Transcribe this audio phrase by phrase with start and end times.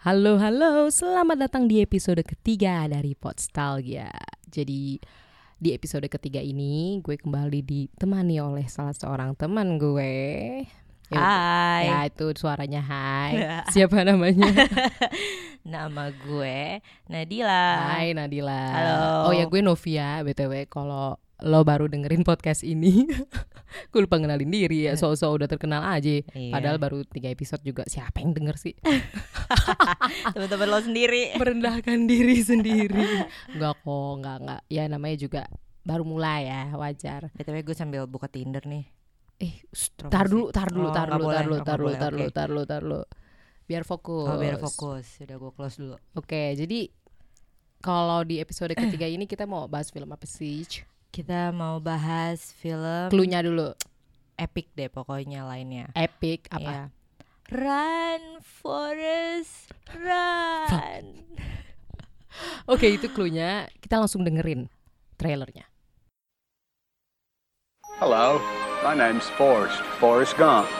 [0.00, 4.08] Halo halo, selamat datang di episode ketiga dari Podstalgia.
[4.48, 4.96] Jadi
[5.60, 10.16] di episode ketiga ini gue kembali ditemani oleh salah seorang teman gue.
[11.12, 11.82] Ya, Hai.
[11.84, 13.44] Ya itu suaranya hai.
[13.76, 14.48] Siapa namanya?
[15.68, 17.92] Nama gue Nadila.
[17.92, 18.64] Hai Nadila.
[18.72, 19.04] Halo.
[19.28, 20.64] Oh ya gue Novia btw.
[20.72, 23.04] Kalau lo baru dengerin podcast ini,
[23.92, 24.96] gue lupa ngenalin diri ya.
[24.96, 26.20] So-so udah terkenal aja.
[26.22, 26.52] Iya.
[26.52, 27.86] Padahal baru tiga episode juga.
[27.88, 28.74] Siapa yang denger sih?
[30.34, 31.36] Teman-teman lo sendiri.
[31.36, 33.26] merendahkan diri sendiri.
[33.56, 34.60] Enggak kok, enggak enggak.
[34.68, 35.42] Ya namanya juga
[35.80, 37.32] baru mulai ya, wajar.
[37.34, 38.84] BTW gue sambil buka Tinder nih.
[39.40, 39.64] Eh,
[40.12, 42.28] tar dulu, tar dulu, Oh, tar nggak dulu, tar dulu, tar nggak dulu, tar dulu,
[42.28, 43.00] tar dulu, tar dulu.
[43.64, 44.28] Biar fokus.
[44.28, 45.04] Oh, biar fokus.
[45.16, 45.96] Sudah gue close dulu.
[46.18, 46.90] Oke, jadi
[47.80, 50.68] kalau di episode ketiga ini kita mau bahas film apa sih?
[51.10, 53.74] Kita mau bahas film Cluenya dulu.
[54.38, 55.90] epic deh pokoknya lainnya.
[55.92, 56.62] Epic apa?
[56.62, 56.82] Iya.
[57.50, 61.04] Run Forest Run.
[62.72, 63.66] Oke, itu cluenya.
[63.82, 64.70] Kita langsung dengerin
[65.18, 65.66] trailernya.
[67.98, 68.40] Hello,
[68.80, 70.70] my name's Forrest, Forrest Gump.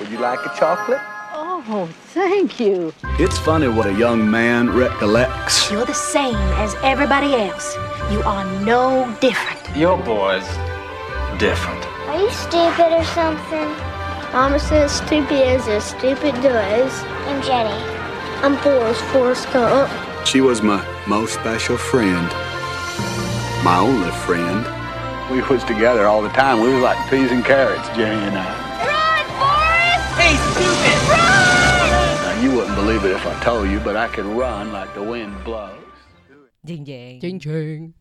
[0.00, 1.13] Would you like a chocolate?
[1.66, 2.92] Oh, thank you.
[3.18, 5.70] It's funny what a young man recollects.
[5.70, 7.74] You're the same as everybody else.
[8.12, 9.74] You are no different.
[9.74, 10.46] Your boy's
[11.38, 11.82] different.
[12.08, 13.68] Are you stupid or something?
[14.34, 16.92] Mama says stupid is as stupid does.
[17.28, 17.82] I'm Jenny.
[18.44, 19.90] I'm Forrest Forrest Gump.
[20.26, 22.28] She was my most special friend.
[23.64, 24.66] My only friend.
[25.32, 26.60] We was together all the time.
[26.60, 28.52] We was like peas and carrots, Jenny and I.
[28.84, 30.20] Run, Forrest!
[30.20, 31.03] Hey, stupid!
[32.84, 35.72] Believe it if I told you, but I can run like the wind blows.
[36.68, 37.16] Jeng jeng.
[37.16, 37.96] Jeng jeng.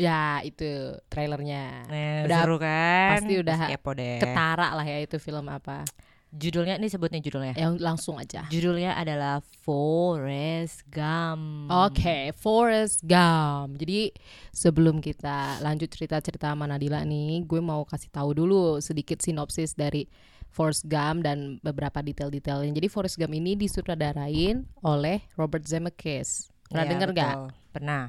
[0.00, 1.84] Ya, itu trailernya.
[1.92, 3.20] Nah, Udah seru kan?
[3.20, 4.16] pasti udah Pasti kepo deh.
[4.24, 5.84] Ketara lah ya itu film apa.
[6.32, 7.52] Judulnya ini sebutnya judulnya.
[7.52, 8.48] Yang langsung aja.
[8.48, 11.68] Judulnya adalah Forest Gump.
[11.68, 13.76] Oke, Forrest Gump.
[13.76, 14.08] Jadi
[14.56, 20.08] sebelum kita lanjut cerita-cerita sama Nadila nih, gue mau kasih tahu dulu sedikit sinopsis dari
[20.48, 22.72] Forrest Gump dan beberapa detail-detailnya.
[22.74, 26.48] Jadi Forrest Gump ini disutradarain oleh Robert Zemeckis.
[26.66, 27.34] Pernah Iya, denger gak?
[27.72, 28.04] Pernah.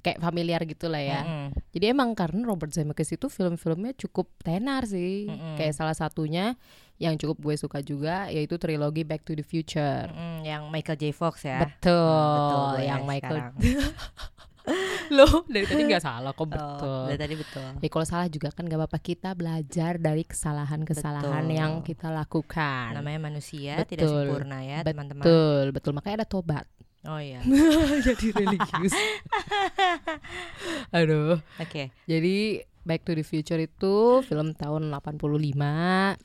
[0.00, 1.20] Kayak familiar gitu lah ya.
[1.22, 1.46] Mm-mm.
[1.76, 5.28] Jadi emang karena Robert Zemeckis itu film-filmnya cukup tenar sih.
[5.28, 5.60] Mm-mm.
[5.60, 6.56] Kayak salah satunya
[6.96, 10.08] yang cukup gue suka juga yaitu trilogi Back to the Future.
[10.08, 11.04] Mm, yang Michael J.
[11.12, 11.64] Fox ya.
[11.68, 13.36] Betul, Ah, betul yang ya Michael.
[15.16, 17.02] Loh, dari tadi nggak salah kok Oh, betul.
[17.10, 17.68] dari tadi betul.
[17.82, 21.58] Ya kalau salah juga kan gak apa-apa kita belajar dari kesalahan-kesalahan Betul.
[21.58, 22.94] yang kita lakukan.
[22.94, 24.24] Namanya manusia tidak Betul.
[24.26, 25.22] sempurna ya, teman-teman.
[25.24, 25.92] Betul, betul.
[25.98, 26.66] Makanya ada tobat.
[27.08, 27.40] Oh iya.
[28.06, 28.92] Jadi religius.
[30.96, 31.40] Aduh.
[31.56, 31.88] Oke.
[32.04, 35.20] Jadi Back to the Future itu film tahun 85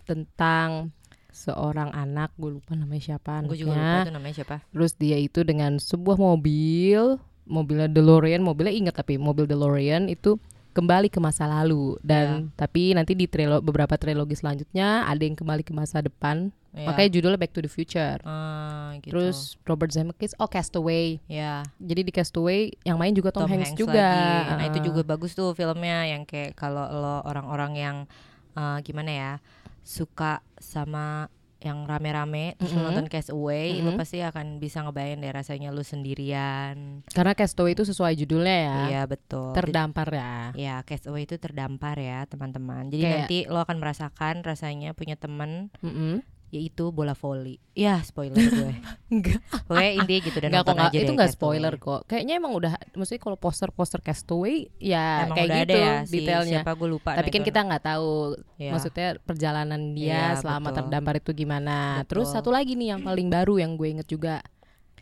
[0.08, 0.96] tentang
[1.36, 4.56] seorang anak, gue lupa namanya siapa Gue juga lupa tuh namanya siapa.
[4.72, 10.38] Terus dia itu dengan sebuah mobil, mobilnya DeLorean, mobilnya ingat tapi mobil DeLorean itu
[10.76, 15.64] kembali ke masa lalu dan tapi nanti di trilo, beberapa trilogi selanjutnya ada yang kembali
[15.64, 16.52] ke masa depan.
[16.76, 16.92] Iya.
[16.92, 18.20] Makanya judulnya Back to the Future.
[18.28, 19.16] Ah, gitu.
[19.16, 21.24] Terus Robert Zemeckis, oh Castaway.
[21.32, 23.96] ya Jadi di Castaway yang main juga Tom, Hanks, juga.
[23.96, 24.60] lagi.
[24.60, 27.98] Nah, itu juga bagus tuh filmnya yang kayak kalau lo orang-orang yang
[28.60, 29.32] eh, gimana ya
[29.88, 32.86] suka sama yang rame-rame terus lo Mhm.
[32.86, 33.98] nonton Castaway lo Mhm.
[33.98, 37.02] pasti akan bisa ngebayang deh rasanya lu sendirian.
[37.08, 38.78] Karena Castaway itu sesuai judulnya ya.
[38.88, 39.52] Iya betul.
[39.52, 40.36] Terdampar ya.
[40.54, 42.88] Ya, Castaway itu terdampar ya, teman-teman.
[42.88, 46.22] Jadi Kayak- nanti lo akan merasakan rasanya punya temen Mm-mm.
[46.56, 47.60] Yaitu bola voli.
[47.76, 48.72] Ya, spoiler gue.
[49.12, 49.44] Enggak.
[49.68, 52.08] Pokoknya intinya gitu dan nonton aja itu enggak spoiler kok.
[52.08, 56.16] Kayaknya emang udah maksudnya kalau poster-poster Castaway ya Emang kayak udah gitu ada ya si
[56.18, 56.52] detailnya.
[56.64, 57.12] siapa gue lupa.
[57.14, 58.10] Tapi kan kita nggak tahu
[58.56, 58.72] Iya.
[58.72, 60.78] maksudnya perjalanan dia Iya, selama betul.
[60.80, 61.78] terdampar itu gimana.
[62.08, 62.36] Terus Betul.
[62.40, 64.40] satu lagi nih yang paling baru yang gue inget juga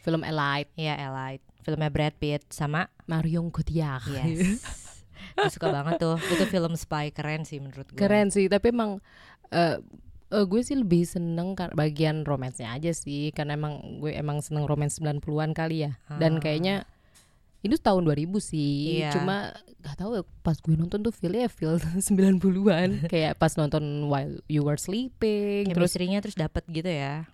[0.01, 1.45] film Elite Iya, Elite.
[1.61, 4.03] Filmnya Brad Pitt sama Marion Cotillard.
[4.09, 4.59] Yes.
[5.37, 6.19] gue suka banget tuh.
[6.19, 7.95] Itu film spy keren sih menurut gue.
[7.95, 8.99] Keren sih, tapi emang
[9.47, 9.77] eh
[10.33, 14.97] eh, gue sih lebih seneng bagian romansnya aja sih karena emang gue emang seneng romans
[14.97, 15.91] 90-an kali ya.
[16.17, 16.41] Dan Ah.
[16.41, 16.75] kayaknya
[17.63, 18.99] itu tahun 2000 sih.
[18.99, 19.15] Iya.
[19.15, 24.43] Cuma gak tahu ya, pas gue nonton tuh feel-nya feel 90-an kayak pas nonton While
[24.47, 27.29] You Were Sleeping terus Chemistry-nya terus dapet gitu ya.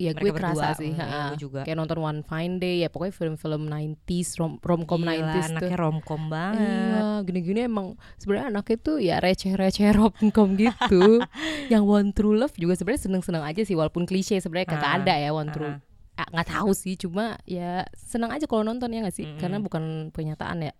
[0.00, 1.60] Ya gue kerasa berdua, sih mm, iya, gue juga.
[1.68, 5.76] kayak nonton One Fine Day ya pokoknya film-film 90s rom romcom Gila, 90s tuh anaknya
[5.76, 6.64] romcom banget.
[6.64, 7.86] Iya, gini-gini emang
[8.16, 11.20] sebenarnya anaknya tuh ya receh-receh romcom gitu.
[11.72, 15.30] yang One True Love juga sebenarnya seneng-seneng aja sih walaupun klise sebenarnya kagak ada ya
[15.36, 15.52] One.
[15.52, 15.76] True.
[16.16, 19.28] Ah, nggak tahu sih, cuma ya seneng aja kalau nonton ya nggak sih?
[19.28, 19.40] Mm-mm.
[19.40, 20.74] Karena bukan penyataan ya.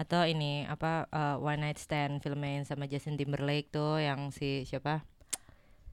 [0.00, 4.64] Atau ini apa uh, One Night Stand filmnya yang sama Justin Timberlake tuh yang si
[4.64, 5.04] siapa?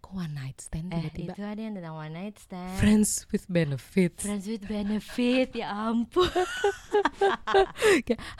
[0.09, 2.73] Kok one night stand Eh tiba-tiba itu ada yang tentang one night stand.
[2.81, 6.25] friends with benefits Friends with benefit ya ampun.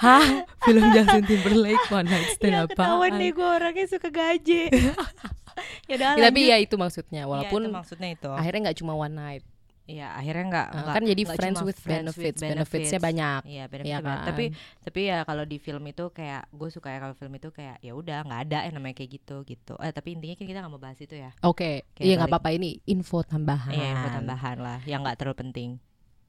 [0.04, 4.74] Hah film Justin Timberlake one night stand ya apa ketahuan deh gue orangnya suka gaje.
[5.90, 8.30] ya udah tapi ya itu maksudnya walaupun itu maksudnya itu.
[8.34, 9.44] akhirnya nggak cuma one night
[9.90, 12.42] Iya akhirnya nggak Uh, kan jadi nggak friends with friends with benefits.
[12.46, 13.40] Benefitsnya banyak.
[13.42, 14.20] Iya Iya benefitsnya banyak.
[14.22, 14.28] kan?
[14.30, 14.46] Tapi
[14.80, 17.92] tapi ya kalau di film itu kayak gue suka ya kalau film itu kayak ya
[17.92, 19.74] udah nggak ada yang namanya kayak gitu gitu.
[19.78, 21.34] Eh tapi intinya kan kita nggak mau bahas itu ya.
[21.42, 25.38] oke Kayak iya nggak apa-apa ini info tambahan Iya info tambahan lah yang nggak terlalu
[25.42, 25.70] penting.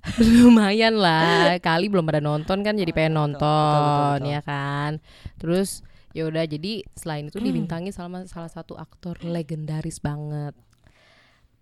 [0.40, 4.32] lumayan lah kali belum pada nonton kan jadi pengen Betul, betul, nonton betul, betul.
[4.32, 4.90] ya kan
[5.36, 5.68] terus
[6.10, 7.30] ya udah jadi selain Hmm.
[7.30, 10.56] itu dibintangi sama salah satu aktor legendaris banget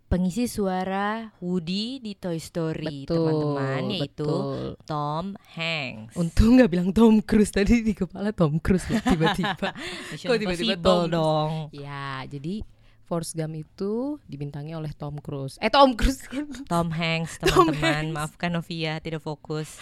[0.09, 4.73] Pengisi suara Woody di Toy Story teman-teman yaitu betul.
[4.89, 6.17] Tom Hanks.
[6.17, 9.69] untung nggak bilang Tom Cruise tadi di kepala Tom Cruise loh, tiba-tiba
[10.25, 11.13] kok tiba-tiba Tom?
[11.13, 11.53] dong.
[11.77, 12.65] ya jadi
[13.05, 18.57] Forrest Gump itu dibintangi oleh Tom Cruise eh Tom Cruise kan Tom Hanks teman-teman maafkan
[18.57, 19.77] Novia tidak fokus.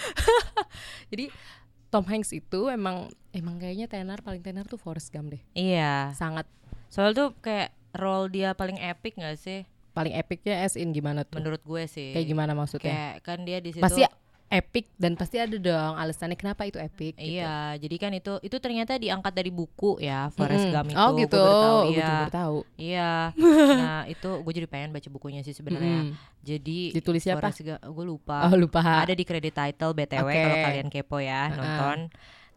[1.14, 1.31] jadi
[1.87, 6.11] Tom Hanks itu emang emang kayaknya tenar paling tenar tuh Forrest Gump deh iya.
[6.19, 6.50] sangat
[6.90, 9.67] Soalnya tuh kayak role dia paling epic gak sih?
[9.97, 12.13] Paling epicnya as in gimana tuh Menurut gue sih.
[12.13, 14.05] kayak gimana maksudnya Kayak kan dia di situ pasti
[14.47, 17.35] epic dan pasti ada dong alasannya kenapa itu epic gitu.
[17.35, 20.75] Iya, jadi kan itu itu ternyata diangkat dari buku ya Forrest Mm-mm.
[20.77, 21.01] Gump itu.
[21.01, 21.99] oh Gue gitu gue iya.
[21.99, 23.11] juga baru tahu Iya.
[23.83, 25.99] nah, itu gue jadi pengen baca bukunya sih sebenarnya.
[26.07, 26.45] Mm-mm.
[26.47, 27.51] Jadi Ditulis siapa?
[27.91, 28.47] Gue lupa.
[28.47, 30.39] oh lupa Ada di kredit title BTW Oke.
[30.39, 31.57] kalau kalian kepo ya Uh-uh.
[31.59, 31.99] nonton.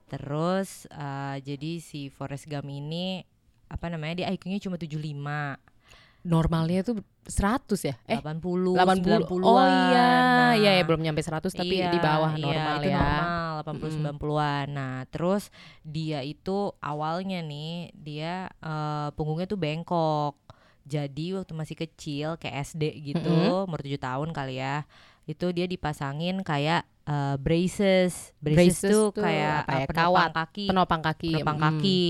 [0.10, 3.26] Terus eh, jadi si Forrest Gump ini
[3.66, 4.98] apa namanya dia IQ-nya cuma 75,
[6.30, 9.42] normalnya tuh 100 ya eh 80, 80 90-an.
[9.42, 10.08] oh iya
[10.40, 13.48] Nah, iya ya belum nyampe 100 tapi Iya, di bawah iya, normal itu ya normal
[13.60, 14.68] 80 90-an.
[14.72, 15.44] Nah, terus
[15.82, 20.38] dia itu awalnya nih dia eh, punggungnya tuh bengkok.
[20.86, 23.70] Jadi waktu masih kecil kayak SD gitu, Mm-mm.
[23.70, 24.90] umur 7 tahun kali ya.
[25.30, 28.34] Itu dia dipasangin kayak eh, braces.
[28.42, 28.82] braces.
[28.82, 30.66] Braces tuh tuh kayak apa ya, eh, penopang kawat, kaki.
[30.74, 31.66] penopang kaki penopang mm.
[31.70, 32.04] kaki.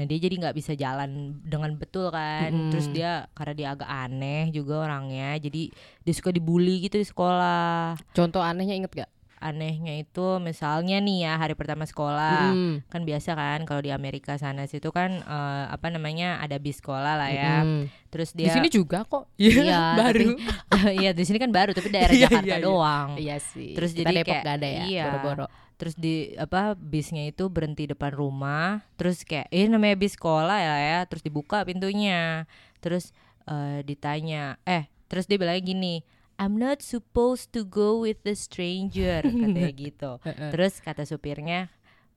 [0.00, 1.10] Nah, dia jadi nggak bisa jalan
[1.44, 2.48] dengan betul kan.
[2.48, 2.72] Mm-mm.
[2.72, 5.36] Terus dia karena dia agak aneh juga orangnya.
[5.36, 5.68] Jadi
[6.02, 11.34] dia suka dibully gitu di sekolah contoh anehnya inget gak anehnya itu misalnya nih ya
[11.34, 12.54] hari pertama sekolah.
[12.54, 12.86] Mm.
[12.86, 17.18] kan biasa kan kalau di Amerika sana situ kan eh, apa namanya ada bis sekolah
[17.18, 17.54] lah ya.
[17.60, 17.90] Mm.
[18.08, 19.26] terus di dia sini juga kok.
[19.34, 22.64] Iya, baru tapi- iya di sini kan baru tapi daerah Iya, Jakarta iya, iya.
[22.64, 23.08] doang.
[23.18, 23.74] Iya sih.
[23.74, 25.04] Terus Kita jadi Depok kayak- gak ada ya iya.
[25.10, 25.46] boro-boro.
[25.74, 28.86] Terus di apa bisnya itu berhenti depan rumah.
[28.94, 30.98] Terus kayak eh namanya bis sekolah ya ya.
[31.10, 32.46] Terus dibuka pintunya.
[32.78, 33.10] Terus
[33.44, 36.00] eh, ditanya eh terus dia bilang gini
[36.36, 40.12] I'm not supposed to go with the stranger katanya gitu
[40.50, 41.68] terus kata supirnya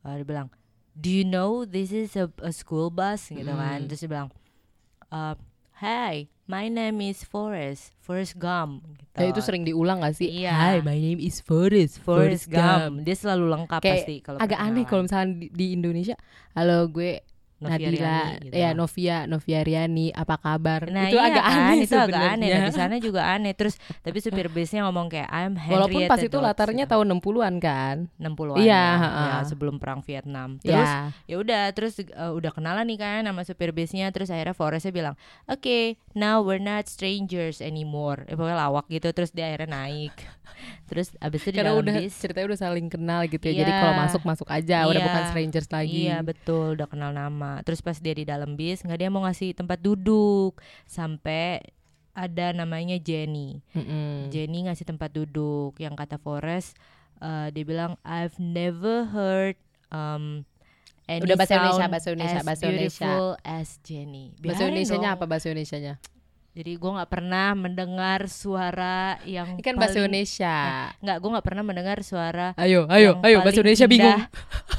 [0.02, 0.48] eh, dia bilang
[0.94, 3.88] do you know this is a, a school bus gitu kan Hmm.
[3.88, 4.30] terus dia bilang
[5.12, 5.36] eh,
[5.76, 8.88] Hi, my name is Forrest, Forrest Gump.
[8.96, 9.20] Gitu.
[9.20, 10.56] Eh, itu sering diulang gak sih Iya.
[10.56, 13.04] Hi my name is Forrest Forrest Gump.
[13.04, 16.16] Dia selalu lengkap kayak pasti kalau agak aneh kalau misalnya di, di Indonesia
[16.56, 17.20] halo gue
[17.56, 18.54] Novia Nadila Riani gitu.
[18.54, 21.56] ya Novia Novia Riani apa kabar Nah, itu iya agak kan?
[21.66, 22.48] aneh itu agak aneh.
[22.50, 23.54] Nah, di sana juga aneh.
[23.54, 26.94] Terus tapi supir bisnya ngomong kayak I'm Henrietta walaupun pas itu Dodds latarnya gitu.
[26.94, 29.24] tahun 60-an kan 60-an Iya, ya, ha-ha.
[29.24, 30.60] ya, sebelum perang Vietnam.
[30.60, 34.52] Terus ya ya udah terus uh, udah kenalan nih kan sama supir bisnya terus akhirnya
[34.52, 35.16] Forrestnya bilang
[35.46, 35.80] oke
[36.14, 40.16] now we're not strangers anymore eh, pokoknya lawak gitu terus dia akhirnya naik
[40.90, 43.72] terus abis itu di karena dalam udah bis ceritanya udah saling kenal gitu ya jadi
[43.72, 43.80] Iya.
[43.80, 45.06] kalau masuk masuk aja udah Iya.
[45.06, 48.98] bukan strangers lagi Iya betul udah kenal nama terus pas dia di dalam bis nggak
[48.98, 51.62] dia mau ngasih tempat duduk sampai
[52.16, 54.32] ada namanya Jenny Mm-mm.
[54.32, 56.76] Jenny ngasih tempat duduk yang kata Forrest
[57.20, 59.56] eh, dia bilang I've never heard
[59.90, 60.48] um,
[61.06, 63.06] any Udah bahasa Indonesia, bahasa Indonesia, as bahasa Indonesia.
[63.06, 65.18] beautiful as Jenny bahasa Biarin Indonesia-nya dong.
[65.20, 65.94] apa bahasa Indonesia-nya
[66.56, 70.88] jadi gue nggak pernah mendengar suara yang ini kan bahasa Indonesia.
[71.04, 74.24] Nggak gue nggak pernah mendengar suara ayo ayo ayo bahasa Indonesia bingung.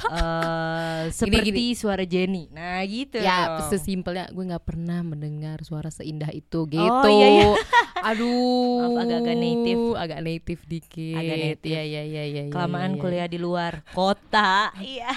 [0.08, 2.48] eh, seperti suara Jenny.
[2.48, 3.20] Nah gitu.
[3.20, 7.08] Ya sesimpelnya gue nggak pernah mendengar suara seindah itu gitu.
[7.12, 7.46] iya, iya.
[8.08, 8.96] aduh.
[8.96, 9.84] Maaf, agak-agak native.
[10.00, 11.20] agak native dikit.
[11.20, 11.76] Agak native.
[11.76, 13.02] Iya, iya, iya, iya, iya, kelamaan iya, iya.
[13.04, 14.72] kuliah di luar kota.
[14.80, 15.12] Iya.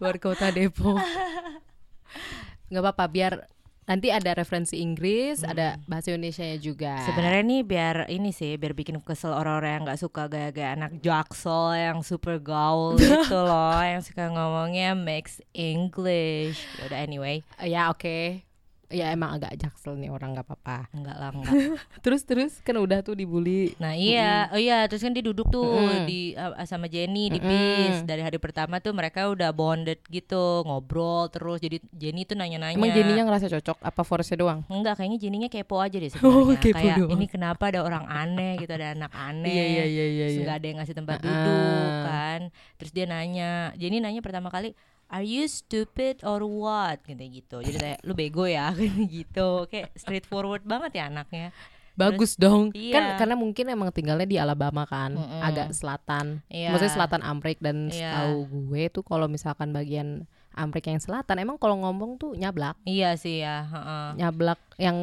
[0.00, 0.96] Luar kota Depok.
[2.72, 3.32] Nggak apa-apa biar
[3.84, 6.96] nanti ada referensi Inggris ada bahasa Indonesia nya juga.
[6.96, 7.06] Hmm.
[7.12, 11.76] sebenarnya nih biar ini sih biar bikin kesel orang-orang yang nggak suka gaya-gaya anak jaksel
[11.76, 16.64] yang super gaul gitu loh yang suka ngomongnya mix English.
[16.84, 17.44] Udah anyway.
[17.60, 18.53] Ya oke
[18.94, 21.52] ya emang agak jaksel nih orang nggak apa-apa Enggak lah, enggak.
[22.04, 25.66] terus terus kan udah tuh dibully Nah iya, oh iya terus kan dia duduk tuh
[25.66, 26.06] Mm-mm.
[26.06, 27.50] di uh, sama Jenny di Mm-mm.
[27.50, 32.74] bis dari hari pertama tuh mereka udah bonded gitu ngobrol terus jadi Jenny tuh nanya-nanya.
[32.74, 36.58] emang Jenny-nya ngerasa cocok apa Forestnya doang Enggak, kayaknya Jenny-nya kepo aja deh Oh, sebenarnya.
[36.60, 37.10] kepo Kayak doang.
[37.12, 39.50] ini kenapa ada orang aneh gitu, ada anak aneh.
[39.50, 42.40] iya iya iya iya iya nggak ada yang ngasih tempat duduk kan.
[42.76, 47.00] Terus dia nanya, Jenny nanya pertama kali, Are you stupid or what?
[47.02, 47.56] Gitu gitu.
[47.60, 48.70] Jadi kayak lu bego ya
[49.16, 49.68] gitu.
[49.68, 51.50] Kayak straightforward banget ya anaknya.
[51.94, 52.90] bagus dong iya.
[52.90, 55.38] kan karena mungkin emang tinggalnya di Alabama kan Mm-mm.
[55.38, 56.74] agak selatan Iya.
[56.74, 57.94] maksudnya selatan Amrik dan Iya.
[57.94, 63.14] setahu gue tuh kalau misalkan bagian Amrik yang selatan emang kalau ngomong tuh nyablak Iya
[63.14, 64.08] sih ya, heeh.
[64.16, 64.98] nyablak yang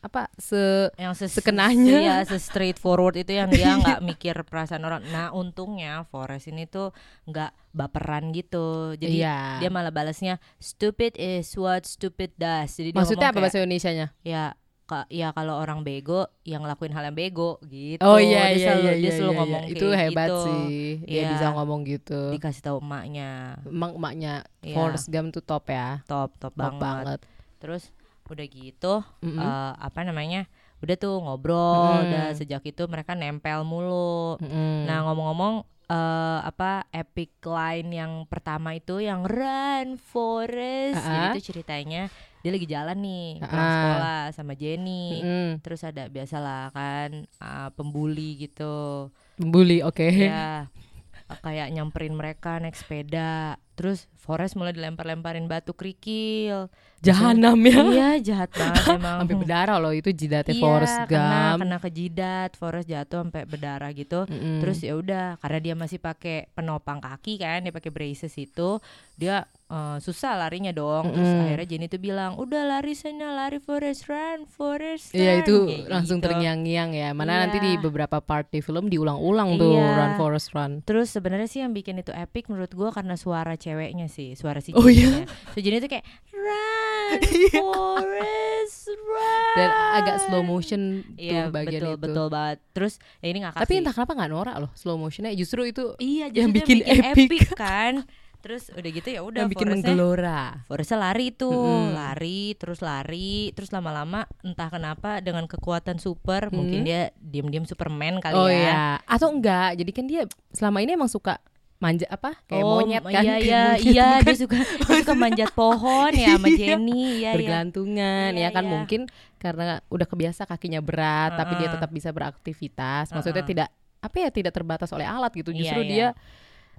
[0.00, 0.58] apa se
[0.94, 1.98] yang ses Sekenanya.
[1.98, 6.90] ya se straightforward itu yang dia nggak mikir perasaan orang nah untungnya Forest ini tuh
[7.24, 9.38] nggak baperan gitu jadi Iya.
[9.58, 14.24] dia malah balasnya stupid is what stupid does jadi maksudnya apa ngomong bahasa Indonesianya kayak,
[14.24, 14.44] ya
[14.84, 18.66] ka- ya kalau orang bego yang ngelakuin hal yang bego gitu oh iya dia iya
[18.70, 19.72] selalu, iya dia iya, selalu iya, ngomong iya.
[19.72, 20.42] itu hebat gitu.
[20.42, 21.28] sih dia Iya.
[21.30, 23.30] bisa ngomong gitu dikasih tahu emaknya
[23.64, 24.74] emang emaknya Iya.
[24.74, 26.80] Forrest Gump tuh top ya top top, top banget.
[26.80, 27.20] banget
[27.56, 27.82] terus
[28.24, 29.36] udah gitu Mm-mm.
[29.38, 30.44] eh, apa namanya
[30.78, 32.04] udah tuh ngobrol Mm.
[32.04, 34.84] udah sejak itu mereka nempel mulu Mm-mm.
[34.84, 35.54] Nah ngomong-ngomong
[35.86, 41.32] eh apa epic line yang pertama itu yang run forest jadi Ah.
[41.32, 42.08] itu ceritanya
[42.44, 43.72] dia lagi jalan nih pulang Ah.
[43.72, 45.04] sekolah sama Jenny.
[45.18, 45.48] Mm-mm.
[45.58, 49.08] terus ada biasalah kan ah, pembuli gitu.
[49.34, 50.04] Bully oke.
[50.12, 50.68] Ya
[51.44, 53.56] kayak nyamperin mereka naik sepeda.
[53.74, 56.68] Terus Forest mulai dilempar-lemparin batu kerikil.
[57.00, 57.80] Jahanam ya?
[57.92, 59.24] iya jahat banget emang.
[59.24, 62.50] Sampai berdarah loh itu jidatnya iya, Forrest kena Gump kena ke jidat.
[62.56, 64.24] Forest jatuh sampai berdarah gitu.
[64.24, 64.60] Mm-mm.
[64.60, 68.80] Terus ya udah karena dia masih pakai penopang kaki kan, dia pakai braces itu,
[69.16, 71.10] dia eh, susah larinya dong.
[71.10, 75.56] Terus akhirnya Jenny tuh bilang, "Udah lari sana, lari Forest run, Forest run." Iya itu
[75.64, 76.26] Kayak langsung gitu.
[76.26, 77.08] terngiang-ngiang ya.
[77.10, 77.40] Mana Iya.
[77.42, 79.88] nanti di beberapa part di film diulang-ulang tuh Iya.
[79.94, 80.72] Run Forest Run.
[80.82, 84.70] Terus sebenarnya sih yang bikin itu epic menurut gua karena suara ceweknya sih, suara si
[84.72, 85.24] Oh, iya?
[85.24, 85.26] Jenny-nya.
[85.50, 87.20] So Jenny tuh kayak run,
[87.54, 89.54] Forest run.
[89.54, 92.02] Dan agak slow motion tuh Iya bagian betul itu.
[92.02, 92.58] betul banget.
[92.70, 93.80] Terus ya ini nggak Tapi kasih.
[93.80, 95.32] entah kenapa nggak norak loh slow motionnya.
[95.32, 97.54] Justru itu Iya, yang justru bikin dia epic.
[97.54, 97.94] kan.
[98.44, 100.68] Terus udah gitu ya udah bikin menggelora.
[100.68, 101.96] Forrestnya lari tuh, Mm-mm.
[101.96, 106.60] lari terus lari, terus lama-lama entah kenapa dengan kekuatan super, Hmm.
[106.60, 108.60] mungkin dia diam-diam Superman kali Oh ya.
[108.60, 108.84] iya.
[109.08, 109.80] Atau enggak?
[109.80, 110.22] Jadi kan dia
[110.52, 111.40] selama ini emang suka
[111.74, 112.36] manja apa?
[112.44, 113.12] Kayak oh, monyet kan?
[113.12, 114.24] Iya iya monyet, iya bukan?
[114.24, 117.30] dia suka dia suka manjat pohon ya sama Jenny ya ya.
[117.32, 118.72] bergelantungan Iya, ya kan iya.
[118.72, 119.00] mungkin
[119.36, 123.52] karena udah kebiasa kakinya berat tapi dia tetap bisa beraktivitas maksudnya Uh-uh.
[123.52, 123.68] tidak
[124.00, 125.88] apa ya tidak terbatas oleh alat gitu Iya, justru iya.
[125.88, 126.06] dia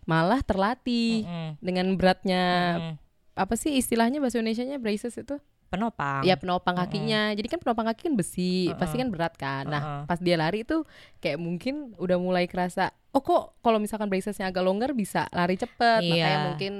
[0.05, 2.43] malah terlatih Mm-mm, dengan beratnya
[2.77, 2.93] mm-mm.
[3.35, 5.35] apa sih istilahnya bahasa Indonesia-nya braces itu
[5.65, 6.21] penopang.
[6.23, 8.77] ya penopang kakinya jadi kan penopang kaki kan besi Uh-uh.
[8.77, 10.01] pasti kan berat kan nah Uh-uh.
[10.05, 10.85] pas dia lari itu
[11.19, 15.99] kayak mungkin udah mulai kerasa oh kok kalau misalkan bracesnya agak longgar bisa lari cepet
[16.01, 16.45] makanya Iya.
[16.47, 16.73] mungkin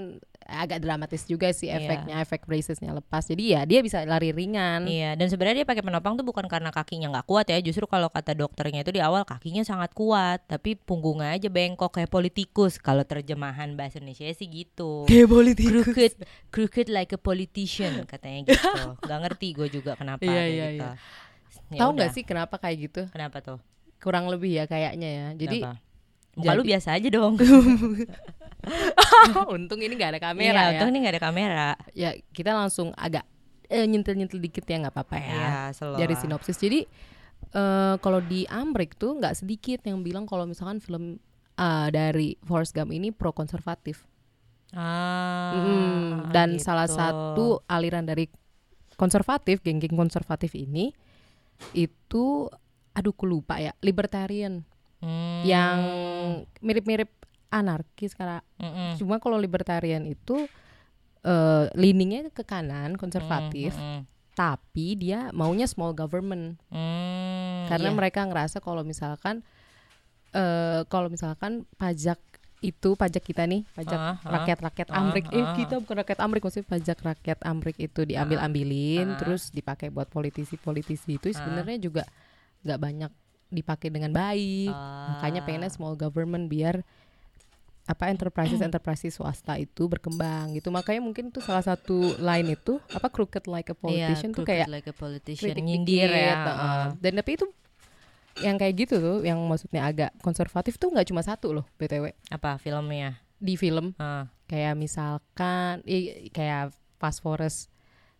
[0.45, 1.81] agak dramatis juga sih Iya.
[1.81, 3.25] efeknya efek bracesnya lepas.
[3.25, 4.85] Jadi ya dia bisa lari ringan.
[4.85, 8.07] Iya, dan sebenarnya dia pakai penopang tuh bukan karena kakinya nggak kuat ya, justru kalau
[8.07, 12.77] kata dokternya itu di awal kakinya sangat kuat, tapi punggungnya aja bengkok kayak politikus.
[12.77, 15.03] Kalau terjemahan bahasa Indonesia sih gitu.
[15.05, 15.81] kayak politikus.
[15.83, 16.13] Crooked
[16.49, 18.81] crooked like a politician katanya gitu.
[19.01, 20.89] Nggak ngerti gue juga kenapa Iya, kayak iya, gitu.
[21.65, 23.01] Ya tahu nggak sih kenapa kayak gitu?
[23.09, 23.57] Kenapa tuh?
[23.97, 25.27] Kurang lebih ya kayaknya ya.
[25.35, 25.81] Jadi Kenapa?
[26.37, 27.33] muka lu jadi- biasa aja dong
[29.55, 30.69] untung ini nggak ada kamera iya, ya.
[30.77, 31.67] untung nih nggak ada kamera.
[31.93, 33.25] Ya kita langsung agak
[33.69, 35.33] eh, nyentil-nyentil dikit ya nggak apa-apa ya.
[35.69, 36.57] Iya, dari sinopsis.
[36.57, 36.85] Jadi
[37.53, 41.17] eh, kalau di Amrik tuh nggak sedikit yang bilang kalau misalkan film
[41.57, 44.05] eh, dari Forrest Gump ini pro konservatif.
[44.75, 46.67] Ah, Mm, dan gitu.
[46.67, 48.27] salah satu aliran dari
[48.99, 50.91] konservatif geng-geng konservatif ini
[51.71, 52.49] itu
[52.91, 54.63] aduh aku lupa ya libertarian.
[54.99, 55.79] Hmm, yang
[56.59, 57.11] mirip-mirip
[57.49, 58.97] anarkis karena mm-mm.
[58.97, 60.45] cuma kalau libertarian itu
[61.21, 64.01] eh leaningnya ke kanan konservatif Mm, mm,
[64.35, 67.95] tapi dia maunya small government mm, karena iya.
[67.95, 69.41] mereka ngerasa kalau misalkan
[70.31, 72.19] eh kalau misalkan pajak
[72.59, 74.31] itu pajak kita nih pajak Ah, ah.
[74.41, 75.53] rakyat-rakyat Ah, Amrik eh ah.
[75.53, 79.17] kita bukan rakyat Amrik maksudnya pajak rakyat Amrik itu diambil-ambilin Ah.
[79.17, 81.35] terus dipakai buat politisi-politisi itu Ah.
[81.35, 82.03] sebenarnya juga
[82.65, 83.11] nggak banyak
[83.53, 84.73] dipakai dengan baik
[85.15, 86.81] makanya pengennya small government biar
[87.85, 90.69] apa enterprises enterprises swasta itu berkembang gitu.
[90.69, 94.67] Makanya mungkin tuh salah satu line itu apa crooked like a politician Iya, tuh kayak
[94.67, 96.85] like a politician kritik nyindir ya heeh.
[96.97, 97.45] dan tapi itu
[98.37, 102.57] yang kayak gitu tuh yang maksudnya agak konservatif tuh nggak cuma satu loh btw apa
[102.57, 103.21] filmnya?
[103.35, 103.93] Di film.
[103.95, 107.69] Ah, kayak misalkan i- kayak Fast Forest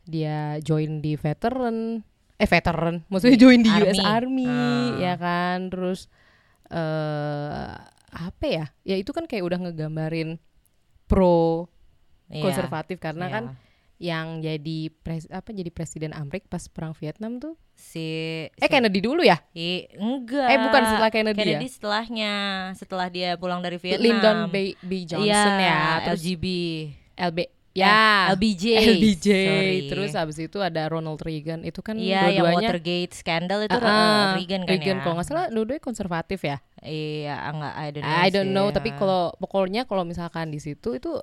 [0.03, 2.05] dia join di veteran
[2.35, 4.45] eh veteran maksudnya join di US Army.
[4.45, 4.89] Army Ah.
[5.01, 5.57] ya kan?
[5.67, 6.05] Terus
[6.69, 7.73] eh
[8.15, 10.39] apa ya ya itu kan kayak udah ngegambarin
[11.05, 11.67] pro
[12.25, 13.33] Iya, konservatif karena iya.
[13.37, 13.43] kan
[13.95, 18.01] yang jadi pres apa jadi presiden Amerika pas perang Vietnam tuh si
[18.49, 20.49] eh Kennedy dulu ya I- enggak.
[20.49, 21.59] Eh, bukan setelah Kennedy ya?
[21.63, 22.33] setelahnya,
[22.73, 24.03] setelah dia pulang dari Vietnam.
[24.03, 26.45] Lyndon B, B Johnson Iya, ya terus LGB.
[27.15, 27.39] LB
[27.75, 28.63] Eh, ya LBJ.
[28.87, 29.79] LBJ Sorry.
[29.91, 33.83] terus habis itu ada Ronald Reagan itu kan Iya, yang dua-duanya Watergate scandal itu Ah,
[33.83, 35.01] uh, Reagan kan Reagan ya.
[35.03, 38.15] kalau nggak salah dua-duanya konservatif ya Iya, enggak I don't know.
[38.15, 38.73] I don't sih, know ya.
[38.73, 41.19] tapi kalau pokoknya kalau misalkan di situ itu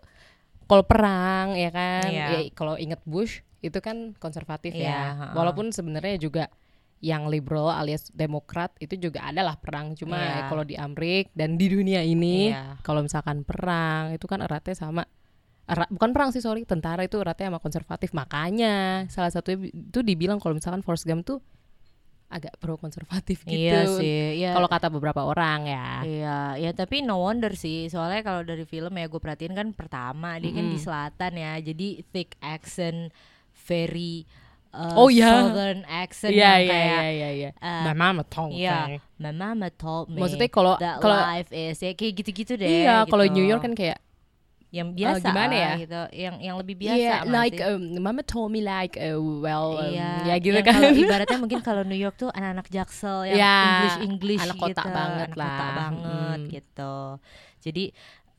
[0.65, 2.27] kalau perang ya kan Iya.
[2.31, 5.27] ya kalau inget Bush itu kan konservatif Iya, ya ha-ha.
[5.33, 6.53] walaupun sebenarnya juga
[6.99, 11.67] yang liberal alias demokrat itu juga adalah perang cuma ya kalau di Amerika dan di
[11.67, 12.79] dunia ini Iya.
[12.81, 15.03] kalau misalkan perang itu kan eratnya sama
[15.89, 20.53] bukan perang sih sorry tentara itu eratnya sama konservatif makanya salah satu itu dibilang kalau
[20.53, 21.39] misalkan Forrest Gump tuh
[22.29, 24.57] agak pro konservatif gitu Iya sih, iya.
[24.57, 27.93] kalau kata beberapa orang ya Iya, ya tapi no wonder sih.
[27.93, 31.61] Soalnya kalau dari film ya gue perhatiin kan pertama dia kan di selatan ya.
[31.61, 33.13] Jadi thick accent,
[33.69, 34.25] very
[34.73, 35.29] uh, Oh, iya.
[35.45, 37.51] southern accent Iya yang iya kayak iya iya iya.
[37.53, 38.97] eh, My mama told Iya, me.
[39.21, 42.89] my mama told me Maksudnya kalau- kalau- life is ya kayak gitu-gitu deh.
[42.89, 43.37] Iya, kalau gitu.
[43.37, 44.01] New York kan kayak
[44.73, 45.73] yang biasa gimana lah ya?
[45.79, 47.69] gitu, yang yang lebih biasa Iya, mah like sih.
[47.69, 50.81] um, mama told me like uh, well um, Iya, ya gitu yang kan.
[51.05, 54.83] ibaratnya mungkin kalau New York tuh anak-anak jaksel yang Ya, English English anak gitu, kota
[54.89, 55.53] banget anak lah.
[55.53, 56.49] kota banget Mm.
[56.49, 56.97] gitu.
[57.61, 57.85] Jadi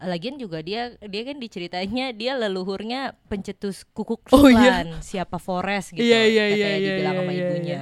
[0.03, 4.89] lagian juga dia dia kan diceritanya dia leluhurnya pencetus kukuk Oh, iya.
[4.99, 6.01] siapa Forest gitu.
[6.01, 7.79] Iya, iya, katanya iya, iya, dibilang iya, sama iya, ibunya.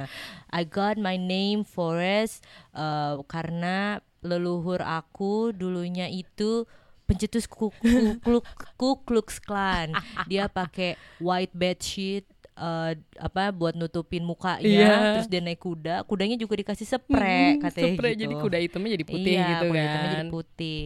[0.52, 6.68] I got my name Forest uh, karena leluhur aku dulunya itu
[7.12, 8.40] pencetus ku, ku, ku,
[8.74, 9.92] Ku Klux Klan.
[10.24, 14.92] Dia pakai white bed sheet eh, apa buat nutupin mukanya Iya.
[15.14, 18.90] terus dia naik kuda kudanya juga dikasih spray Hmm, katanya spray, gitu jadi kuda hitamnya
[18.92, 19.84] jadi putih iya, gitu kuda kan.
[19.86, 20.84] hitamnya jadi putih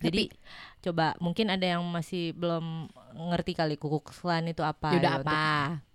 [0.00, 0.22] jadi
[0.80, 5.18] coba mungkin ada yang masih belum ngerti kali kuku klan itu apa Ya udah ya,
[5.18, 5.44] untuk- apa?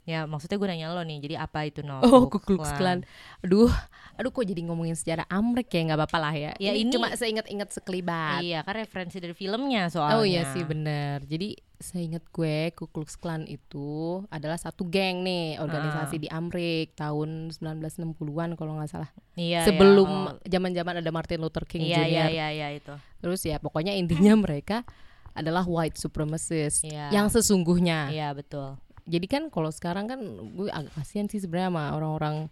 [0.03, 3.03] ya maksudnya gue nanya lo nih jadi apa itu no Oh, Ku Klux Klan.
[3.41, 3.67] Aduh,
[4.13, 6.51] aduh kok jadi ngomongin sejarah Amrik ya nggak apa-apa lah ya.
[6.55, 8.39] Ya, ini- cuma seingat-ingat sekelibat.
[8.39, 13.13] iya kan referensi dari filmnya soalnya Oh iya sih bener Jadi seingat gue Ku Klux
[13.13, 19.09] Klan itu adalah satu geng nih organisasi di Amrik tahun 1960-an kalau nggak salah.
[19.09, 19.35] Ah.
[19.35, 20.47] iya Sebelum iya, oh.
[20.47, 22.07] zaman-zaman ada Martin Luther King iya Jr.
[22.07, 24.87] iya iya iya itu Terus ya pokoknya intinya mereka
[25.37, 27.09] adalah white supremacist Iya.
[27.11, 28.09] yang sesungguhnya.
[28.09, 30.19] iya betul Jadi kan kalau sekarang kan
[30.51, 32.51] gue agak kasihan sih sebenarnya sama orang-orang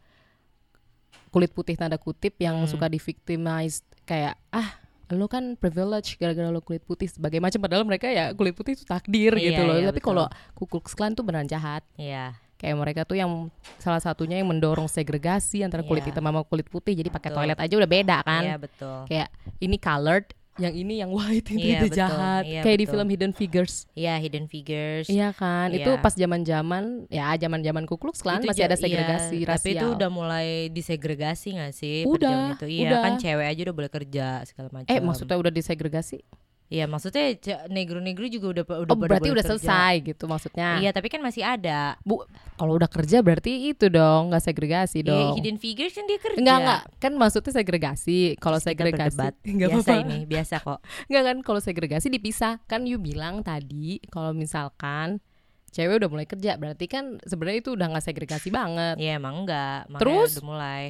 [1.30, 2.70] kulit putih tanda kutip yang Hmm.
[2.70, 7.84] suka di victimize kayak ah lo kan privilege gara-gara lo kulit putih sebagai macam padahal
[7.84, 9.76] mereka ya kulit putih itu takdir Iya, gitu loh.
[9.76, 11.84] iya, Tapi kalau Ku Klux Klan tuh beneran jahat.
[11.94, 16.10] iya Kayak mereka tuh yang salah satunya yang mendorong segregasi antara kulit Iya.
[16.10, 16.96] hitam sama kulit putih.
[16.96, 19.28] Jadi pakai toilet aja udah beda kan iya betul kayak
[19.60, 22.00] ini colored yang ini yang white itu Iya, itu betul.
[22.00, 22.94] jahat Iya, kayak di betul.
[22.96, 26.00] film Hidden Figures iya hidden figures iya kan itu Iya.
[26.00, 29.60] pas zaman zaman ya zaman zaman Ku Klux Klan Itu masih ada segregasi iya, rasial
[29.60, 32.08] Tapi itu udah mulai disegregasi gak sih?
[32.08, 32.66] Udah, itu?
[32.72, 33.00] Iya udah.
[33.04, 34.88] kan cewek aja udah boleh kerja segala macam.
[34.88, 36.24] eh maksudnya udah disegregasi
[36.66, 39.54] Iya maksudnya negro-negro juga udah udah oh pada berarti udah kerja.
[39.54, 41.94] selesai gitu maksudnya Iya tapi kan masih ada.
[42.02, 42.26] bu
[42.56, 46.36] kalau udah kerja berarti itu dong nggak segregasi Iya, dong hidden figures kan dia kerja.
[46.36, 50.80] Enggak enggak kan maksudnya segregasi kalau segregasi enggak biasa apa-apa ini, biasa kok.
[51.06, 55.22] enggak kan kalau segregasi dipisah kan you bilang tadi kalau misalkan
[55.70, 59.86] cewek udah mulai kerja berarti kan sebenarnya itu udah nggak segregasi banget Iya emang enggak,
[59.86, 60.32] makanya Terus?
[60.34, 60.84] udah mulai.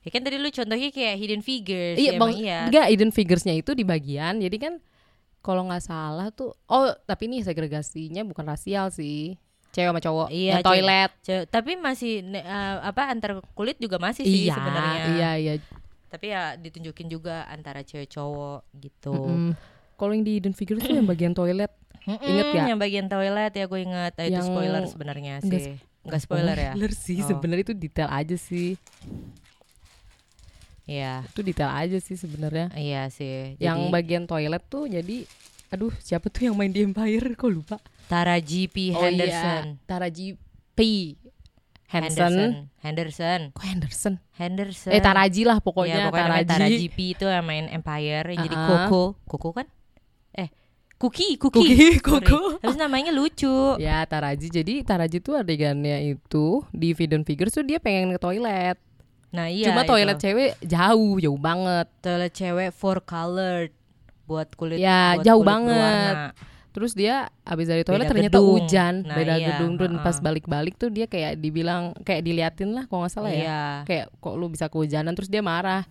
[0.00, 1.94] Ya kan tadi lu contohnya kayak hidden figures.
[1.94, 2.58] ya, Iya, emang bang, iya.
[2.66, 4.40] enggak hidden figuresnya itu di bagian.
[4.40, 4.74] Jadi kan
[5.40, 9.34] kalau nggak salah tuh, oh tapi ini segregasinya bukan rasial sih,
[9.70, 11.10] cewek sama cowok, Iya, yang toilet.
[11.20, 12.44] Ce- tapi masih eh,
[12.80, 15.04] apa antar kulit juga masih sih iya, sebenarnya.
[15.10, 15.52] iya, iya.
[16.06, 19.14] Tapi ya ditunjukin juga antara cewek cowok gitu.
[19.14, 19.52] Mm-mm.
[19.94, 22.66] Kalau yang di hidden figure tuh yang bagian toilet, Mm-mm, Ingat gak?
[22.66, 24.12] Yang bagian toilet ya gue ingat.
[24.16, 25.76] Ah, itu Yang- spoiler sebenarnya sih.
[26.00, 26.72] Enggak spoiler ya?
[26.72, 27.26] Spoiler sih, Oh.
[27.28, 28.80] sebenarnya itu detail aja sih,
[30.84, 31.22] Iya.
[31.24, 32.68] itu detail aja sih sebenarnya.
[32.72, 33.54] Iya sih.
[33.56, 35.22] Yang Jadi bagian toilet tuh jadi,
[35.68, 37.32] aduh siapa tuh yang main di Empire?
[37.38, 37.76] Kok lupa?
[38.06, 39.64] Tara GP Oh Henderson.
[39.78, 40.34] iya, Taraji
[40.72, 40.80] P.
[41.86, 42.70] Hansen.
[42.78, 43.40] Henderson.
[43.50, 44.14] Kok Henderson?
[44.34, 44.90] Henderson.
[44.90, 46.86] Eh Taraji lah Iya, pokoknya, pokoknya namanya Tara Taraji.
[46.86, 48.68] GP itu yang main Empire yang jadi Ah-ah.
[48.86, 49.02] Koko.
[49.26, 49.66] Koko kan?
[50.32, 50.48] Eh,
[50.96, 51.98] Cookie, Cookie, Cookie.
[51.98, 51.98] Sorry.
[51.98, 52.62] Koko.
[52.62, 53.50] Terus namanya lucu.
[53.78, 58.78] Ya Taraji jadi Taraji tuh adegannya itu di Hidden Figures tuh dia pengen ke toilet.
[59.30, 59.70] Nah, iya.
[59.70, 59.90] Cuma itu.
[59.90, 61.86] toilet cewek jauh jauh banget.
[62.02, 63.70] toilet cewek four colored
[64.26, 66.14] buat kulit Ya, buat jauh kulit banget.
[66.16, 66.48] berwarna.
[66.70, 68.50] Terus dia abis dari toilet Beda ternyata gedung.
[68.54, 72.86] hujan, Nah, beda iya, gedung dan pas balik-balik tuh dia kayak dibilang kayak diliatin lah
[72.86, 73.42] kalau nggak salah ya.
[73.42, 73.62] Iya.
[73.90, 75.82] Kayak kok lu bisa kehujanan terus dia marah.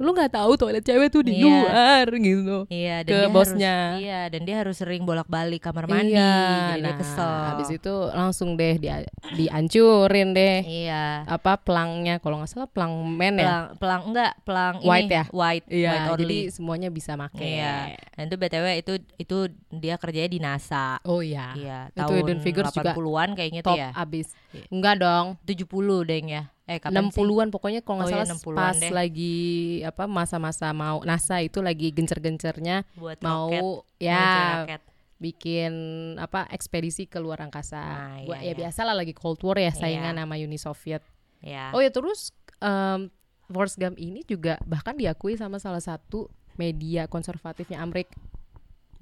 [0.00, 1.44] Lu nggak tahu toilet cewek tuh di Iya.
[1.44, 2.58] luar gitu.
[2.66, 3.76] Iya, ke dan dia bosnya.
[3.76, 7.36] harus iya dan dia harus sering bolak-balik kamar mandi, Iya, jadi dia nah, kesel.
[7.46, 10.58] Habis itu langsung deh dia dihancurin deh.
[10.62, 11.26] Iya.
[11.26, 13.44] Apa pelangnya kalau nggak salah pelang men ya.
[13.44, 15.24] Pelang, pelang enggak, pelang White ini ya?
[15.30, 16.22] white, Iya, white only.
[16.22, 17.36] jadi semuanya bisa make.
[17.36, 17.76] Iya.
[18.14, 19.36] Dan itu BTW itu itu
[19.70, 20.96] dia kerjanya di NASA.
[21.02, 21.52] Oh iya.
[21.52, 23.90] Iya, Itu tahun Hidden Figures juga 80-an kayaknya Top tuh ya.
[23.92, 24.32] abis.
[24.50, 24.64] Iya.
[24.70, 25.26] Enggak dong.
[25.44, 25.68] 70
[26.02, 26.44] deng ya.
[26.70, 27.18] Eh kapan sih?
[27.18, 28.90] 60-an pokoknya kalau nggak Oh iya, salah 60-an pas deh.
[28.90, 29.38] lagi
[29.82, 32.86] apa masa-masa mau NASA itu lagi gencer-gencernya
[33.20, 33.62] mau roket,
[33.98, 34.22] ya
[34.62, 34.82] roket.
[35.18, 35.72] bikin
[36.16, 37.76] apa ekspedisi ke luar angkasa.
[37.76, 38.58] Nah, Buat iya, ya iya.
[38.64, 40.22] biasa lah lagi Cold War ya saingan Iya.
[40.22, 41.02] sama Uni Soviet.
[41.40, 41.72] Ya.
[41.72, 43.10] Oh ya terus em,
[43.46, 48.14] Forrest Gump ini juga bahkan diakui sama salah satu media konservatifnya Amerika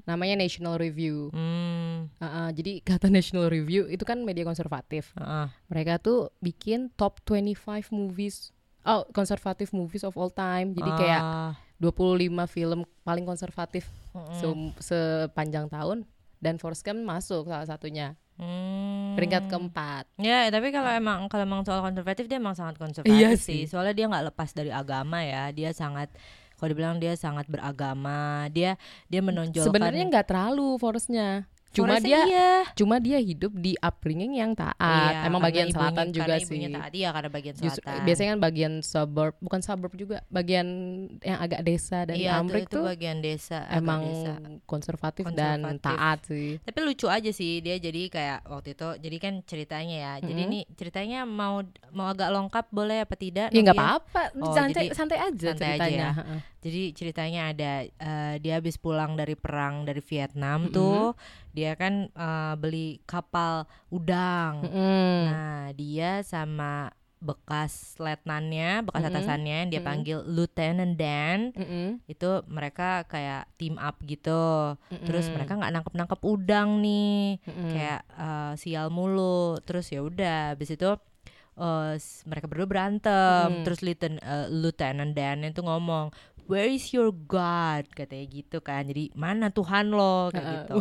[0.08, 1.28] namanya National Review.
[1.30, 2.08] Hmm.
[2.16, 5.12] Uh-uh, jadi kata National Review itu kan media konservatif.
[5.12, 5.46] heeh.
[5.68, 7.52] Mereka tuh bikin top 25
[7.92, 10.72] movies oh konservatif movies of all time.
[10.72, 14.32] Jadi kayak Ah, 25 film paling konservatif mm-mm.
[14.72, 19.18] se- sepanjang tahun dan Forrest Gump masuk salah satunya Hmm.
[19.18, 20.06] peringkat keempat.
[20.14, 23.66] Ya, tapi kalau emang kalau emang soal konservatif dia emang sangat konservatif Iya sih.
[23.66, 23.74] sih.
[23.74, 25.50] Soalnya dia nggak lepas dari agama ya.
[25.50, 26.06] Dia sangat
[26.58, 28.50] kalau dibilang dia sangat beragama.
[28.50, 28.74] Dia
[29.06, 31.46] dia menonjolkan Sebenarnya nggak terlalu Forrestnya.
[31.68, 32.50] Cuma dia iya.
[32.72, 34.74] cuma dia hidup di upbringing yang taat.
[34.78, 36.58] Iya, Emang bagian ibunya- selatan juga karena sih.
[36.66, 38.02] taat, iya karena bagian Justru- selatan.
[38.02, 40.66] biasanya kan bagian suburb, bukan suburb juga, bagian
[41.20, 44.32] yang agak desa dan iya, Amrik itu, itu tuh bagian desa, emang desa.
[44.64, 45.84] konservatif, dan Konservatif.
[45.84, 46.50] taat sih.
[46.58, 50.12] Tapi lucu aja sih dia jadi kayak waktu itu jadi kan ceritanya ya.
[50.20, 50.50] Jadi Mhm.
[50.50, 53.48] nih ceritanya mau mau agak lengkap boleh apa tidak?
[53.48, 53.86] Ya nggak Novia?
[53.92, 56.08] apa-apa, Oh, santai jadi santai aja santai aja ceritanya.
[56.16, 56.38] ya.
[56.58, 60.74] Jadi ceritanya ada eh, dia habis pulang dari perang dari Vietnam Mm-mm.
[60.74, 61.14] tuh
[61.54, 64.66] dia kan eh, beli kapal udang.
[64.66, 65.18] Mm-mm.
[65.26, 69.10] Nah dia sama bekas letnannya, bekas Mm-mm.
[69.10, 69.90] atasannya yang dia Mm-mm.
[69.90, 71.98] panggil Lieutenant Dan Mm-mm.
[72.06, 74.74] itu mereka kayak team up gitu.
[75.02, 75.34] Terus Mm-mm.
[75.34, 77.70] mereka nggak nangkep nangkep udang nih, Mm-mm.
[77.70, 79.58] kayak eh, sial mulu.
[79.62, 80.90] Terus ya udah, habis itu
[81.98, 83.50] s- mereka berdua berantem.
[83.50, 83.62] Mm.
[83.66, 86.14] Terus Lieutenant, eh, Lieutenant Dan itu ngomong,
[86.48, 87.92] Where is your God?
[87.92, 88.88] Katanya gitu kan.
[88.88, 90.54] Jadi mana Tuhan lo kayak Heeh.
[90.64, 90.76] gitu.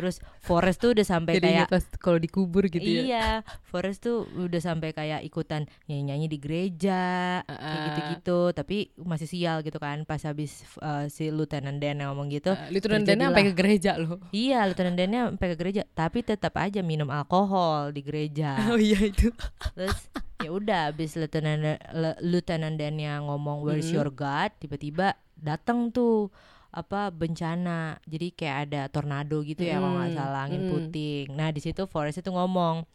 [0.00, 1.68] Terus Forrest tuh udah sampai kayak
[2.00, 3.02] kalau dikubur gitu ya.
[3.04, 3.26] Iya,
[3.62, 7.02] Forrest tuh udah sampai kayak ikutan nyanyi-nyanyi di gereja,
[7.44, 7.84] kayak Heeh.
[7.86, 12.50] gitu-gitu, tapi masih sial gitu kan pas habis uh, si Lieutenant Dan yang ngomong gitu.
[12.50, 14.16] Uh, Lieutenant Dan sampai ke gereja loh.
[14.30, 18.56] Iya, Lieutenant Dan-nya sampai ke gereja, tapi tetap aja minum alkohol di gereja.
[18.70, 19.28] Oh iya itu.
[19.74, 19.98] Terus
[20.38, 21.76] ya udah habis Lieutenant
[22.18, 23.96] Lieutenant Dan-nya ngomong where's Mhm.
[23.98, 26.30] your God, tiba-tiba datang tuh
[26.70, 30.70] apa bencana jadi kayak ada tornado gitu ya kalau nggak Mm, salah angin mm.
[30.70, 32.86] puting nah di situ Forrest itu ngomong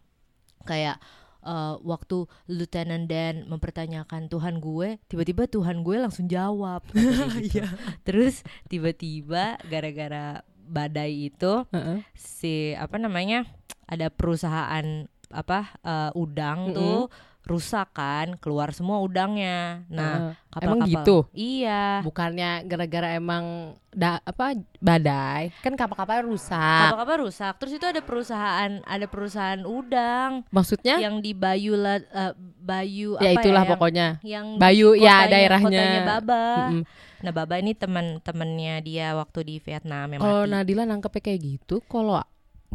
[0.64, 0.98] kayak
[1.42, 7.68] eh, waktu Lieutenant Dan mempertanyakan Tuhan gue tiba-tiba Tuhan gue langsung jawab katanya gitu.
[8.02, 12.02] terus tiba-tiba gara-gara badai itu Heeh.
[12.16, 13.46] si apa namanya
[13.86, 16.74] ada perusahaan apa eh, udang Mm-mm.
[16.74, 17.00] tuh
[17.46, 20.34] rusak kan keluar semua udangnya nah Heeh.
[20.56, 21.18] Emang kapal-kapal- gitu?
[21.32, 23.46] iya Bukannya gara-gara emang
[23.90, 26.58] da, apa badai kan kapal-kapal rusak.
[26.88, 32.34] kapal-kapal rusak terus itu ada perusahaan ada perusahaan udang Maksudnya yang di Bayu La- eh,
[32.58, 34.08] Bayu ya apa itulah ya, yang- pokoknya.
[34.24, 35.70] yang Bayu, ya, kotanya- daerahnya.
[35.78, 36.84] kotanya Baba Mm-mm.
[37.18, 41.76] nah Baba ini teman-temannya dia waktu di Vietnam yang Kalau mati Nadila nangkepnya kayak gitu,
[41.84, 42.18] kalau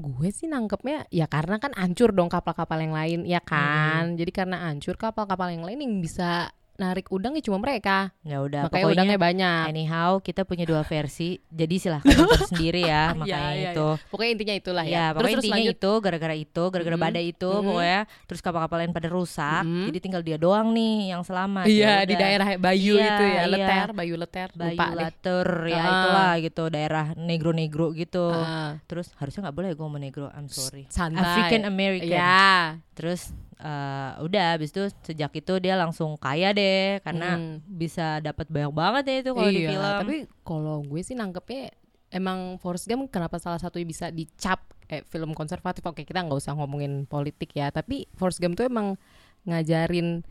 [0.00, 4.16] gue sih nangkepnya ya karena kan hancur dong kapal-kapal yang lain, ya kan.
[4.16, 8.08] Jadi karena hancur kapal-kapal yang lain yang bisa narik udang ya cuma mereka.
[8.22, 9.62] ya udah Makanya pokoknya udangnya banyak.
[9.68, 14.54] anyhow kita punya dua versi jadi silahkan nonton sendiri ya makanya iya, itu Pokoknya intinya
[14.56, 15.04] itulah Ya, ya.
[15.12, 15.76] pokoknya intinya lanjut.
[15.76, 17.06] itu gara-gara itu, gara-gara Mm-mm.
[17.06, 17.66] badai itu Mm-mm.
[17.66, 19.62] pokoknya terus kapal-kapal lain pada rusak.
[19.62, 19.86] Mm-mm.
[19.86, 21.64] Jadi tinggal dia doang nih yang selamat.
[21.66, 23.44] Iya Ya di daerah Bayu Iya, itu ya, iya.
[23.46, 24.96] Leter, Bayu Leter, Bayu lupa deh.
[24.96, 25.90] Later ya Ah.
[25.92, 28.26] itulah gitu daerah negro-negro gitu.
[28.30, 30.88] Ah, Terus harusnya nggak boleh gue ngomong negro, I'm sorry.
[30.88, 31.20] santai.
[31.20, 32.08] African American.
[32.10, 32.80] Ya.
[32.92, 37.61] Terus eh, udah habis itu sejak itu dia langsung kaya deh karena Mm.
[37.68, 39.85] bisa dapat banyak banget ya itu kalau di iya, film.
[40.01, 41.70] tapi kalau gue sih nangkepnya
[42.11, 46.59] emang Forrest Gump kenapa salah satu bisa dicap kayak film konservatif oke kita nggak usah
[46.59, 48.99] ngomongin politik ya tapi Forrest Gump tuh emang
[49.46, 50.27] ngajarin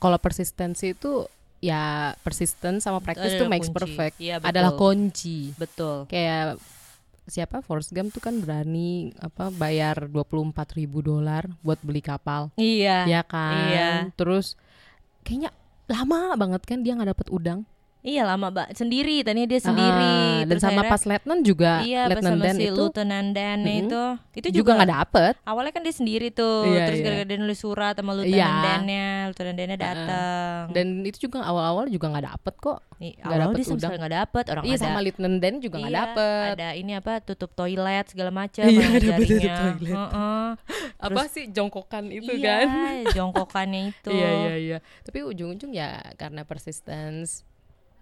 [0.00, 1.28] kalau persistensi itu
[1.62, 3.76] ya persisten sama practice tuh adalah makes kunci.
[3.78, 4.48] perfect betul.
[4.50, 5.96] adalah kunci betul.
[6.10, 6.58] kayak
[7.24, 13.06] siapa Forrest Gump tuh kan berani apa bayar 24 ribu dolar buat beli kapal Iya.
[13.06, 13.90] ya kan Iya.
[14.14, 14.58] terus
[15.22, 15.54] kayaknya
[15.86, 17.62] lama banget kan dia nggak dapet udang
[18.02, 20.10] Iya lama banget sendiri, tadinya dia sendiri.
[20.10, 23.58] Ah, dan terus sama akhirnya- pas Letnan juga Iya, Letnan Dan si itu Lieutenant Dan
[23.62, 23.80] Mm-mm.
[23.80, 24.02] itu,
[24.34, 27.04] itu juga nggak dapet Awalnya kan dia sendiri tuh, Iya, terus iya.
[27.04, 28.50] gara-gara dia nulis surat sama Lieutenant Iya.
[28.60, 30.60] Dan-nya, Lieutenant Dan-nya datang.
[30.68, 34.64] dan itu juga awal-awal juga nggak dapet kok nggak dapet dia sekali nggak dapet orang
[34.64, 38.30] iya ada sama Lieutenant Dan juga nggak iya, dapet ada ini apa tutup toilet segala
[38.32, 39.90] macam Iya, ada tutup toilet.
[39.92, 40.46] Heeh.
[41.06, 42.66] apa sih jongkokan itu iya, kan
[43.16, 47.46] jongkokannya itu iya iya iya tapi ujung-ujung ya karena persistence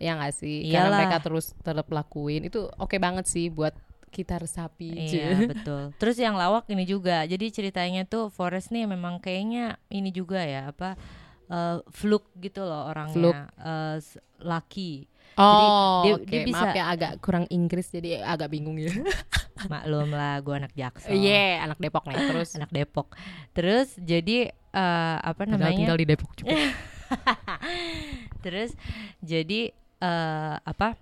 [0.00, 0.98] ya nggak sih karena Iyalah.
[0.98, 3.76] mereka terus tetap lakuin itu oke banget sih buat
[4.08, 5.94] kita resapi Iya betul.
[5.94, 7.22] Terus yang lawak ini juga.
[7.22, 10.98] Jadi ceritanya tuh Forest nih memang kayaknya ini juga ya apa
[11.46, 13.14] eh, fluke gitu loh orangnya.
[13.14, 13.44] Fluke.
[13.54, 15.06] Eh, s- lucky.
[15.36, 18.90] oh dia- oke dia bisa- maaf ya agak kurang Inggris jadi agak bingung ya
[19.70, 21.12] Maklum lah gue anak Jaksel.
[21.12, 23.14] iya anak Depok nih terus Anak Depok.
[23.52, 25.70] Terus jadi eh, apa namanya?
[25.76, 26.50] tinggal di Depok juga
[28.42, 28.74] Terus
[29.20, 30.96] jadi eh, apa?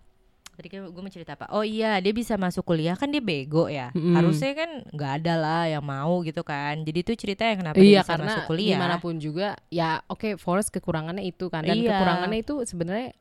[0.52, 1.46] Tadi gue mau cerita apa?
[1.54, 3.94] Oh iya, dia bisa masuk kuliah kan dia bego ya.
[3.94, 4.11] Mm-mm.
[4.11, 6.82] Harusnya kan nggak ada lah yang mau gitu kan.
[6.82, 8.74] Jadi itu ceritanya kenapa iya dia bisa karena masuk kuliah.
[8.74, 11.94] gimana pun juga ya oke Forest kekurangannya itu kan dan Iya.
[11.94, 13.14] kekurangannya itu sebenarnya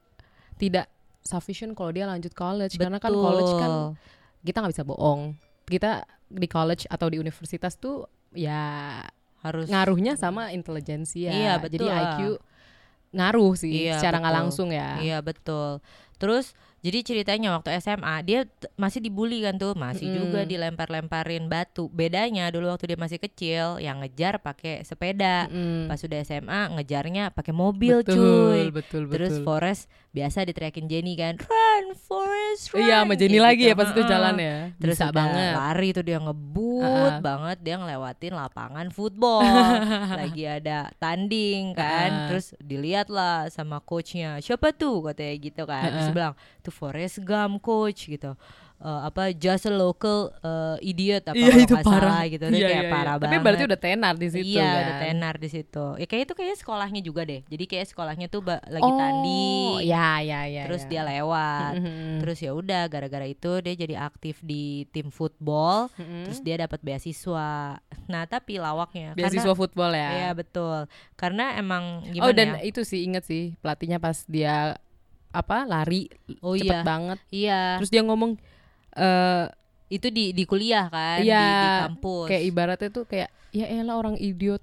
[0.58, 0.90] tidak
[1.22, 3.88] sufficient kalau dia lanjut college karena kan college kan Betul.
[4.42, 5.22] kita nggak bisa bohong
[5.68, 5.92] kita
[6.26, 8.98] di college atau di universitas tuh ya
[9.44, 12.02] harus ngaruhnya sama intelijensia Iya, jadi betul.
[12.02, 12.20] IQ
[13.18, 15.82] ngaruh sih Iya, secara nggak langsung ya Iya betul.
[16.22, 20.20] Terus jadi ceritanya waktu SMA dia masih dibully kan tuh, masih Mm-mm.
[20.20, 21.90] juga dilempar-lemparin batu.
[21.90, 25.50] Bedanya dulu waktu dia masih kecil yang ngejar pakai sepeda.
[25.50, 25.86] Mm.
[25.86, 28.62] Pas sudah SMA ngejarnya pakai mobil betul, cuy.
[28.70, 33.46] betul Terus betul Forest biasa diteriakin Jenny kan, "Run Forest, run." iya sama Jenny Kayak
[33.46, 33.70] lagi gitu.
[33.70, 37.22] ya pas itu jalan ya Terus bisa banget lari tuh dia ngebut Heeh.
[37.22, 39.46] banget dia ngelewatin lapangan football
[40.20, 42.28] lagi ada tanding kan Heeh.
[42.30, 46.10] terus dilihat lah sama coachnya siapa tuh katanya gitu kan terus Heeh.
[46.10, 46.36] dia bilang
[46.68, 48.36] tuh Forest Gump coach gitu.
[48.78, 52.46] Eh, apa just a local eh, idiot apa kalau itu parah salah gitu.
[52.46, 53.18] Iya, kayak iya, parah iya.
[53.18, 54.78] banget tapi berarti udah tenar di situ iya kan?
[54.78, 55.86] udah tenar di situ.
[55.98, 57.42] Ya kayak itu kayak sekolahnya juga deh.
[57.50, 59.82] Jadi kayak sekolahnya tuh ba- lagi oh, tanding.
[59.82, 60.90] ya ya ya terus ya.
[60.94, 61.74] dia lewat.
[61.74, 62.22] Mhm.
[62.22, 65.90] terus ya udah gara-gara itu dia jadi aktif di tim football.
[65.98, 66.30] Mhm.
[66.30, 67.82] terus dia dapat beasiswa.
[68.06, 70.10] Nah tapi lawaknya beasiswa karena, football ya?
[70.22, 70.86] Iya betul.
[71.18, 72.70] Karena emang gimana oh dan ya?
[72.70, 74.78] itu sih inget sih pelatihnya pas dia
[75.38, 76.10] apa lari
[76.42, 78.34] oh cepet iya banget iya terus dia ngomong
[78.92, 79.46] eh
[79.88, 83.96] itu di di kuliah kan di, Iya, di kampus kayak ibaratnya tuh kayak ya elah
[83.96, 84.60] orang idiot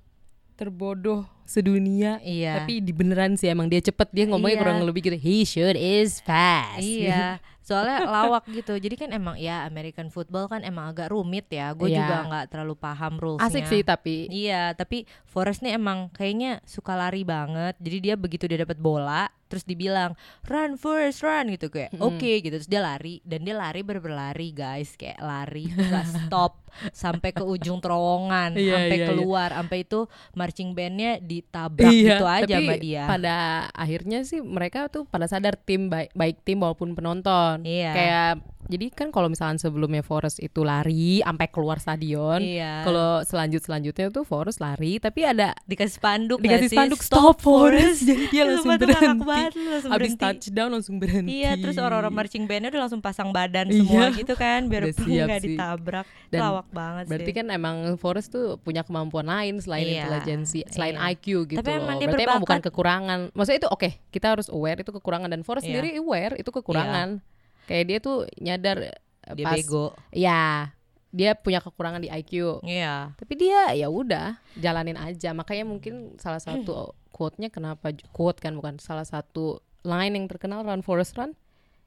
[0.55, 4.63] terbodoh sedunia iya tapi di beneran sih emang dia cepet dia ngomongnya Iya.
[4.63, 8.77] kurang lebih gitu he should is fast Iya, soalnya lawak gitu.
[8.77, 11.73] Jadi kan emang ya American football kan emang agak rumit ya.
[11.73, 12.01] Gue Iya.
[12.01, 13.49] juga nggak terlalu paham rulesnya.
[13.49, 17.77] asik sih tapi Iya, tapi Forrest nih emang kayaknya suka lari banget.
[17.77, 22.03] Jadi dia begitu dia dapat bola, terus dibilang run Forrest run gitu kayak Mm-mm.
[22.11, 22.51] oke gitu.
[22.53, 26.59] Terus dia lari dan dia lari berberlari guys, kayak lari nggak stop
[26.91, 29.07] sampai ke ujung terowongan, Iya, sampai iya, iya.
[29.07, 30.01] keluar, sampai itu
[30.33, 33.03] marching bandnya ditabrak iya gitu aja tapi sama dia.
[33.07, 33.37] pada
[33.71, 37.93] akhirnya sih mereka tuh pada sadar tim baik baik tim maupun penonton Iya.
[37.95, 38.33] kayak
[38.67, 42.83] jadi kan kalau misalnya sebelumnya Forest itu lari sampai keluar stadion Iya.
[42.83, 46.77] kalau selanjut selanjutnya tuh Forest lari tapi ada dikasih spanduk dikasih sih?
[46.77, 50.23] spanduk stop Forest jadi dia langsung berhenti banget, langsung abis berhenti.
[50.23, 53.81] touchdown langsung berhenti Iya, terus orang-orang marching bandnya udah langsung pasang badan Iya.
[53.81, 56.07] semua gitu kan, biar nggak ditabrak.
[56.29, 57.37] Dan Lawak banget Berarti sih.
[57.37, 61.13] kan emang Forest tuh punya kemampuan lain selain Iya, intelijensi, selain iya.
[61.13, 61.59] IQ gitu.
[61.59, 62.07] Tapi emang loh.
[62.07, 63.19] Berarti emang bukan kekurangan.
[63.31, 65.79] Maksudnya itu oke, kita harus aware itu kekurangan dan Forest Iya.
[65.79, 67.23] sendiri aware itu kekurangan.
[67.65, 69.87] Kayak dia tuh nyadar eh, Dia pas bego.
[70.13, 70.71] ya
[71.15, 72.59] dia punya kekurangan di IQ.
[72.67, 73.15] Iya.
[73.15, 75.31] Tapi dia ya udah jalanin aja.
[75.31, 80.83] Makanya mungkin salah satu quote-nya kenapa quote kan bukan salah satu line yang terkenal Run
[80.83, 81.39] Forest Run.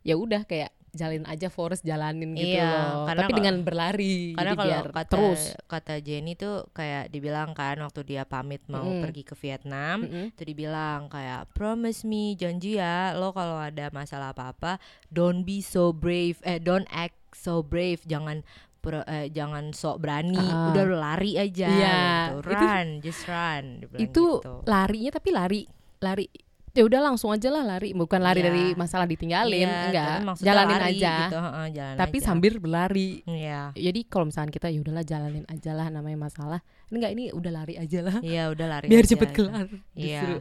[0.07, 3.05] Ya udah kayak jalin aja Forest jalanin gitu Iya, loh.
[3.05, 4.17] karena Tapi kalau- dengan berlari.
[4.33, 5.41] Karena kalau biar kata terus.
[5.63, 8.99] kata Jenny tuh kayak dibilang kan waktu dia pamit mau Mm-mm.
[8.99, 10.25] pergi ke Vietnam, Mm-mm.
[10.33, 15.89] tuh dibilang kayak promise me janji ya lo kalau ada masalah apa-apa don't be so
[15.89, 18.41] brave eh don't act so brave jangan
[18.77, 20.71] pro- eh, jangan sok berani Ah.
[20.71, 21.99] udah lari aja Iya,
[22.33, 22.39] gitu.
[22.41, 24.53] itu- run just run itu gitu.
[24.63, 25.61] larinya tapi lari
[25.99, 26.25] lari
[26.71, 28.47] ya udah langsung aja lah lari bukan lari Iya.
[28.47, 32.25] dari masalah ditinggalin Iya, enggak jalanin lari aja gitu, heeh, jalan tapi aja.
[32.25, 33.61] sambil berlari Iya.
[33.73, 37.75] jadi kalau misalnya kita ya udahlah jalanin aja lah namanya masalah enggak ini udah lari
[37.75, 39.37] aja lah Iya udah lari biar aja cepet gitu.
[39.43, 40.21] kelar Iya.
[40.21, 40.35] justru.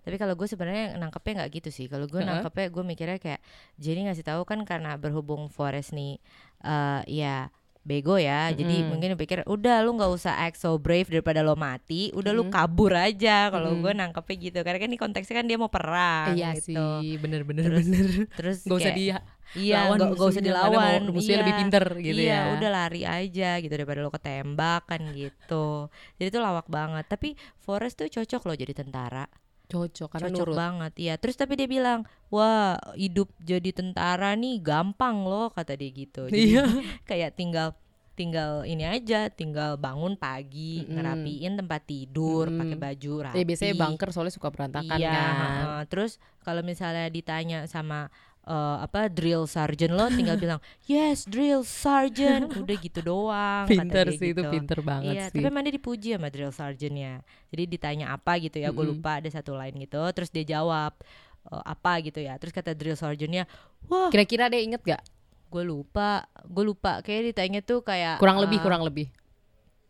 [0.00, 1.86] Tapi kalau gue sebenarnya nangkepnya nggak gitu sih.
[1.86, 3.42] Kalau gue nangkepnya gue mikirnya kayak
[3.74, 6.22] Jenny ngasih tahu kan karena berhubung Forest nih,
[6.62, 8.52] eh ya bego ya.
[8.52, 8.90] Jadi Mm-mm.
[8.92, 12.12] mungkin pikir udah lu nggak usah act so brave daripada lo mati.
[12.12, 13.82] Udah lu kabur aja kalau Mm-mm.
[13.82, 14.58] gue nangkepnya gitu.
[14.60, 16.76] Karena kan ini konteksnya kan dia mau perang iya gitu.
[16.76, 18.06] sih bener-bener Terus bener.
[18.36, 19.16] terus gak usah dia
[19.58, 21.00] iya lawan nggak usah dilawan.
[21.10, 21.60] mau- musuhnya lebih iya.
[21.66, 22.54] pinter gitu iya ya.
[22.54, 25.90] udah lari aja gitu daripada lo ketembak kan gitu.
[26.20, 27.04] Jadi itu lawak banget.
[27.10, 29.26] Tapi Forrest tuh cocok loh jadi tentara
[29.70, 34.58] cocok karena cocok nurut banget iya terus tapi dia bilang wah hidup jadi tentara nih
[34.58, 36.64] gampang loh kata dia gitu jadi Iya.
[37.08, 37.72] kayak tinggal
[38.10, 40.92] tinggal ini aja tinggal bangun pagi Mm-mm.
[40.92, 42.60] ngerapiin tempat tidur Mm-mm.
[42.60, 45.82] pakai baju rapi ya biasanya bunker soalnya suka berantakan iya kan heeh.
[45.88, 52.48] terus kalau misalnya ditanya sama eh, apa drill sergeant lo tinggal bilang yes drill sergeant
[52.50, 54.48] udah gitu doang pinter dia sih itu gitu.
[54.48, 57.20] pinter banget Iya, sih tapi emang dia dipuji sama drill sergeantnya.
[57.48, 59.98] Jadi ditanya apa gitu ya, gue lupa ada satu line gitu.
[60.10, 60.94] Terus dia jawab
[61.42, 62.36] "Eh, apa gitu ya.
[62.36, 63.44] Terus kata drill sergeantnya,
[63.86, 65.02] wah, kira-kira deh inget gak
[65.46, 67.02] gue lupa, gue lupa.
[67.02, 69.08] Kayak ditanya tuh kayak kurang lebih eh, kurang lebih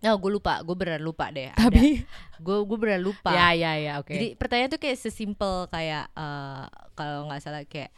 [0.01, 1.53] Oh, gue lupa, gue beneran lupa deh.
[1.53, 2.01] tapi
[2.41, 3.37] gue gue beneran lupa.
[3.37, 7.93] ya ya ya oke Jadi pertanyaan tuh kayak sesimpel kayak eh, kalau nggak salah kayak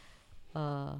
[0.53, 0.93] eh,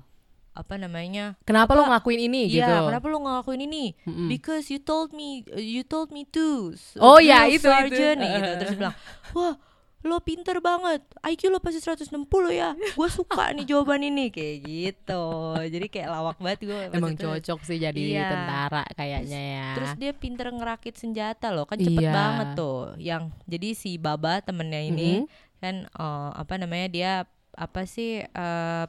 [0.53, 1.33] apa namanya?
[1.41, 3.85] kenapa lo apa- ngelakuin ini Iya, gitu kenapa lu ngelakuin ini?
[4.03, 4.27] Mm-mm.
[4.27, 6.69] Because you told me, you told me to.
[6.71, 7.65] s- Oh, ya, itu, itu.
[7.65, 8.51] sergeant, nih, gitu.
[8.59, 8.95] Terus bilang,
[9.31, 9.57] wah
[10.03, 12.11] lo pinter banget, IQ lo pasti 160
[12.51, 12.75] ya.
[12.75, 15.25] Gue suka nih jawaban ini kayak gitu.
[15.57, 16.81] Jadi kayak lawak banget gue.
[16.91, 18.27] emang cocok sih jadi Iya.
[18.27, 22.11] tentara kayaknya ya Terus dia pinter ngerakit senjata loh, kan cepet Iya.
[22.11, 22.93] banget tuh.
[22.99, 25.25] Yang jadi si Baba temennya ini Mhm.
[25.57, 27.11] kan eh, apa namanya dia
[27.49, 28.85] apa sih eh,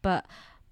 [0.00, 0.24] pe-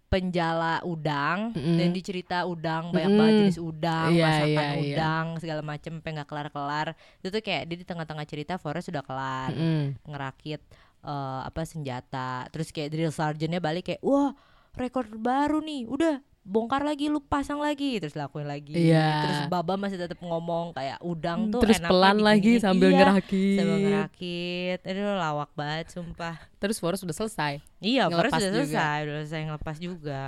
[0.08, 1.76] penjala udang Mm-mm.
[1.76, 3.20] dan dicerita udang banyak Mm-mm.
[3.20, 4.80] banget jenis udang Iya, masakan iya, iya.
[4.80, 6.86] udang segala macem sampai nggak kelar kelar
[7.20, 10.00] itu tuh kayak dia di tengah-tengah cerita Forrest sudah kelar Mm-mm.
[10.02, 10.64] ngerakit
[11.04, 14.32] eh, apa senjata terus kayak drill sergeantnya balik kayak wah
[14.72, 19.20] rekor baru nih udah bongkar lagi lu pasang lagi terus lakuin lagi Iya.
[19.20, 22.64] terus Baba masih tetap ngomong kayak udang tuh terus pelan lagi diginiin.
[22.64, 28.32] sambil Iya, ngerakit sambil ngerakit itu lawak banget sumpah terus Forrest udah selesai iya Forrest
[28.32, 28.56] udah juga.
[28.64, 30.22] selesai udah selesai ngelepas juga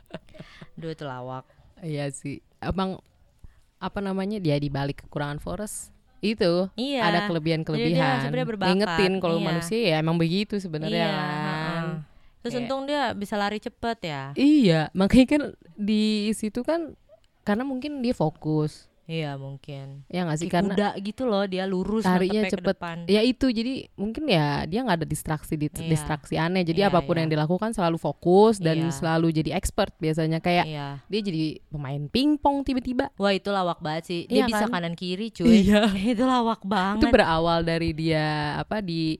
[0.78, 1.44] Duh itu lawak
[1.80, 3.02] iya sih emang
[3.76, 7.00] apa namanya dia di balik kekurangan Forrest itu Iya.
[7.02, 9.46] ada Jadi kelebihan-kelebihan dia sebenarnya berbakat, ngingetin kalau iya.
[9.46, 11.49] manusia ya emang begitu sebenarnya Iya, kan.
[12.40, 15.42] Terus Kayak- untung dia bisa lari cepet ya iya makanya kan
[15.74, 16.92] di situ kan
[17.40, 22.06] karena mungkin dia fokus iya mungkin ya nggak sih karena kuda gitu loh dia lurus
[22.06, 22.96] larinya cepet depan.
[23.10, 25.82] ya itu jadi mungkin ya dia nggak ada distraksi di Iya.
[25.90, 27.26] distraksi aneh jadi Iya, apa pun iya.
[27.26, 28.94] yang dilakukan selalu fokus dan Iya.
[28.94, 34.04] selalu jadi expert biasanya kayak iya dia jadi pemain pingpong tiba-tiba wah itu lawak banget
[34.06, 34.78] sih dia Iya bisa kan?
[34.78, 35.90] kanan kiri cuy Iya.
[36.14, 38.26] itu lawak itu banget berawal dari dia
[38.56, 39.18] apa di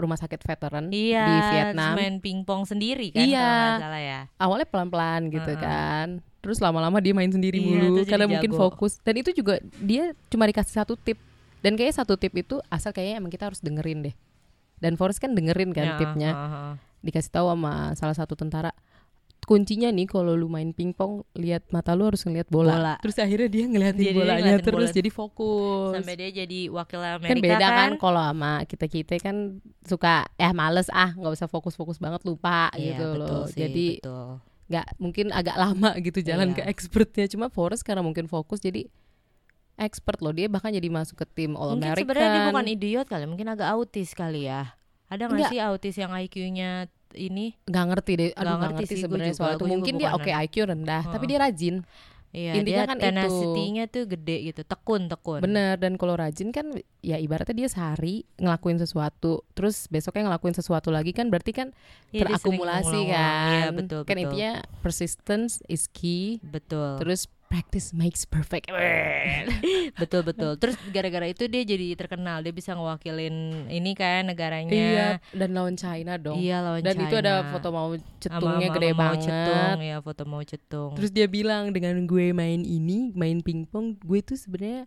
[0.00, 3.44] rumah sakit veteran iya di Vietnam main pingpong sendiri kan Iya.
[3.44, 5.60] kalau salah ya awalnya pelan-pelan gitu Heeh.
[5.60, 6.08] kan
[6.40, 8.60] terus lama-lama dia main sendiri Iya, mulu karena jadi mungkin jago.
[8.62, 11.20] fokus dan itu juga dia cuma dikasih satu tip
[11.60, 14.14] dan kayaknya satu tip itu asal kayaknya emang kita harus dengerin deh
[14.76, 16.72] dan Forrest kan dengerin kan Ya, tipnya heeh.
[17.02, 18.72] dikasih tahu sama salah satu tentara
[19.50, 22.70] kuncinya nih kalau lu main pingpong lihat mata lu harus ngeliat bola.
[22.70, 22.94] Bola.
[23.02, 24.94] terus akhirnya dia ngeliatin Jadi dia bolanya ngeliatin terus bola.
[24.94, 29.36] jadi fokus sampai dia jadi wakil Amerika kan beda kan kalau sama kita kita kan
[29.82, 33.86] suka eh males ah nggak usah fokus-fokus banget lupa Iya, gitu betul loh sih, jadi
[33.98, 34.26] betul.
[34.70, 36.56] nggak mungkin agak lama gitu jalan Iya.
[36.56, 38.86] ke expertnya cuma Forrest karena mungkin fokus jadi
[39.74, 43.06] expert loh dia bahkan jadi masuk ke tim All mungkin American sebenarnya dia bukan idiot
[43.08, 44.78] kali mungkin agak autis kali ya
[45.10, 45.50] ada nggak Enggak.
[45.50, 49.64] sih autis yang IQ-nya ini nggak ngerti deh aduh Nggak ngerti ngerti, sebenarnya soal itu
[49.64, 51.82] mungkin dia oke IQ rendah tapi dia rajin
[52.30, 53.06] Iya, Intinya dia kan itu.
[53.10, 55.42] tenacity-nya tuh gede gitu, tekun, tekun.
[55.42, 56.62] bener dan kalau rajin kan
[57.02, 61.74] ya ibaratnya dia sehari ngelakuin sesuatu terus besoknya ngelakuin sesuatu lagi kan berarti kan
[62.14, 63.10] Iya, sering terakumulasi ngulang-ngulang.
[63.10, 64.22] kan Iya, betul, kan betul.
[64.30, 67.02] intinya persistence is key Betul.
[67.02, 68.70] terus practice makes perfect
[70.00, 70.54] betul betul.
[70.54, 73.34] Terus gara-gara itu dia jadi terkenal, dia bisa ngewakilin
[73.66, 75.18] ini kan iya negaranya.
[75.32, 77.50] dan lawan China dong Iya, lawan dan itu ada China.
[77.50, 80.90] foto mau cetungnya sama gede Mao banget Cetung, ya foto mau cetung.
[80.94, 84.86] terus dia bilang dengan gue main ini main pingpong gue tuh sebenarnya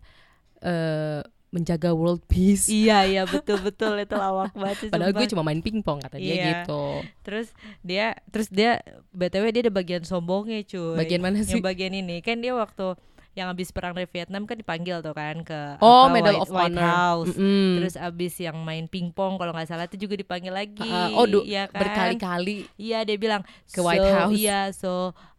[0.58, 1.20] eh
[1.54, 5.62] menjaga world peace iya iya betul betul itu lawak banget sih, padahal gue cuma main
[5.62, 6.46] pingpong kata dia Iya.
[6.60, 6.82] gitu
[7.22, 7.48] Terus
[7.80, 10.98] dia terus dia BTW dia ada bagian sombongnya cuy.
[10.98, 11.54] Bagian mana sih?
[11.54, 12.98] Yang bagian ini kan dia waktu
[13.32, 16.50] yang habis perang dari Vietnam kan dipanggil tuh kan ke oh apa, Medal White, of
[16.50, 17.34] White Honor House.
[17.34, 17.70] Mm-mm.
[17.76, 20.86] Terus abis yang main pingpong kalau nggak salah itu juga dipanggil lagi.
[20.86, 21.82] Ah, oh du- iya kan?
[21.82, 24.92] berkali-kali Iya dia bilang Ke White "So, House." Iya so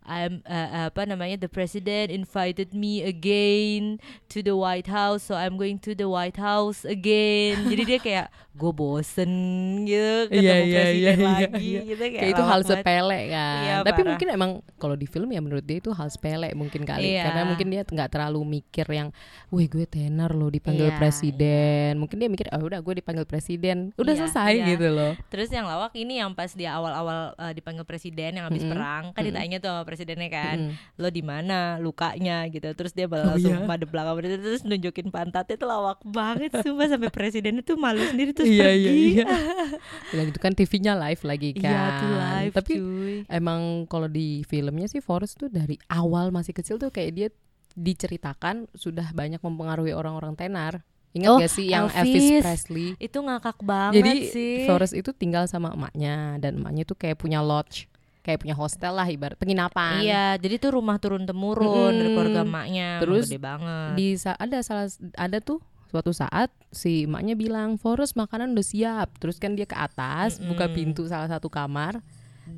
[0.06, 3.98] I'm uh, apa namanya the president invited me again
[4.30, 8.28] to the White House so I'm going to the White House again jadi dia kayak
[8.56, 9.32] gue bosen
[9.84, 11.82] gitu ketemu Iya, iya, presiden iya, iya, lagi iya.
[11.84, 14.10] gitu kayak, kayak itu hal sepele kan Iya, tapi parah.
[14.16, 17.24] mungkin emang kalau di film ya menurut dia itu hal sepele mungkin kali Iya.
[17.28, 19.10] karena mungkin dia nggak terlalu mikir yang
[19.52, 23.92] wih gue tenar loh dipanggil Iya, presiden mungkin dia mikir oh udah gue dipanggil presiden
[24.00, 24.66] udah Iya, selesai iya.
[24.72, 28.64] gitu loh Terus yang lawak ini yang pas dia awal-awal uh, dipanggil presiden yang habis
[28.64, 28.72] Mm-mm.
[28.72, 29.36] perang kan Mm-mm.
[29.36, 31.00] ditanya tuh sama presidennya kan Mm-mm.
[31.00, 31.80] lo di mana?
[31.80, 32.68] Lukanya gitu.
[32.70, 33.64] Terus dia Oh, malah langsung iya?
[33.64, 38.30] madep belakang presiden terus nunjukin pantatnya tuh lawak banget sumpah sampai presidennya tuh malu sendiri
[38.30, 38.84] terus iya pergi.
[38.84, 39.24] iya.
[39.24, 39.26] Iya
[40.18, 43.16] dan itu kan TV-nya live lagi kan Iya tuh live tapi cuy.
[43.26, 47.28] emang kalau di filmnya sih Forrest tuh dari awal masih kecil tuh kayak dia
[47.76, 50.82] diceritakan sudah banyak mempengaruhi orang-orang tenar.
[51.12, 52.12] Ingat Oh, gak sih yang Elvis.
[52.12, 52.44] Elvis.
[52.44, 52.88] Presley?
[52.98, 54.56] Itu ngakak banget Jadi sih.
[54.66, 57.88] Forrest itu tinggal sama emaknya dan emaknya tuh kayak punya lodge,
[58.26, 60.02] kayak punya hostel lah ibarat penginapan.
[60.02, 62.16] iya jadi tuh rumah turun temurun dari Mm-mm.
[62.18, 67.38] keluarga emaknya emang Terus gede banget Di ada salah ada tuh suatu saat si emaknya
[67.38, 69.16] bilang Forrest makanan udah siap.
[69.22, 70.76] Terus kan dia ke atas buka Mm-mm.
[70.76, 72.02] pintu salah satu kamar.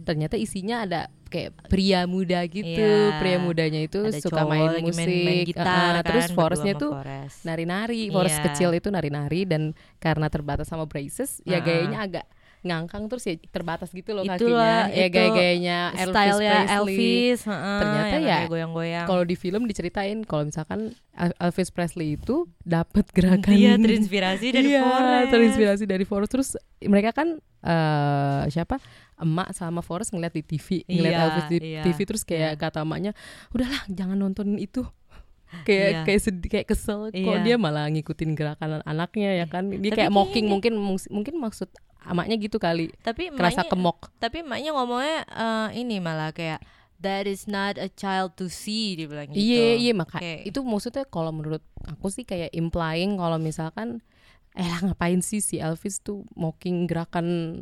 [0.04, 2.66] Ternyata isinya ada kayak pria muda gitu.
[2.66, 3.20] Iya.
[3.20, 5.04] Pria mudanya itu ada suka main musik.
[5.04, 5.92] main, main gitar Uh-uh.
[6.00, 6.92] kan, Terus sama tuh
[7.44, 8.02] nari-nari.
[8.10, 8.46] Forrest Iya.
[8.52, 11.64] kecil itu nari-nari dan karena terbatas sama braces, ya Nah.
[11.64, 12.26] gayanya agak
[12.68, 14.94] ngangkang terus ya terbatas gitu loh Itulah, kakinya.
[14.94, 16.48] Ya gaya-gayanya Elvis Presley.
[16.70, 20.80] Elvis heeh, Ternyata ya, goyang-goyang Kalau di film diceritain kalau misalkan
[21.12, 25.30] El- Elvis Presley itu dapat gerakan Dia terinspirasi dari Iya, Forrest.
[25.30, 26.32] terinspirasi dari Forrest.
[26.32, 26.50] Terus
[26.82, 28.78] mereka kan eh siapa?
[29.18, 32.82] Emak sama Forrest ngeliat di TV, ngeliat Iya, Elvis di iya, TV terus kayak kata
[32.82, 33.18] emaknya,
[33.50, 34.86] "Udahlah, jangan nontonin itu."
[35.64, 36.02] kayak Iya.
[36.04, 37.40] kayak sedih kayak kesel kok Iya.
[37.40, 40.76] dia malah ngikutin gerakan anaknya ya kan dia Tapi kayak mocking mungkin
[41.08, 41.72] mungkin maksud
[42.08, 42.92] emaknya gitu kali.
[43.00, 43.98] Tapi kerasa emaknya- kemok.
[44.18, 46.60] tapi emaknya ngomongnya eh, ini malah kayak
[46.98, 49.38] that is not a child to see dia bilang gitu.
[49.38, 54.02] Iya iya maka Kayak- itu maksudnya kalau menurut aku sih kayak implying kalau misalkan
[54.52, 57.62] eh lah ngapain sih si Elvis tuh mocking gerakan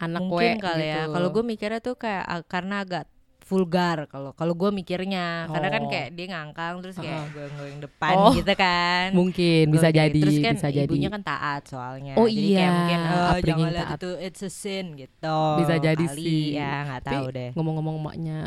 [0.00, 1.04] anak mungkin kali ya.
[1.04, 1.12] gitu.
[1.12, 3.04] kalau gue mikirnya tuh kayak karena agak
[3.50, 5.90] vulgar kalau kalau gue mikirnya karena kan Oh.
[5.90, 7.32] kayak dia ngangkang terus kayak Heeh.
[7.34, 9.98] goyang-goyang depan Oh, gitu kan mungkin bisa Goyang.
[10.06, 13.38] jadi terus kan bisa jadi ibunya kan taat soalnya Oh jadi iya, kayak mungkin oh,
[13.42, 16.22] jangan lihat itu it's a sin gitu Bisa jadi kali.
[16.22, 16.44] sih.
[16.54, 18.38] ya nggak Tapi tahu deh ngomong-ngomong emaknya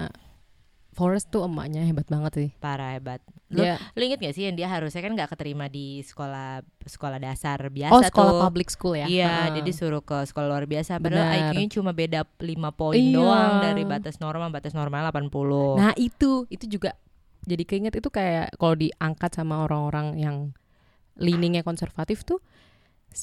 [0.93, 3.19] Forrest tuh emaknya hebat banget sih parah hebat
[3.49, 7.17] lu, dia lu inget gak sih yang dia harusnya kan nggak keterima di sekolah sekolah
[7.17, 9.59] dasar biasa oh sekolah tuh public school ya Iya, Heeh.
[9.59, 11.53] dia disuruh ke sekolah luar biasa padahal.
[11.53, 12.45] IQ-nya cuma beda 5
[12.77, 13.13] poin Iya.
[13.17, 15.81] doang dari batas normal batas normal 80.
[15.81, 16.93] nah itu itu juga
[17.43, 20.37] jadi keinget itu kayak kalau diangkat sama orang-orang yang
[21.19, 22.39] leaningnya konservatif tuh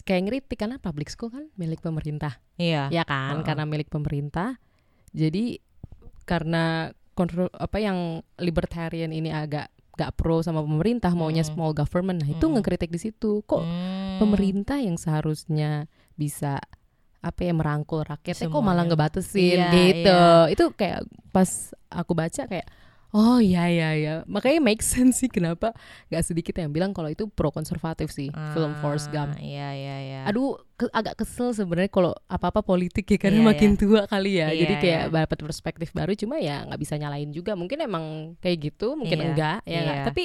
[0.06, 2.86] kayak ngeritik karena public school kan milik pemerintah iya.
[2.94, 4.58] ya kan karena milik pemerintah
[5.10, 5.58] jadi
[6.22, 7.98] karena kontrol apa yang
[8.36, 11.52] libertarian ini agak gak pro sama pemerintah maunya Mm-mm.
[11.52, 12.56] small government nah itu Mm-mm.
[12.56, 14.16] ngekritik di situ kok Hmm.
[14.16, 16.56] pemerintah yang seharusnya bisa
[17.20, 20.48] apa ya merangkul rakyatnya kok malah ngebatesin Iya, gitu iya.
[20.48, 21.48] itu kayak pas
[21.92, 22.64] aku baca kayak
[23.10, 25.74] oh iya iya ya makanya make sense sih kenapa
[26.06, 29.96] gak sedikit yang bilang kalau itu pro konservatif sih film Forrest Ah, Gump Iya, iya,
[30.00, 30.20] iya.
[30.24, 33.78] aduh ke- agak kesel sebenarnya kalau apa-apa politik ya karena Iya, makin iya.
[33.78, 35.14] tua kali ya jadi Iya, kayak iya.
[35.20, 38.04] dapat perspektif baru cuma ya nggak bisa nyalain juga mungkin emang
[38.38, 39.96] kayak gitu mungkin Iya, enggak ya nggak?
[39.96, 40.06] iya.
[40.06, 40.24] tapi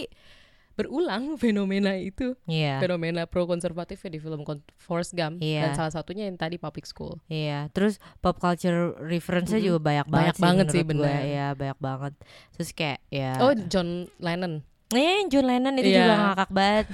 [0.76, 2.78] berulang fenomena itu Iya.
[2.78, 4.44] fenomena pro konservatif di film
[4.76, 5.62] Forrest Gump Iya.
[5.66, 9.70] dan salah satunya yang tadi public school Iya, terus pop culture reference-nya Mm-mm.
[9.70, 11.08] juga banyak banget Banyak banget sih, menurut gue.
[11.08, 11.22] bener.
[11.26, 12.14] Iya, banyak banget.
[12.52, 15.98] Terus kayak ya oh John Lennon Eh, John Lennon itu Iya.
[15.98, 16.88] juga ngakak banget.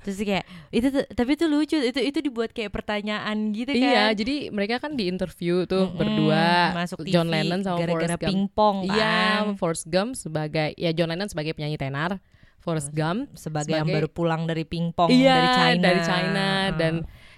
[0.00, 1.76] Terus kayak itu tapi itu lucu.
[1.78, 3.84] Itu itu dibuat kayak pertanyaan gitu kan.
[3.84, 8.00] iya jadi mereka kan di interview tuh Mm-mm, berdua masuk John TV Lennon sama gara-gara
[8.10, 8.88] Forrest Gump pingpong kan.
[8.90, 9.16] iya
[9.54, 12.16] Forrest Gump sebagai ya John Lennon sebagai penyanyi tenar
[12.64, 15.82] Forrest Gump sebagai, yang sebagai- baru pulang dari pingpong iya, dari China.
[15.84, 16.76] dari China Heeh.
[16.80, 16.94] dan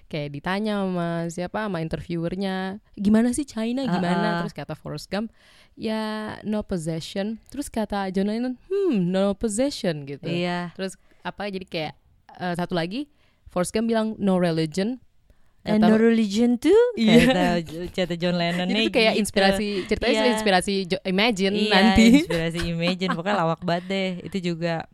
[0.06, 4.38] kayak ditanya sama siapa sama interviewernya gimana sih China gimana Uh-uh.
[4.40, 5.34] terus kata Forrest Gump
[5.74, 10.70] ya no possession terus kata John Lennon hmm no possession gitu Iya.
[10.72, 11.92] terus apa jadi kayak
[12.38, 13.10] eh, satu lagi
[13.50, 15.02] Forrest Gump bilang no religion
[15.66, 16.70] And no religion too.
[16.94, 17.26] Iya.
[17.26, 17.44] Kata,
[17.90, 20.72] kata John Lennon jadi itu kayak inspirasi ceritanya sih inspirasi
[21.02, 24.10] Imagine iya, nanti inspirasi Imagine pokoknya lawak banget deh.
[24.30, 24.86] Itu juga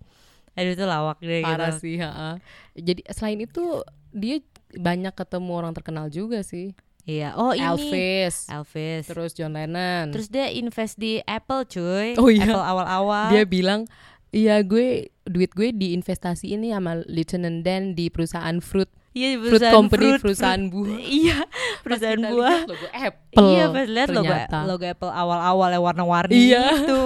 [0.52, 1.82] aduh itu lawak deh parah gitu.
[1.82, 2.36] sih ha
[2.74, 4.40] jadi selain itu dia
[4.72, 6.72] banyak ketemu orang terkenal juga sih
[7.02, 7.34] Iya.
[7.34, 9.10] Oh, ini Elvis Elvis.
[9.10, 12.46] terus John Lennon Terus dia invest di Apple cuy Oh iya.
[12.46, 13.90] Apple awal-awal dia bilang
[14.30, 19.74] iya gue duit gue diinvestasi ini sama Lieutenant Dan di perusahaan fruit Iya fruit perusahaan
[19.74, 20.72] company fruit, perusahaan fruit.
[20.72, 24.34] buah Iya Pas perusahaan kita buah logo Apple Iya pas lihat logo,
[24.66, 26.64] logo Apple awal-awal yang warna-warni Iya.
[26.80, 27.02] itu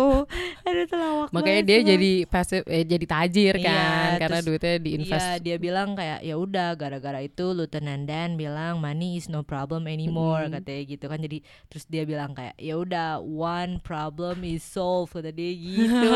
[0.64, 1.90] dia tuh lawak Makanya dia sumpah.
[1.90, 5.18] jadi pasif eh, jadi tajir Iya, kan karena terus- duitnya diinvest.
[5.20, 9.86] Iya dia bilang kayak ya udah gara-gara itu Lieutenant Dan bilang money is no problem
[9.86, 15.10] anymore katanya gitu kan jadi terus dia bilang kayak ya udah one problem is solved
[15.12, 16.10] kata dia gitu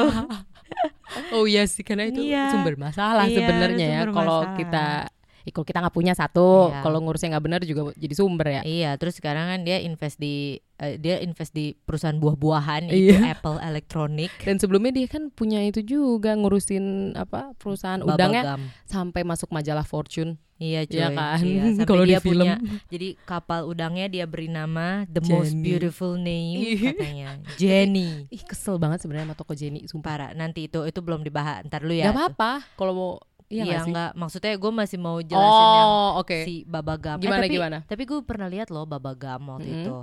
[1.34, 2.51] Oh iya sih karena itu Iya.
[2.53, 5.11] sumber masalah Iya, sebenarnya ya kalau kita
[5.41, 6.80] eh, kalau kita nggak punya satu, Iya.
[6.80, 8.62] kalau ngurusnya nggak benar juga jadi sumber ya.
[8.62, 13.32] iya terus sekarang kan dia invest di eh, dia invest di perusahaan buah-buahan itu Iya.
[13.32, 16.84] Apple Electronic Dan sebelumnya dia kan punya itu juga ngurusin
[17.14, 18.62] apa perusahaan udangnya Bubblegum.
[18.84, 20.36] sampai masuk majalah Fortune.
[20.57, 20.93] Iya cuy.
[20.95, 21.38] Iya kan?
[21.41, 22.45] Iya, Kalau di dia film.
[22.45, 25.64] punya jadi kapal udangnya dia beri nama the most Jenny.
[25.64, 26.93] beautiful name Iya.
[26.93, 28.09] katanya Jenny.
[28.30, 30.05] Ih kesel banget sebenarnya sama toko Jenny, sumpah.
[30.11, 30.30] Parah.
[30.34, 31.64] Nanti itu itu belum dibahas.
[31.64, 32.09] Ntar dulu ya.
[32.09, 33.12] Gak apa-apa kalau mau
[33.51, 34.11] Iya Iya, nggak.
[34.14, 36.38] Maksudnya gue masih mau jelasin yang Oh, oke.
[36.46, 37.18] si babagam.
[37.18, 37.78] Eh, Gimana, tapi, gimana?
[37.84, 39.80] Tapi gue pernah lihat loh babagam waktu Mm-mm.
[39.80, 39.96] itu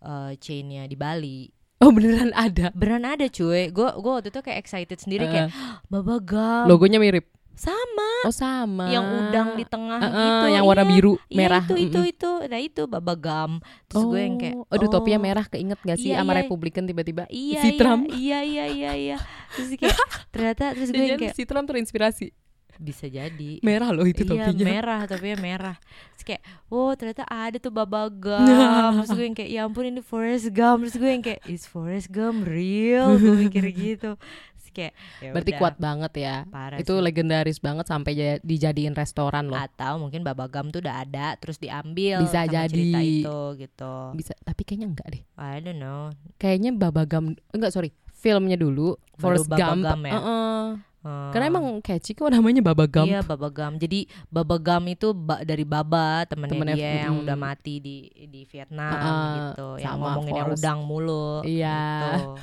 [0.00, 1.38] eh, chainnya di Bali.
[1.78, 2.72] Oh, beneran ada.
[2.72, 3.68] Beneran ada cuy.
[3.68, 5.52] Gue gue waktu itu kayak excited sendiri kayak
[5.86, 6.64] babagam.
[6.64, 7.28] Logonya mirip.
[7.54, 8.10] Sama.
[8.24, 8.88] Oh, sama.
[8.88, 10.46] Yang udang di tengah Eh, eh, gitu.
[10.50, 10.90] yang warna Iya.
[10.90, 11.62] biru, Iya, merah.
[11.62, 12.30] itu itu itu.
[12.42, 13.62] Nah itu babagam.
[13.86, 16.38] Terus gue yang kayak Oh, aduh topinya oh, merah keinget gak sih Iya, sama iya.
[16.40, 18.10] Republikan tiba-tiba Iya, si Trump.
[18.10, 19.16] iya, iya, iya, iya.
[19.52, 19.92] Terus kayak
[20.34, 22.34] ternyata terus gue yang kayak si Trump terinspirasi.
[22.76, 23.58] Bisa jadi.
[23.60, 24.64] Merah loh itu iya topinya.
[24.64, 25.76] merah tapi merah
[26.10, 28.44] terus kayak wow ternyata ada tuh babagam
[28.98, 32.08] terus gue yang kayak ya ampun ini Forrest Gump terus gue yang kayak is Forrest
[32.08, 36.36] Gump real gue mikir gitu terus kayak ya Berarti kuat banget ya.
[36.46, 37.00] parah itu sih.
[37.00, 39.56] legendaris banget sampai ja- dijadiin restoran loh.
[39.56, 42.68] atau mungkin babagam tuh udah ada terus diambil Bisa sama jadi.
[42.72, 45.22] cerita itu gitu Bisa, tapi kayaknya enggak deh.
[45.36, 47.94] I don't know Kayaknya Babagam enggak sorry,
[48.24, 49.84] filmnya dulu Forrest Gump.
[49.84, 50.12] Babagam ya?
[50.16, 50.64] Heeh.
[51.04, 51.28] Hmm.
[51.36, 53.04] Karena emang catchy kok namanya Babagam.
[53.04, 53.76] Iya babagam.
[53.76, 57.22] Jadi babagam itu ba- dari baba temennya Temennya, dia yang mm.
[57.28, 59.68] udah mati di di Vietnam Uh-uh, gitu.
[59.76, 61.44] Yang sama ngomongin yang udang mulu.
[61.44, 61.80] Iya.
[62.16, 62.32] gitu.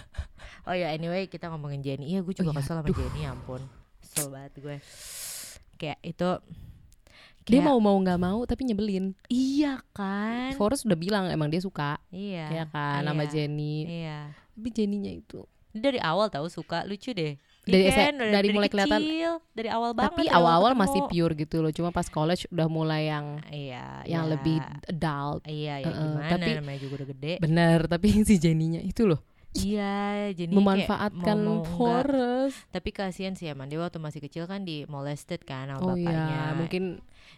[0.62, 2.14] Oh ya anyway kita ngomongin Jenny.
[2.14, 2.94] Iya gue juga Oh iya, kesel sama aduh.
[2.94, 3.62] Jenny ya ampun.
[3.98, 4.78] Kesel banget gue.
[5.76, 6.30] Kayak itu
[7.42, 9.18] Dia kayak- mau mau nggak mau tapi nyebelin.
[9.26, 10.54] Iya kan?
[10.54, 12.46] Forrest udah bilang emang dia suka, Iya.
[12.54, 13.78] ya kan, sama iya, Jenny.
[13.90, 14.20] Iya.
[14.54, 17.36] Tapi Jenny-nya itu Dia dari awal tahu suka lucu deh.
[17.62, 20.12] Dari Iya S- dari mulai kelihatan- kecil, dari awal banget.
[20.12, 21.70] tapi dari awal awal-awal masih pure gitu loh.
[21.70, 24.02] Cuma pas college udah mulai yang Iya.
[24.04, 24.32] yang iya.
[24.32, 24.58] lebih
[24.88, 25.42] adult.
[25.46, 27.34] Iya ya Heeh, gimana tapi- namanya juga udah gede.
[27.38, 29.22] Bener, tapi si Jenny-nya itu loh
[29.54, 29.99] Iya,
[30.32, 31.72] jadi memanfaatkan mau- mau enggak.
[31.74, 32.58] Forrest.
[32.70, 36.08] Tapi kasihan sih emang dia waktu masih kecil kan di molested kan sama Oh bapaknya.
[36.24, 36.84] iya, mungkin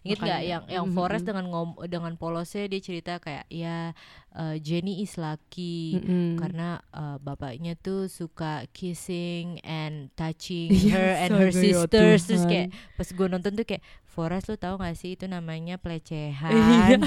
[0.03, 1.29] Ingat nggak makanya- yang yang Mhm, Forrest mhm.
[1.29, 3.97] dengan ngom dengan polosnya dia cerita kayak ya
[4.31, 6.37] eh, Jenny is lucky Mm-mm.
[6.37, 12.67] karena eh, bapaknya tuh suka kissing and touching Iya, her and her sisters terus kayak
[12.93, 16.51] pas gue nonton tuh kayak Forrest lu tahu gak sih itu namanya pelecehan
[16.93, 16.97] Iya.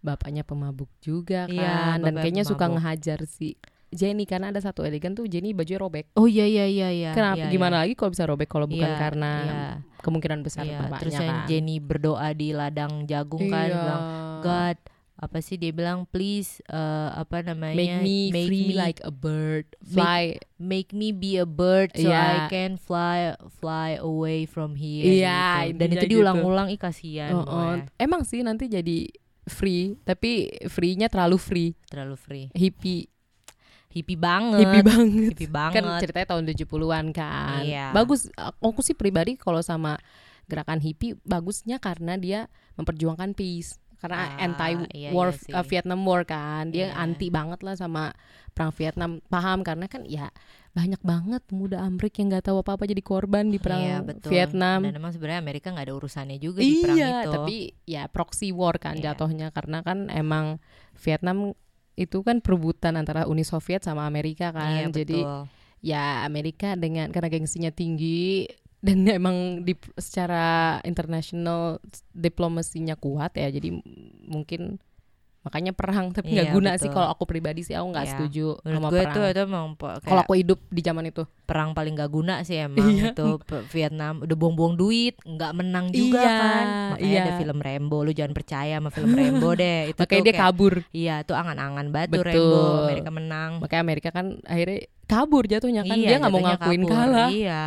[0.00, 2.74] bapaknya pemabuk juga Iya, kan dan bapaknya kayaknya suka pemabuk.
[2.78, 3.48] ngehajar si
[3.94, 6.10] Jenny karena ada satu adegan tuh Jenny bajunya robek.
[6.12, 7.38] oh iya iya iya iya Kenapa?
[7.38, 7.80] iya, Gimana iya.
[7.80, 9.62] lagi kalau bisa robek kalau bukan Iya, karena iya.
[10.00, 11.46] kemungkinan besar Iya, bapaknya terus yang kan.
[11.46, 13.78] Jenny berdoa di ladang jagung kan Iya.
[13.78, 14.02] bilang
[14.40, 14.78] God
[15.14, 19.62] apa sih dia bilang please eh, apa namanya make me free me- like a bird,
[19.80, 20.34] fly.
[20.58, 22.18] make me be a bird so Iya.
[22.18, 25.78] I can fly fly away from here Iya, gitu.
[25.78, 27.78] dan itu diulang-ulang ih kasihan Oh, oh.
[27.78, 27.86] gue.
[27.96, 29.06] Emang sih nanti jadi
[29.46, 33.06] free, tapi free-nya terlalu free, terlalu free hippie,
[33.94, 35.30] hippie banget hippie banget.
[35.30, 37.62] hippie banget Kan ceritanya tahun 70-an kan.
[37.62, 37.86] Iya.
[37.90, 39.96] Bagus aku sih pribadi kalau sama
[40.44, 43.78] gerakan hippie bagusnya karena dia memperjuangkan peace.
[43.94, 45.48] Karena Ah, anti iya, war iya sih.
[45.50, 46.68] uh, Vietnam War kan.
[46.68, 46.98] Dia Iya.
[46.98, 48.12] anti banget lah sama
[48.50, 49.24] perang Vietnam.
[49.24, 50.28] Paham karena kan ya
[50.70, 54.28] banyak banget pemuda Amrik yang nggak tahu apa-apa jadi korban di perang Iya, betul.
[54.28, 54.82] Vietnam.
[54.82, 58.50] dan emang sebenarnya Amerika nggak ada urusannya juga di perang Iya, itu tapi ya proxy
[58.50, 59.14] war kan Iya.
[59.14, 60.60] jatuhnya karena kan emang
[60.94, 61.56] Vietnam
[61.94, 64.86] itu kan perebutan antara Uni Soviet sama Amerika kan.
[64.86, 65.42] iya, Jadi betul.
[65.80, 68.50] ya Amerika dengan karena gengsinya tinggi
[68.86, 71.80] dan emang di secara international
[72.12, 73.48] diplomasinya kuat ya.
[73.48, 73.80] Jadi
[74.26, 74.82] mungkin
[75.44, 76.96] makanya perang tapi nggak Iya, guna sih betul.
[76.96, 78.12] kalau aku pribadi sih aku nggak Iya.
[78.14, 79.12] setuju menurut sama gue perang.
[79.12, 79.42] tuh itu
[79.76, 81.22] po- Kalau aku hidup di zaman itu.
[81.44, 83.12] perang paling gak guna sih emang Iya.
[83.12, 83.26] itu
[83.68, 87.20] Vietnam udah buang-buang duit nggak menang juga Iya, kan makanya iya.
[87.22, 90.44] ada film Rambo lu jangan percaya sama film Rambo deh itu Makanya tuh dia kayak-
[90.48, 90.74] kabur.
[90.90, 92.32] iya tuh angan-angan banget tuh Betul.
[92.32, 96.82] Rambo Amerika menang Makanya Amerika kan akhirnya kabur jatuhnya kan iya, dia nggak mau ngakuin
[96.82, 96.90] kabur.
[96.90, 97.28] kalah.
[97.30, 97.64] iya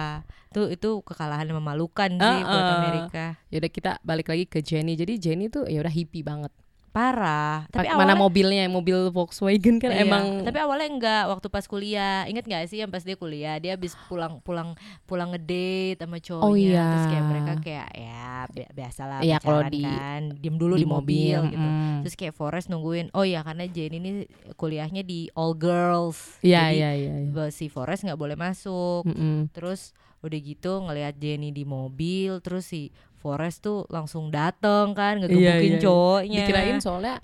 [0.48, 2.78] tuh itu kekalahan memalukan sih buat Uh-uh.
[2.82, 4.94] Amerika Yaudah kita balik lagi ke Jenny.
[4.94, 6.50] Jadi Jenny tuh ya udah hippie banget.
[6.98, 7.70] Parah.
[7.70, 12.26] Tapi mana awalnya mobilnya mobil Volkswagen kan Iya, emang tapi awalnya enggak waktu pas kuliah
[12.26, 14.74] inget nggak sih yang pas dia kuliah dia habis pulang pulang
[15.06, 16.86] pulang ngedate sama cowoknya Oh, iya.
[16.90, 20.88] terus kayak mereka kayak ya bi- biasalah Iya, kalau di- kan diem dulu di, di
[20.88, 21.96] mobil, mobil, gitu mm.
[22.02, 24.12] terus kayak Forest nungguin oh ya karena Jenny ini
[24.56, 27.14] kuliahnya di all girls Iya jadi iya iya.
[27.28, 27.46] iya.
[27.50, 29.54] si Forest nggak boleh masuk Mm-mm.
[29.54, 35.22] terus udah gitu ngelihat Jenny di mobil terus si Forest tuh langsung dateng kan Iya,
[35.22, 35.80] ngegebukin iya, iya.
[35.80, 37.16] cowoknya Dikirain soalnya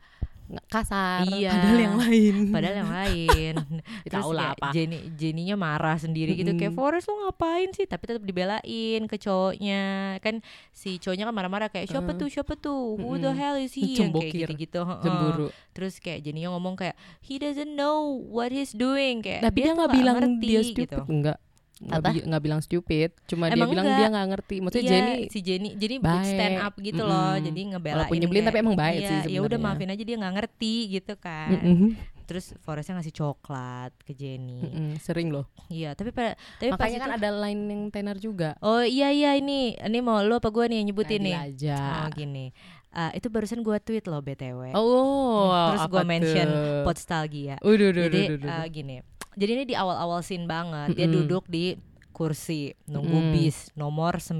[0.63, 1.49] kasar, Iya.
[1.49, 2.35] padahal yang lain.
[2.51, 3.53] padahal yang lain
[4.05, 4.67] Tahu lah kayak apa.
[4.71, 6.77] Jenny Jenny-nya marah sendiri gitu kayak Mm-mm.
[6.77, 8.61] Forest lo ngapain sih tapi tetap dibelain
[9.03, 9.81] ke cowoknya
[10.19, 12.19] kan si cowoknya kan marah-marah kayak siapa Uh.
[12.19, 15.01] tuh siapa tuh who the hell is he yang kayak gitu-gitu heeh.
[15.01, 15.47] Cemburu.
[15.71, 19.75] terus kayak Jenny-nya ngomong kayak he doesn't know what he's doing kayak Tapi dia tuh
[19.75, 21.01] nggak bilang ngerti dia stupid, gitu.
[21.07, 21.37] enggak.
[21.76, 22.09] Nggak Apa?
[22.11, 23.99] bi- nggak bilang stupid, cuma dia Emang bilang enggak.
[23.99, 24.55] dia nggak ngerti.
[24.59, 26.26] Maksudnya Iya, Jenny si Jenny jadi baik.
[26.28, 27.43] stand up gitu loh Mm-mm.
[27.43, 30.34] jadi ngebelain Walaupun nyebelin, tapi emang baik iya, sih ya udah maafin aja dia nggak
[30.34, 31.89] ngerti gitu kan Mm-mm.
[32.24, 35.49] terus Forestnya ngasih coklat ke Jenny Mm-mm, sering loh.
[35.67, 38.55] Iya, tapi pada tapi pas Makanya kan itu- ada line yang tenar juga.
[38.59, 41.36] Oh iya iya ini ini mau lu apa gua nih yang nyebutin nih?
[41.36, 41.78] Aja.
[41.99, 42.53] Oh gini.
[42.93, 44.77] Ah, itu barusan gua tweet loh BTW.
[44.77, 46.85] Oh, Terus apa gua mention tuh?
[46.85, 47.57] Podstalgia.
[47.65, 48.95] Udah, udah, Jadi udah, udah, ah, gini.
[49.33, 50.93] Jadi ini di awal-awal scene banget.
[50.93, 51.25] Dia Mm-mm.
[51.25, 51.73] duduk di
[52.13, 53.33] kursi nunggu Mm-mm.
[53.33, 54.37] bis nomor 9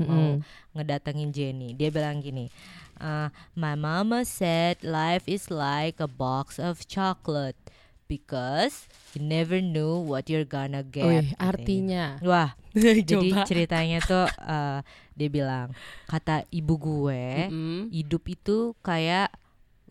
[0.00, 0.40] mau Mm-mm.
[0.72, 1.76] ngedatengin Jenny.
[1.76, 2.48] Dia bilang gini,
[2.96, 7.60] uh, "My mama said life is like a box of chocolate
[8.06, 11.42] because you never know what you're gonna get." Wih, katanya.
[11.42, 12.06] artinya.
[12.22, 12.50] Wah,
[13.10, 14.80] jadi ceritanya tuh uh,
[15.12, 15.76] dia bilang
[16.08, 17.80] kata ibu gue Mm-mm.
[17.92, 19.30] hidup itu kayak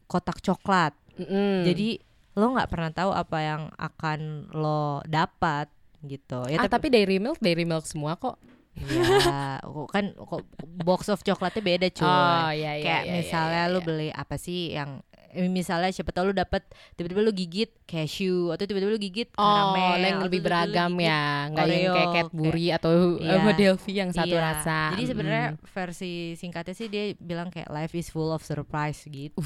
[0.10, 0.94] kotak coklat.
[1.16, 1.64] Mm-mm.
[1.64, 2.02] Jadi
[2.36, 5.68] lo nggak pernah tahu apa yang akan lo dapat
[6.04, 6.48] gitu.
[6.50, 8.40] Ya ah, tapi dairy milk, dairy milk semua kok.
[8.72, 9.60] ya
[9.92, 10.48] kan kok
[10.88, 12.08] box of coklatnya beda cuy.
[12.08, 13.86] Oh, iya, iya, kayak iya, misalnya iya, lo iya.
[13.86, 15.04] beli apa sih yang
[15.48, 16.64] misalnya siapa tahu lo dapet
[16.94, 21.08] tiba-tiba lo gigit cashew atau tiba-tiba lo gigit Oh, karamel yang atau lebih beragam gigit
[21.08, 23.32] ya, nggak yang kayak Cadbury atau Iya.
[23.38, 24.44] apa Delphi yang satu Iya.
[24.44, 24.80] rasa.
[24.92, 25.58] Jadi sebenarnya Mm.
[25.68, 29.40] versi singkatnya sih dia bilang kayak life is full of surprise gitu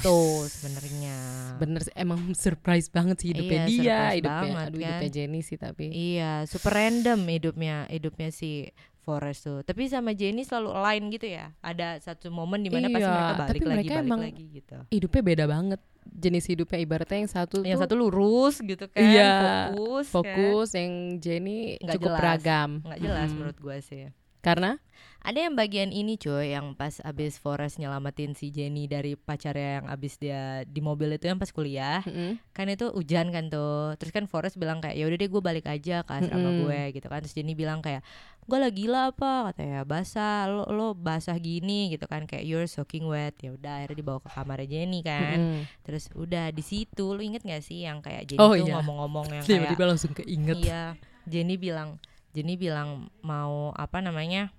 [0.44, 1.16] sebenarnya.
[1.56, 4.90] bener emang surprise banget sih hidupnya Iya, dia, hidupnya, banget, aduh kan.
[4.92, 5.86] hidupnya Jenny sih tapi.
[5.88, 8.68] Iya, super random hidupnya, hidupnya si
[9.06, 9.58] Forest tuh.
[9.62, 11.54] Tapi sama Jenny selalu align gitu ya.
[11.62, 14.44] Ada satu momen di mana pasti Iya, mereka balik tapi lagi, mereka balik emang lagi
[14.50, 14.76] gitu.
[14.90, 15.80] Hidupnya beda banget.
[16.06, 19.30] Jenis hidupnya ibaratnya yang satu Yang tuh satu lurus gitu kan, Iya,
[19.74, 22.18] fokus, fokus, yang Jenny Nggak cukup jelas.
[22.18, 22.70] beragam.
[22.78, 22.86] Kan?
[22.90, 23.36] Nggak jelas Mm-mm.
[23.38, 24.02] menurut gue sih.
[24.46, 24.78] Karena
[25.26, 29.86] Ada yang bagian ini cuy yang pas abis Forest nyelamatin si Jenny dari pacarnya yang
[29.90, 31.98] abis dia di mobil itu yang pas kuliah.
[32.06, 33.98] Mm-mm, kan itu hujan kan tuh.
[33.98, 36.62] Terus kan Forest bilang kayak ya udah deh gue balik aja ke asrama Mm-mm.
[36.62, 37.18] gue gitu kan.
[37.26, 38.06] Terus Jenny bilang kayak
[38.46, 39.50] gue lagi gila apa?
[39.50, 42.30] Katanya basah lo lo basah gini gitu kan.
[42.30, 43.34] Kayak you're soaking wet.
[43.42, 45.38] Ya udah akhirnya dibawa ke kamarnya Jenny kan.
[45.42, 45.62] Mm-mm.
[45.82, 48.78] terus udah di situ lo inget gak sih yang kayak Jenny Oh, tuh iya.
[48.78, 50.62] ngomong-ngomong yang kayak tiba-tiba langsung keinget.
[50.62, 50.94] iya.
[51.26, 51.98] Jenny bilang
[52.36, 54.52] Jenny bilang mau apa namanya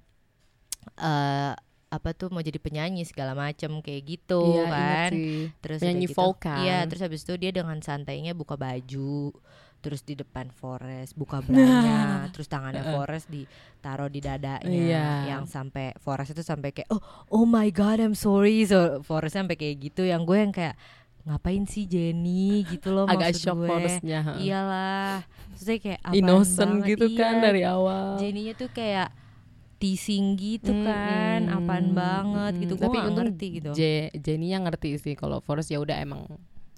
[0.97, 1.53] eh
[1.87, 5.11] apa tuh mau jadi penyanyi segala macem kayak gitu Iya, kan
[5.63, 6.59] terus Penyanyi gitu, kan.
[6.59, 9.31] iya terus habis itu dia dengan santainya buka baju
[9.79, 15.07] terus di depan Forest buka branya terus tangannya Forest ditaruh di dadanya Iya.
[15.31, 16.99] yang sampai Forest itu sampai kayak oh
[17.31, 20.75] oh my god I'm sorry so Forest sampai kayak gitu yang gue yang kayak
[21.27, 24.19] ngapain sih Jenny gitu loh Agak maksud shock gue Forestnya.
[24.23, 24.33] ha.
[24.39, 27.43] iyalah terus kayak Innocent banget, gitu kan iya.
[27.43, 28.15] dari awal.
[28.15, 29.09] Jenny-nya tuh kayak
[29.77, 32.81] teasing gitu kan Mm-mm, apaan banget gitu mm-mm.
[32.81, 36.25] gue Tapi gak ngerti gitu Je- Jenny yang ngerti sih kalau Forest ya udah emang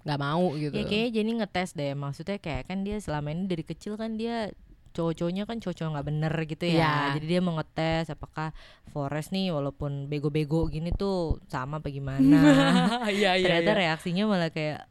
[0.00, 0.72] nggak mau gitu.
[0.72, 4.48] Ya kayaknya Jenny ngetes deh Maksudnya kayak kan dia selama ini dari kecil kan dia
[4.90, 6.92] Cowok-cowoknya kan cowok-cowok gak bener gitu ya Iya.
[7.16, 8.50] Jadi dia mau ngetes Apakah
[8.90, 12.38] Forest nih walaupun bego-bego gini tuh Sama apa gimana
[13.10, 13.46] Iya iya.
[13.46, 13.80] Ternyata iya.
[13.86, 14.90] reaksinya malah kayak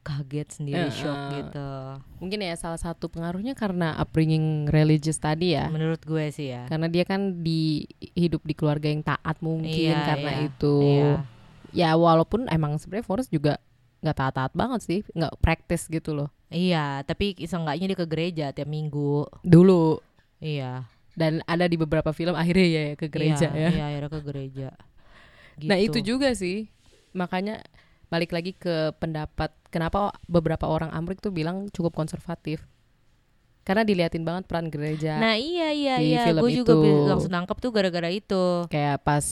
[0.00, 0.96] Kaget sendiri Heeh.
[0.96, 1.70] shock gitu
[2.18, 5.68] Mungkin ya salah satu pengaruhnya karena upbringing religious tadi ya.
[5.68, 7.84] Menurut gue sih ya Karena dia kan di
[8.16, 10.46] hidup di keluarga yang taat mungkin Iya, karena iya.
[10.48, 10.76] itu.
[10.80, 11.12] Iya.
[11.68, 13.60] Ya walaupun emang sebenarnya Forest juga
[13.98, 16.28] nggak taat-taat banget sih, nggak praktis gitu loh.
[16.48, 19.26] Iya tapi seenggaknya dia ke gereja tiap minggu.
[19.44, 20.00] Dulu.
[20.38, 20.86] Iya.
[21.18, 23.70] Dan ada di beberapa film akhirnya ya ke gereja iya, ya.
[23.74, 24.68] Iya akhirnya ke gereja.
[25.66, 25.98] Nah Gitu.
[25.98, 26.70] itu juga sih.
[27.10, 27.60] Makanya
[28.08, 32.62] balik lagi ke pendapat kenapa beberapa orang Amrik tuh bilang cukup konservatif?
[33.66, 36.32] Karena diliatin banget peran gereja Nah iya iya di iya.
[36.32, 38.64] Gue juga langsung nangkep tuh gara-gara itu.
[38.72, 39.26] Kayak pas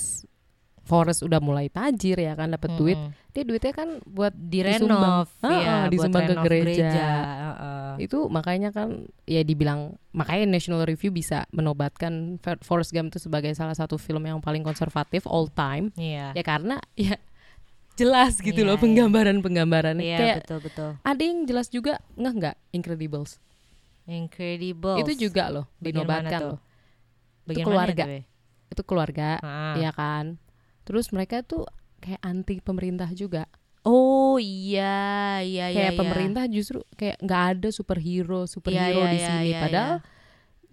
[0.86, 3.10] Forrest udah mulai tajir ya kan dapat duit Mm-mm.
[3.30, 5.50] dia duitnya kan buat direnov disumbang.
[5.52, 6.90] ya Ah, buat disumbang ke renov gereja.
[6.96, 7.90] heeh.
[7.98, 8.88] itu makanya kan
[9.24, 9.80] ya dibilang
[10.10, 15.26] makanya National Review bisa menobatkan Forrest Gump itu sebagai salah satu film yang paling konservatif
[15.26, 16.30] all time Iya.
[16.32, 17.18] ya karena ya
[17.94, 18.80] jelas gitu Iya, loh iya.
[19.98, 20.90] Iya Kayak betul betul.
[21.00, 23.40] ada yang jelas juga nggak nggak Incredibles.
[24.06, 25.02] Incredible.
[25.02, 26.58] Itu juga loh dinobatkan loh.
[27.42, 28.04] Bagian keluarga.
[28.04, 28.22] Tuh,
[28.68, 29.74] Itu keluarga, Ah.
[29.76, 30.38] ya kan.
[30.86, 31.66] Terus mereka tuh
[31.98, 33.50] kayak anti pemerintah juga.
[33.86, 35.78] Oh iya iya iya.
[35.78, 36.00] kayak iya.
[36.00, 39.96] pemerintah justru kayak nggak ada superhero superhero Iya, iya, di iya, sini iya, padahal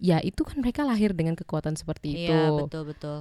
[0.01, 3.17] ya itu kan mereka lahir dengan kekuatan seperti itu Iya betul betul.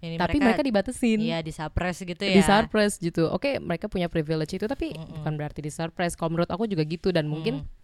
[0.00, 2.36] Ini tapi mereka, dibatasin Iya di suppress gitu ya.
[2.36, 5.20] di surprise gitu oke mereka punya privilege itu tapi Mm-mm.
[5.20, 7.83] bukan berarti di surprise kalau menurut aku juga gitu dan mungkin Mm.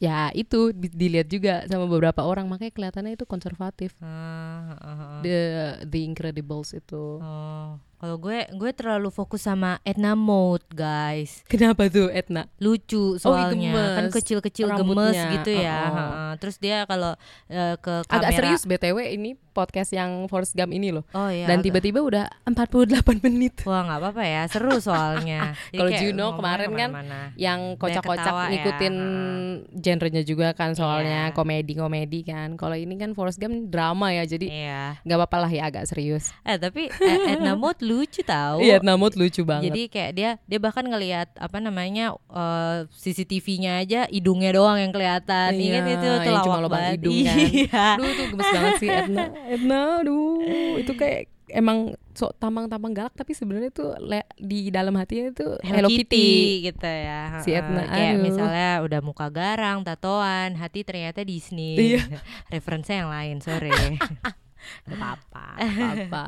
[0.00, 3.92] Ya itu di- dilihat juga sama beberapa orang makanya kelihatannya itu konservatif.
[4.00, 5.20] Ah, ah, ah.
[5.20, 5.40] the
[5.84, 7.20] the Incredibles itu.
[7.20, 11.44] Oh, kalau gue gue terlalu fokus sama Edna Mode guys.
[11.44, 13.52] kenapa tuh Etna Lucu Oh, soalnya
[13.92, 14.12] kan gemes.
[14.14, 15.80] kecil-kecil gemes gitu ya.
[15.84, 16.32] oh, oh.
[16.36, 17.12] Terus dia kalau
[17.46, 21.44] eh, ke kamera agak serius btw ini podcast yang Forrest Gump ini loh Oh iya.
[21.44, 25.52] dan agak- tiba-tiba udah 48 menit Wah nggak apa-apa ya, seru soalnya.
[25.74, 26.90] Kalau Juno kemarin kan
[27.36, 29.76] yang kocak-kocak ya, ngikutin heeh.
[29.76, 31.34] genrenya juga kan soalnya Iya.
[31.34, 32.54] komedi-komedi kan.
[32.54, 34.82] Kalau ini kan Forrest Gump drama ya jadi Iya.
[35.02, 36.30] nggak apa-apa lah ya agak serius.
[36.42, 38.62] Eh tapi eh, Edna Mode lucu tahu.
[38.62, 39.66] Iya, Namut lucu banget.
[39.66, 45.50] Jadi kayak dia dia bahkan ngelihat apa namanya eh, CCTV-nya aja hidungnya doang yang kelihatan.
[45.52, 46.94] Ingat Iya, itu tuh yang cuma lawak lubang banget.
[46.96, 47.36] hidung kan.
[47.36, 47.84] Iya.
[47.92, 49.24] Aduh tuh gemes banget sih Edna.
[49.44, 50.38] Edna, aduh
[50.78, 51.20] itu kayak
[51.50, 51.78] emang
[52.12, 57.42] sok tampang-tampang galak tapi sebenarnya tuh le- di dalam hatinya itu Hello Kitty, gitu ya.
[57.42, 57.50] Si.
[57.50, 58.22] Edna, Kayak aduh.
[58.22, 61.74] misalnya udah muka garang, tatoan, hati ternyata Disney.
[61.74, 62.06] Iya.
[62.54, 63.74] Referensinya yang lain, sorry.
[64.86, 66.26] Gak apa-apa, apa.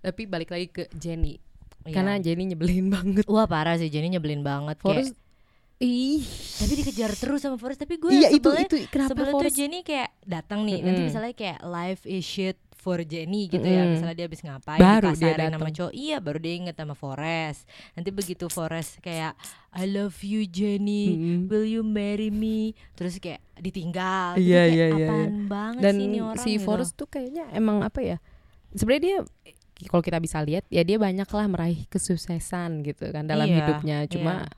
[0.00, 1.36] Tapi balik lagi ke Jenny.
[1.82, 1.94] Iya.
[1.94, 3.24] Karena Jenny nyebelin banget.
[3.24, 4.78] Wah parah sih, Jenny nyebelin banget.
[4.78, 5.26] Forrest kayak,
[5.80, 6.22] ih
[6.56, 7.78] tapi dikejar terus sama Forrest.
[7.78, 10.90] Tapi gue Iya itu sebelnya- itu kenapa sebelum tuh Forrest Jenny kayak datang nih nanti
[10.96, 11.08] Mm-mm.
[11.08, 13.90] misalnya kayak life is shit for Jenny gitu ya Mm-mm.
[13.92, 17.60] misalnya dia habis ngapain Baru dia dikasarin sama cowok iya baru dia inget sama Forest
[17.92, 19.34] nanti begitu Forest kayak
[19.72, 21.40] I love you Jenny Mm-mm.
[21.46, 22.58] will you marry me
[22.92, 26.50] terus kayak ditinggal Jadi Iya, kayak iya, iya, apaan banget dan sih ini orang si
[26.52, 26.64] gitu.
[26.64, 28.16] Forrest tuh kayaknya emang apa ya
[28.72, 29.16] sebenarnya dia
[29.86, 33.98] kalau kita bisa lihat ya dia banyak lah meraih kesuksesan gitu kan dalam Iya, hidupnya.
[34.10, 34.50] cuma iya.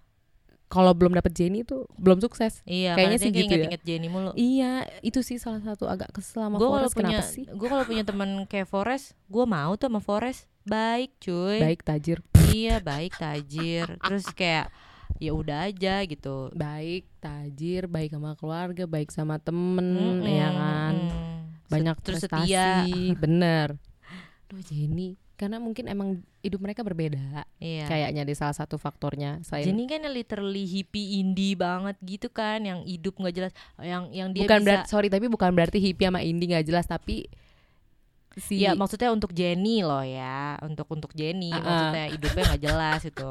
[0.66, 2.62] kalau belum dapet Jenny tuh belum sukses.
[2.62, 3.48] Iya kayaknya sih kayak gitu ya.
[3.60, 4.30] inget-inget Jenny mulu.
[4.32, 6.94] Iya itu sih salah satu agak kesel sama gue kalau Forrest.
[6.96, 7.44] Punya kenapa sih?
[7.44, 11.58] gue kalau punya teman kayak Forest gue mau tuh sama Forest baik cuy.
[11.58, 12.18] Baik tajir.
[12.48, 13.86] Iya baik tajir.
[13.98, 14.70] Terus kayak
[15.18, 16.48] ya udah aja gitu.
[16.54, 20.94] Baik tajir baik sama keluarga baik sama temen Mm-mm, ya kan?
[21.66, 23.14] banyak terus prestasi setia.
[23.14, 23.68] bener
[24.50, 25.14] Duh Jenny.
[25.38, 27.88] Karena mungkin emang hidup mereka berbeda iya.
[27.88, 29.40] kayaknya di salah satu faktornya.
[29.40, 34.12] Selain Jenny kan yang literally hippie indie banget gitu kan yang hidup nggak jelas yang
[34.12, 37.24] yang dia bukan bisa berarti sorry tapi bukan berarti hippie sama indie nggak jelas tapi
[38.32, 41.62] si ya maksudnya untuk Jenny loh ya untuk untuk Jenny Ah, ah.
[41.64, 43.30] maksudnya hidupnya nggak jelas itu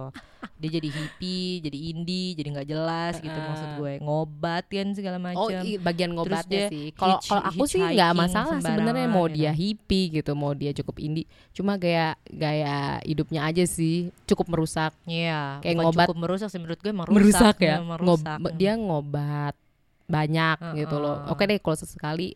[0.55, 3.47] dia jadi hippie jadi indie jadi nggak jelas gitu Ah, ah.
[3.47, 6.91] maksud gue ngobat kan segala macam Oh, i- bagian ngobatnya sih.
[6.91, 9.59] Kalau kalau aku sih nggak masalah sebenarnya mau dia gitu.
[9.73, 11.23] hippie gitu, mau dia cukup indie.
[11.51, 14.91] Cuma gaya gaya hidupnya aja sih cukup merusak.
[15.05, 17.75] Iya, Kayak ngobat- cukup merusak sih menurut gue merusak, Merusak ya.
[17.79, 18.37] merusak.
[18.37, 19.55] Ngob- dia ngobat
[20.05, 21.23] banyak gitu loh.
[21.27, 22.35] Oke deh kalau sesekali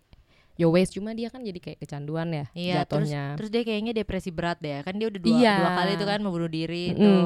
[0.64, 3.24] yo wes cuma dia kan jadi kayak kecanduan ya Iya, terus jatuhnya.
[3.36, 4.80] terus dia kayaknya depresi berat deh.
[4.80, 5.54] Kan dia udah dua, Iya.
[5.58, 7.04] dua kali tuh kan mau bunuh diri Mm-mm.
[7.04, 7.24] tuh.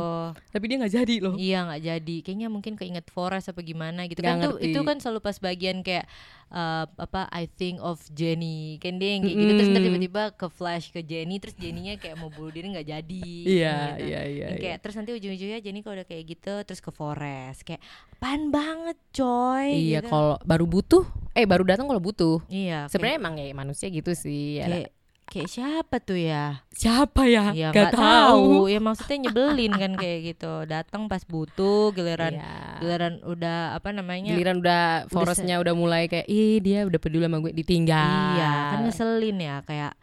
[0.50, 1.36] Tapi dia nggak jadi loh.
[1.38, 2.16] Iya nggak jadi.
[2.20, 4.68] Kayaknya mungkin keinget Forest apa gimana gitu Nggak kan tuh ngerti.
[4.68, 6.10] itu kan selalu pas bagian kayak
[6.52, 9.90] uh, apa I think of Jenny dia yang kayak gitu terus ntar Mm-mm.
[9.94, 13.30] tiba-tiba ke flash ke Jenny terus Jenny-nya kayak mau bunuh diri nggak jadi.
[13.46, 14.08] Iya, gitu.
[14.08, 14.48] iya, iya.
[14.56, 14.60] Iya.
[14.60, 17.82] kayak terus nanti ujung-ujungnya Jenny kalau udah kayak gitu terus ke Forest kayak
[18.18, 19.70] apaan banget coy.
[19.94, 20.10] Iya, gitu.
[20.10, 21.04] kalau baru butuh,
[21.38, 22.38] eh baru datang kalau butuh.
[22.50, 22.90] Iya.
[22.90, 24.64] Sebenarnya emang ya manusia gitu sih.
[24.64, 24.66] ya.
[24.68, 24.97] kayak
[25.28, 26.64] kayak siapa tuh ya?
[26.72, 27.52] Siapa ya?
[27.52, 28.66] Ya Gak nggak tahu.
[28.66, 30.54] Ya maksudnya nyebelin kan kayak gitu.
[30.64, 32.56] Datang pas butuh, giliran Iya.
[32.80, 34.32] giliran udah apa namanya?
[34.32, 38.40] Giliran udah Forestnya udah mulai kayak ih dia udah peduli sama gue ditinggal.
[38.40, 39.94] Iya, kan ngeselin ya kayak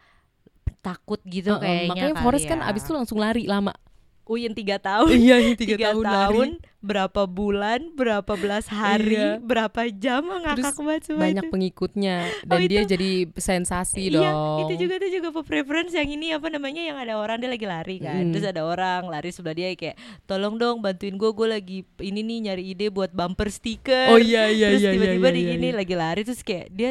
[0.79, 1.89] takut gitu Heeh, kayaknya.
[1.89, 2.51] makanya Forest ya.
[2.53, 3.73] kan abis itu langsung lari lama.
[4.25, 5.13] Uyin tiga tahun.
[5.15, 9.37] iya Tiga, tahun, berapa bulan, berapa belas hari, Iya.
[9.37, 11.53] berapa jam ngakak Terus banget semua banyak itu.
[11.53, 14.59] pengikutnya dan Oh, dia itu- jadi sensasi Iya, dong.
[14.65, 17.97] itu juga tuh juga preference yang ini apa namanya yang ada orang dia lagi lari
[17.97, 18.21] kan.
[18.21, 18.33] Mm.
[18.33, 19.93] Terus ada orang lari sebelah dia kayak
[20.25, 24.09] tolong dong bantuin gue gue lagi ini nih nyari ide buat bumper stiker.
[24.09, 25.77] Oh iya iya terus iya tiba-tiba iya, di iya, ini iya.
[25.77, 26.89] lagi lari terus kayak dia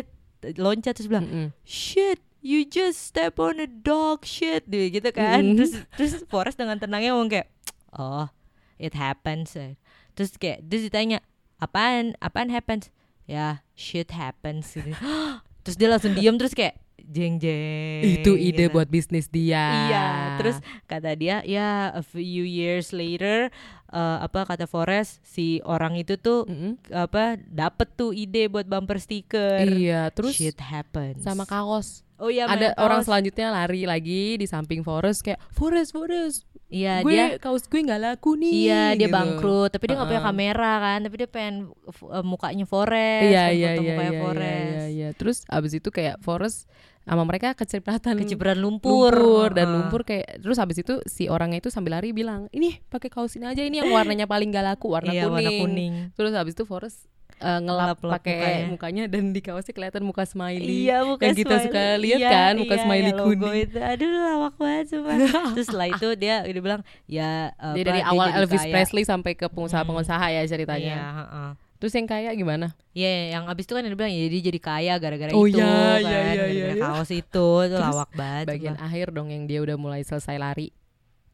[0.54, 1.48] loncat terus bilang Mm-mm.
[1.62, 5.56] shit you just step on a dog shit dia gitu kan Mm.
[5.56, 7.48] terus terus Forrest dengan tenangnya ngomong kayak
[7.90, 8.28] oh
[8.76, 9.80] it happens eh."
[10.12, 11.24] terus kayak terus ditanya
[11.56, 12.92] apaan apaan happens
[13.24, 14.92] ya shit happens gitu.
[15.64, 18.00] terus dia langsung diam terus kayak jeng jeng.
[18.20, 18.72] Itu ide gitu.
[18.72, 19.60] buat bisnis dia.
[19.90, 23.48] Iya, terus kata dia ya a few years later
[23.90, 26.80] eh, apa kata Forest si orang itu tuh Mm-mm.
[26.88, 29.64] apa dapet tuh ide buat bumper stiker.
[29.64, 31.20] Iya, terus Shit happens.
[31.20, 32.03] sama kaos.
[32.16, 33.06] Oh iya, Ada orang kaos.
[33.06, 36.46] selanjutnya lari lagi di samping Forest kayak Forest, Forest.
[36.64, 38.52] Iya, gue dia kaos gue nggak laku nih.
[38.66, 39.14] Iya dia gitu.
[39.14, 40.30] bangkrut, tapi dia nggak punya Heeh.
[40.32, 41.54] kamera kan, tapi dia pengen
[41.84, 45.08] eh, mukanya Forest, Iya kan, iya foto iya mukanya iya, Forest, iya iya.
[45.12, 46.66] Terus abis itu kayak Forest
[47.04, 51.68] sama mereka kecipratan kecipratan lumpur, lumpur dan lumpur kayak terus habis itu si orangnya itu
[51.68, 55.12] sambil lari bilang ini pakai kaos ini aja ini yang warnanya paling gak laku warna,
[55.12, 55.36] Iya, kuning.
[55.36, 55.94] warna kuning.
[56.16, 57.04] terus habis itu Forest
[57.44, 58.64] eh, ngelap pakai mukanya.
[58.66, 59.04] mukanya.
[59.06, 61.66] dan di kaosnya kelihatan muka smiley Iya muka yang kita smiley.
[61.66, 63.78] suka lihat Iya, kan muka iya, smiley yang logo kuning itu.
[63.78, 65.16] Aduh lawak banget sumpah.
[65.52, 68.72] Terus setelah itu dia dia bilang ya apa, dia dari awal jadi Elvis kaya.
[68.72, 71.50] Presley sampai ke pengusaha-pengusaha ya ceritanya Iya, heeh.
[71.74, 74.94] terus yang kaya gimana Iya, yang abis itu kan dia bilang ya dia jadi kaya
[74.96, 76.82] gara-gara Oh, itu iya, kan, iya, iya, iya, iya.
[76.82, 78.44] kaos itu, itu Terus lawak banget.
[78.48, 78.88] bagian sumpah.
[78.88, 80.72] akhir dong yang dia udah mulai selesai lari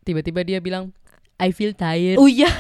[0.00, 0.90] tiba-tiba dia bilang
[1.36, 2.50] I feel tired Oh iya,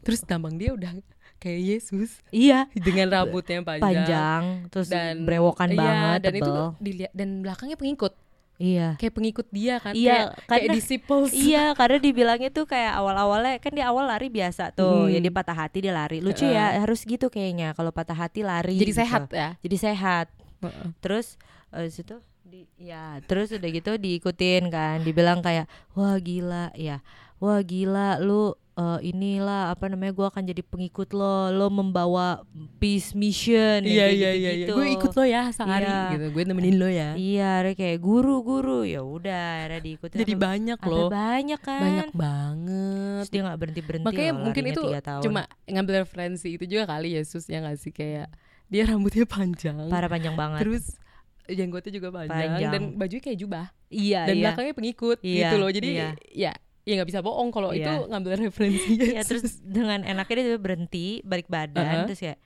[0.00, 0.94] terus tampang dia udah
[1.42, 6.68] kayak Yesus iya dengan rambutnya panjang, panjang, terus dan brewokan iya, banget, dan itu tebel.
[6.78, 8.14] dilihat dan belakangnya pengikut
[8.62, 8.94] Iya.
[8.94, 13.74] kayak pengikut dia kan Iya, kayak, kayak disciples Iya, karena dibilangnya tuh kayak awal-awalnya kan
[13.74, 15.10] di awal lari biasa tuh, Hmm.
[15.10, 16.22] ya dia patah hati dia lari.
[16.22, 17.74] Lucu ya, harus gitu kayaknya.
[17.74, 18.78] Kalau patah hati lari.
[18.78, 19.02] jadi gitu.
[19.02, 20.26] sehat ya Jadi sehat.
[20.62, 20.88] Heeh.
[21.02, 21.42] Terus
[21.74, 25.02] eh situ di ya, terus udah gitu diikutin kan.
[25.02, 25.66] Dibilang kayak,
[25.98, 27.02] "Wah, gila ya.
[27.42, 31.50] Wah, gila lu eh, inilah apa namanya gua akan jadi pengikut lo.
[31.50, 32.40] Lo membawa
[32.76, 34.74] peace mission." iya iya iya iya gitu-gitu.
[34.74, 36.00] gue ikut lo ya sehari Iya.
[36.10, 38.82] gitu gue nemenin lo ya Iya, kayak guru-guru.
[38.82, 40.18] Ya udah, akhirnya diikutin.
[40.18, 41.80] jadi Sampai- banyak loh banyak kan.
[41.80, 44.82] banyak banget Terus dia nggak berhenti berhenti makanya mungkin itu
[45.22, 48.28] cuma ngambil referensi itu juga kali Yesus ya nggak sih kayak
[48.66, 50.96] dia rambutnya panjang para panjang banget terus
[51.44, 52.72] jenggotnya juga panjang, Panjang.
[52.72, 56.08] dan bajunya kayak jubah iya dan iya belakangnya pengikut Iya, gitu loh jadi iya.
[56.32, 56.52] ya
[56.82, 58.06] ya nggak bisa bohong kalau itu Iya.
[58.06, 59.26] ngambil referensi Yesus.
[59.28, 62.06] terus dengan enaknya dia berhenti balik badan Uh-uh.
[62.06, 62.38] terus kayak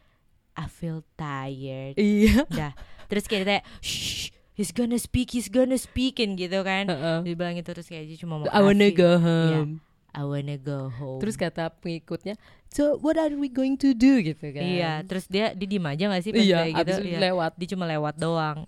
[0.55, 1.97] I feel tired.
[1.97, 2.49] Iya.
[2.59, 2.73] Dah.
[3.07, 6.87] Terus kayak dia shh he's gonna speak he's gonna speak and gitu kan.
[6.87, 7.19] Heeh.
[7.23, 9.73] dia bilang itu terus kayak dia cuma mau I wanna go Iya, home.
[10.11, 11.17] I wanna go home.
[11.19, 14.17] Terus kata pengikutnya so what are we going to do?
[14.19, 14.61] Gitu kan.
[14.61, 16.81] Iya terus dia dia diem aja gak sih pas iya kayak gitu?
[16.83, 17.21] abis itu Iya.
[17.23, 17.53] lewat.
[17.55, 18.59] Dia cuma lewat doang.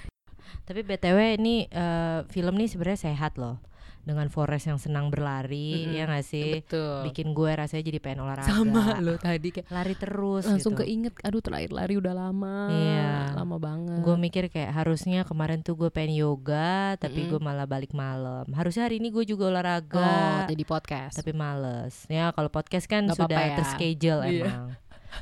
[0.68, 3.56] Tapi btw ini eh, film nih sebenarnya sehat loh
[4.02, 5.94] dengan Forest yang senang berlari Mm-mm.
[5.94, 9.94] ya gak sih betul bikin gue rasanya jadi pengen olahraga sama lo tadi kayak lari
[9.94, 10.82] terus langsung gitu.
[10.82, 13.14] keinget aduh terakhir lari udah lama Iya.
[13.32, 17.30] lama banget gue mikir kayak harusnya kemarin tuh gue pengen yoga tapi Mm-mm.
[17.30, 22.02] gue malah balik malam harusnya hari ini gue juga oh olahraga jadi podcast tapi males
[22.06, 23.54] ya kalau podcast kan Nggak sudah ya.
[23.54, 24.42] terschedule Iya.
[24.42, 24.66] emang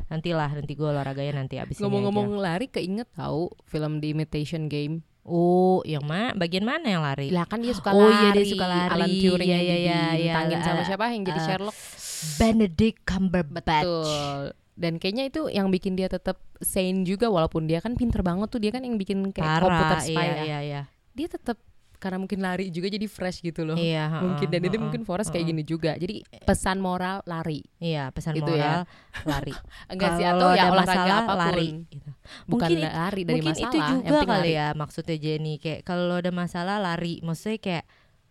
[0.07, 5.03] nantilah nanti gue olahraganya nanti abis ini ngomong-ngomong lari keinget tahu film The Imitation Game
[5.31, 7.31] oh yang mana bagian mana yang lari?
[7.31, 8.13] Lah kan dia suka Oh lari.
[8.13, 8.91] iya, dia suka lari.
[8.91, 10.01] Alan Turing Iya, iya, iya, iya.
[10.19, 11.05] dibintangin sama siapa?
[11.09, 11.77] Yang jadi eh, Sherlock.
[12.37, 13.87] Benedict Cumberbatch.
[13.87, 14.43] Betul.
[14.75, 18.59] Dan kayaknya itu yang bikin dia tetap sane juga walaupun dia kan pinter banget tuh.
[18.59, 20.43] Dia kan yang bikin kayak komputer parah spy iya ya.
[20.43, 20.83] iya iya.
[21.15, 21.57] Dia tetap
[22.01, 25.29] karena mungkin lari juga jadi fresh gitu loh iya mungkin dan itu heeh, mungkin Forest
[25.29, 25.53] kayak heeh.
[25.53, 29.23] gini juga jadi pesan moral lari iya pesan Gitu moral ya.
[29.23, 29.53] lari
[29.93, 32.11] enggak sih atau ya olahraga masalah, apa pun lari gitu.
[32.49, 34.51] bukan Mungkin lari dari mungkin masalah itu yang juga kali lari.
[34.57, 37.85] ya maksudnya Jenny kayak kalau ada masalah lari maksudnya kayak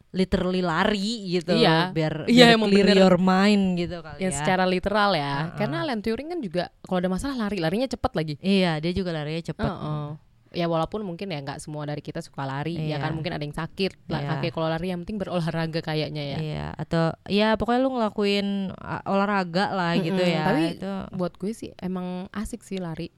[0.09, 1.93] literally lari gitu Iya.
[1.93, 2.97] biar, Iya, biar clear bener.
[2.97, 5.53] your mind gitu kali yang ya secara literal ya Heeh.
[5.53, 9.13] karena Alan Turing kan juga kalau ada masalah lari larinya cepat lagi iya dia juga
[9.13, 10.09] larinya cepet Heeh.
[10.51, 12.97] Ya walaupun mungkin ya nggak semua dari kita suka lari ya Iya.
[12.99, 14.29] kan mungkin ada yang sakit lah Iya.
[14.35, 18.73] kaki kalau lari yang penting berolahraga kayaknya ya iya atau ya pokoknya lu ngelakuin
[19.03, 23.13] olahraga lah gitu Mm-mm, ya tapi itu buat gue sih emang asik sih lari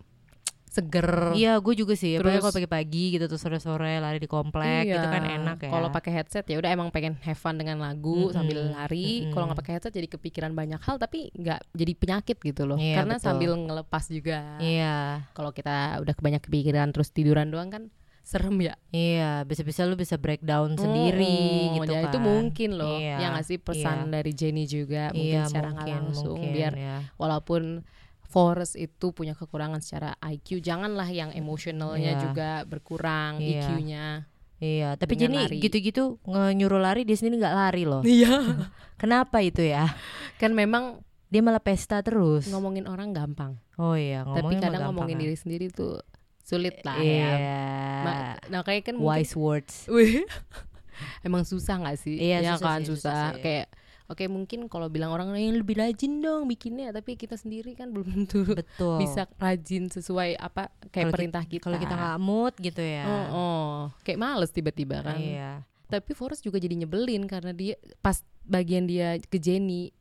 [0.71, 5.03] seger iya gue juga sih Terus- kalau pagi-pagi gitu terus sore-sore lari di komplek gitu
[5.03, 5.35] kan Iya.
[5.37, 8.71] enak ya Kalau pakai headset ya udah emang pengen have fun dengan lagu Mm-mm, sambil
[8.71, 9.21] lari.
[9.21, 9.31] mm-mm.
[9.31, 12.79] Kalau nggak pakai headset jadi kepikiran banyak hal tapi nggak jadi penyakit gitu loh.
[12.79, 13.25] Iya, Karena betul.
[13.27, 14.39] sambil ngelepas juga.
[14.57, 17.83] iya Kalau kita udah kebanyak kepikiran terus tiduran doang kan
[18.21, 18.77] serem ya.
[18.91, 22.95] iya bisa-bisa lu bisa breakdown sendiri Mm, gitu ya, kan itu mungkin loh.
[22.95, 26.97] Iya, yang ngasih pesan dari Jenny juga mungkin iya secara mungkin langsung mungkin biar ya.
[27.17, 27.81] walaupun
[28.31, 32.21] Forest itu punya kekurangan secara IQ, janganlah yang emosionalnya Iya.
[32.23, 33.59] juga berkurang Iya.
[33.61, 34.07] EQ-nya.
[34.57, 35.57] Iya, tapi lari.
[35.59, 36.21] gitu-gitu
[36.53, 38.01] nyuruh lari dia sendiri nggak lari loh.
[38.01, 38.29] Iya.
[39.01, 39.89] Kenapa itu ya?
[40.37, 42.47] kan memang Dia malah pesta terus.
[42.47, 43.55] ngomongin orang gampang.
[43.75, 45.97] Oh iya, tapi ngomongnya kadang ngomongin diri sendiri tuh
[46.41, 47.31] sulit lah Iya.
[47.31, 48.35] ya.
[48.47, 49.73] Nah kayak kan mungkin Wise words.
[49.93, 50.27] Wih,
[51.21, 52.19] emang susah nggak sih?
[52.19, 53.27] Iya, ya susah kan sih, susah susah.
[53.31, 53.41] sih.
[53.41, 53.67] Kayak
[54.11, 58.11] Oke mungkin kalau bilang orang yang lebih rajin dong bikinnya, tapi kita sendiri kan belum
[58.11, 61.63] tentu betul bisa rajin sesuai apa kayak ki- perintah kita.
[61.63, 63.75] kalau kita nggak mood gitu ya oh, oh.
[64.03, 65.15] kayak males tiba-tiba kan.
[65.15, 69.91] iya Tapi Forrest juga jadi nyebelin karena dia pas bagian dia ke Jenny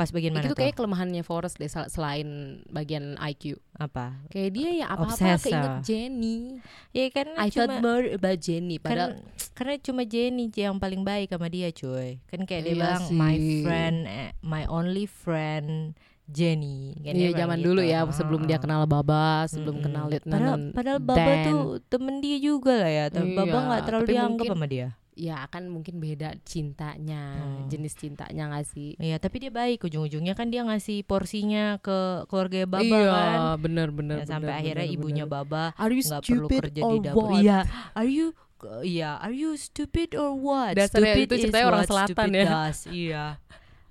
[0.00, 2.28] pas bagian mana itu kayak kelemahannya Forrest deh sel- selain
[2.66, 3.60] bagian IQ.
[3.74, 5.80] apa Kayak dia ya apa-apa keinget ah.
[5.80, 6.56] Jenny.
[6.90, 9.20] ya karena I cuma thought more about Jenny padahal
[9.52, 13.34] karena cuma Jenny yang paling baik sama dia cuy kan kayak dia Iya bilang my
[13.34, 13.60] sih.
[13.60, 15.92] friend eh, my only friend
[16.26, 17.66] Jenny kan dia Iya zaman gitu.
[17.66, 18.62] dulu ya sebelum dia Heeh.
[18.62, 19.84] kenal Baba, sebelum Mm-mm.
[19.84, 20.40] kenal Lieutenant
[20.70, 21.44] padahal padahal Baba Dan.
[21.44, 24.88] tuh temen dia juga lah ya tapi Baba Iya, nggak terlalu dianggap mungkin- sama dia
[25.20, 27.68] ya kan mungkin beda cintanya, Hmm.
[27.68, 28.96] jenis cintanya gak sih?
[28.96, 33.92] Iya tapi dia baik ujung-ujungnya kan dia ngasih porsinya ke keluarga Baba iya, kan bener
[33.92, 34.24] bener.
[34.24, 35.44] Ya, sampai bener, akhirnya bener, ibunya bener.
[35.44, 37.58] Baba nggak perlu kerja di dapur iya
[37.92, 38.32] are you
[38.80, 42.44] iya are you stupid or what Dasarnya stupid itu is ceritanya orang selatan ya.
[42.46, 42.78] does.
[42.88, 43.24] iya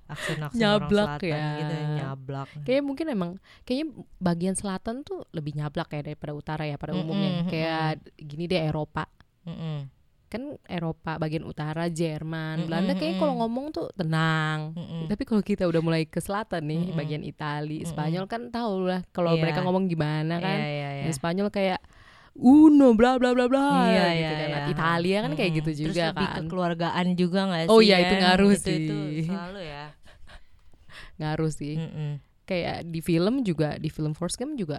[0.06, 1.58] aksen-aksen Nyablak orang selatan ya.
[1.62, 3.30] gitu nyablak Kayaknya mungkin emang
[3.62, 3.86] kayaknya
[4.18, 7.30] bagian selatan tuh lebih nyablak ya daripada utara ya pada umumnya.
[7.40, 7.46] mm-mm.
[7.46, 9.06] Kayak gini deh Eropa.
[9.46, 9.86] Mm-mm.
[10.30, 14.72] Kan Eropa bagian utara Jerman, Mm-mm, Belanda kayaknya kalau ngomong tuh tenang.
[14.72, 15.10] Mm-mm.
[15.10, 16.96] Tapi kalau kita udah mulai ke selatan nih, Mm-mm.
[16.96, 17.90] bagian Itali, Mm-mm.
[17.90, 19.42] Spanyol kan tahu lah kalau Iya.
[19.42, 20.54] mereka ngomong gimana kan.
[20.56, 21.02] Iya, iya, iya.
[21.04, 21.82] Yang Spanyol kayak
[22.32, 24.48] uno bla bla bla bla Iya, gitu iya, kan.
[24.48, 24.70] iya.
[24.70, 25.58] Italia kan kayak Mm-mm.
[25.58, 26.36] gitu Terus juga lebih kan.
[26.38, 28.22] kekeluargaan juga gak sih Oh iya, itu kan?
[28.22, 29.26] ngaruh itu, itu sih.
[29.26, 29.84] selalu ya
[31.18, 31.74] Ngaruh sih.
[31.76, 32.10] Mm-mm.
[32.46, 34.78] Kayak di film juga di film Forrest Gump juga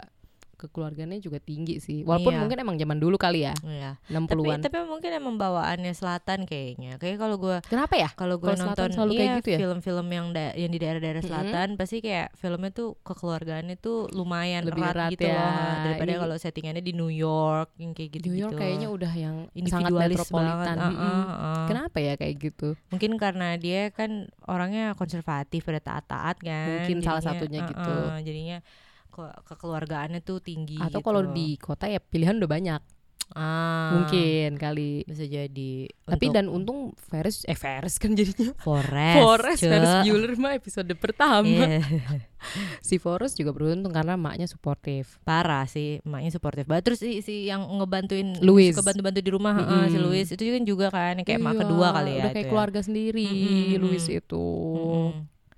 [0.62, 2.06] kekeluargaannya juga tinggi sih.
[2.06, 2.40] Walaupun Iya.
[2.40, 3.98] mungkin emang zaman dulu kali ya, Iya.
[4.08, 4.62] 60-an.
[4.62, 6.96] Tapi tapi mungkin emang bawaannya selatan kayaknya.
[6.96, 8.10] Kayak kalau gua Kenapa ya?
[8.14, 9.58] kalau gue nonton selalu kayak iya, gitu ya?
[9.60, 14.84] film-film yang da- yang di daerah-daerah selatan pasti kayak filmnya tuh kekeluargaannya tuh lumayan Lebih
[14.84, 15.36] erat, erat gitu ya.
[15.36, 19.36] loh daripada kalau settingannya di New York yang kayak gitu New York kayaknya udah yang
[19.66, 20.76] sangat metropolitan.
[20.78, 20.94] banget.
[20.94, 21.66] uh, uh, uh.
[21.66, 22.70] Kenapa ya kayak gitu?
[22.92, 24.12] Mungkin karena dia kan
[24.46, 26.68] orangnya konservatif pada taat-taat kan.
[26.84, 27.94] Mungkin salah jadinya, satunya uh, gitu.
[27.96, 28.58] uh, jadinya
[29.12, 30.76] ke- kekeluargaannya tuh tinggi.
[30.78, 32.82] Atau gitu kalau di kota ya pilihan udah banyak.
[33.32, 35.04] ah, Mungkin kali.
[35.06, 35.88] bisa jadi.
[35.88, 39.72] Tapi Untuk dan untung Ferris eh Ferris kan jadinya Forest, Forrest Cek.
[39.72, 41.48] Ferris Bueller mah episode pertama.
[41.48, 41.80] Iya.
[42.82, 45.22] Si Forrest juga beruntung karena maknya suportif.
[45.22, 48.74] parah sih emaknya suportif banget terus si, si yang ngebantuin Louis.
[48.74, 50.04] suka bantu-bantu di rumah heeh, si Mm-mm.
[50.04, 52.50] Louis itu juga juga kan kayak Iya, kedua kali ya Udah kayak ya.
[52.50, 54.20] keluarga sendiri Mm-mm, Louis mm-mm.
[54.20, 54.46] itu.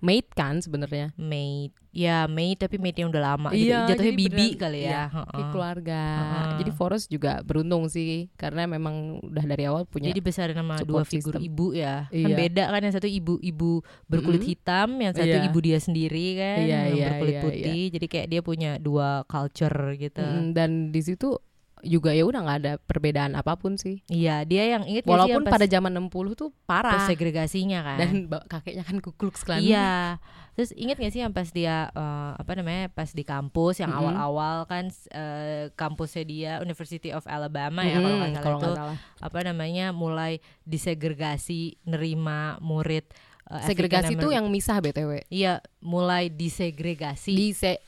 [0.04, 1.16] Maid kan sebenarnya.
[1.16, 4.80] maid ya maid tapi maid yang udah lama Iya, gitu jatuhnya jadi bibi beneran- kali
[4.80, 5.46] iya, ya heeh.
[5.48, 6.04] keluarga.
[6.04, 6.46] Heeh.
[6.58, 10.90] Jadi Forrest juga beruntung sih karena memang udah dari awal punya jadi besarin sama support
[10.92, 11.46] dua figur system.
[11.46, 12.36] ibu ya kan Iya.
[12.36, 13.72] beda kan yang satu ibu-ibu
[14.04, 14.52] berkulit Mm-mm.
[14.52, 15.46] hitam yang satu Iya.
[15.46, 19.10] ibu dia sendiri kan Iya, yang iya, berkulit iya, putih jadi kayak dia punya dua
[19.26, 21.38] culture gitu Mm, dan di situ
[21.84, 24.00] juga ya udah nggak ada perbedaan apa pun sih.
[24.08, 28.12] iya dia yang inget Walaupun pada zaman 60 tuh parah segregasinya kan dan
[28.44, 29.60] kakeknya kan kuklux klan.
[29.60, 30.18] Iya.
[30.54, 34.64] Terus inget gak sih yang pas dia eh, apa namanya pas di kampus yang awal-awal
[34.64, 38.78] kan eh, kampusnya dia University of Alabama ya kalau nggak Mm, salah kalau itu nggak
[38.80, 38.98] salah.
[39.20, 43.02] apa namanya mulai disegregasi nerima murid
[43.50, 45.26] eh, Segregasi itu yang misah BTW.
[45.28, 47.82] iya mulai disegregasi Di se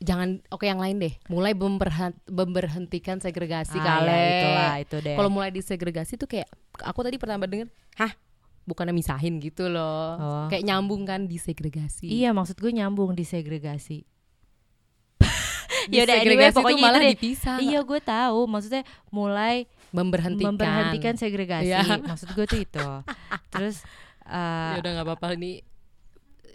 [0.00, 1.14] jangan oke yang lain deh.
[1.26, 4.08] Mulai memberhen- memberhentikan segregasi Ah, kali.
[4.08, 6.48] ya, itulah itu deh Kalau mulai disegregasi tuh kayak
[6.78, 8.16] aku tadi pertama denger, "Hah,
[8.62, 10.46] bukannya misahin gitu loh." Oh.
[10.46, 12.06] Kayak nyambung kan disegregasi.
[12.06, 14.08] iya maksud gue nyambung disegregasi
[15.92, 17.56] ya udah anyway pokoknya malah itu dipisah.
[17.58, 20.54] iya gue tahu maksudnya mulai memberhentikan.
[20.54, 21.80] memberhentikan segregasi Iya.
[22.10, 22.86] maksud gue tuh itu
[23.52, 23.82] terus
[24.22, 25.60] eh, ya udah nggak apa-apa nih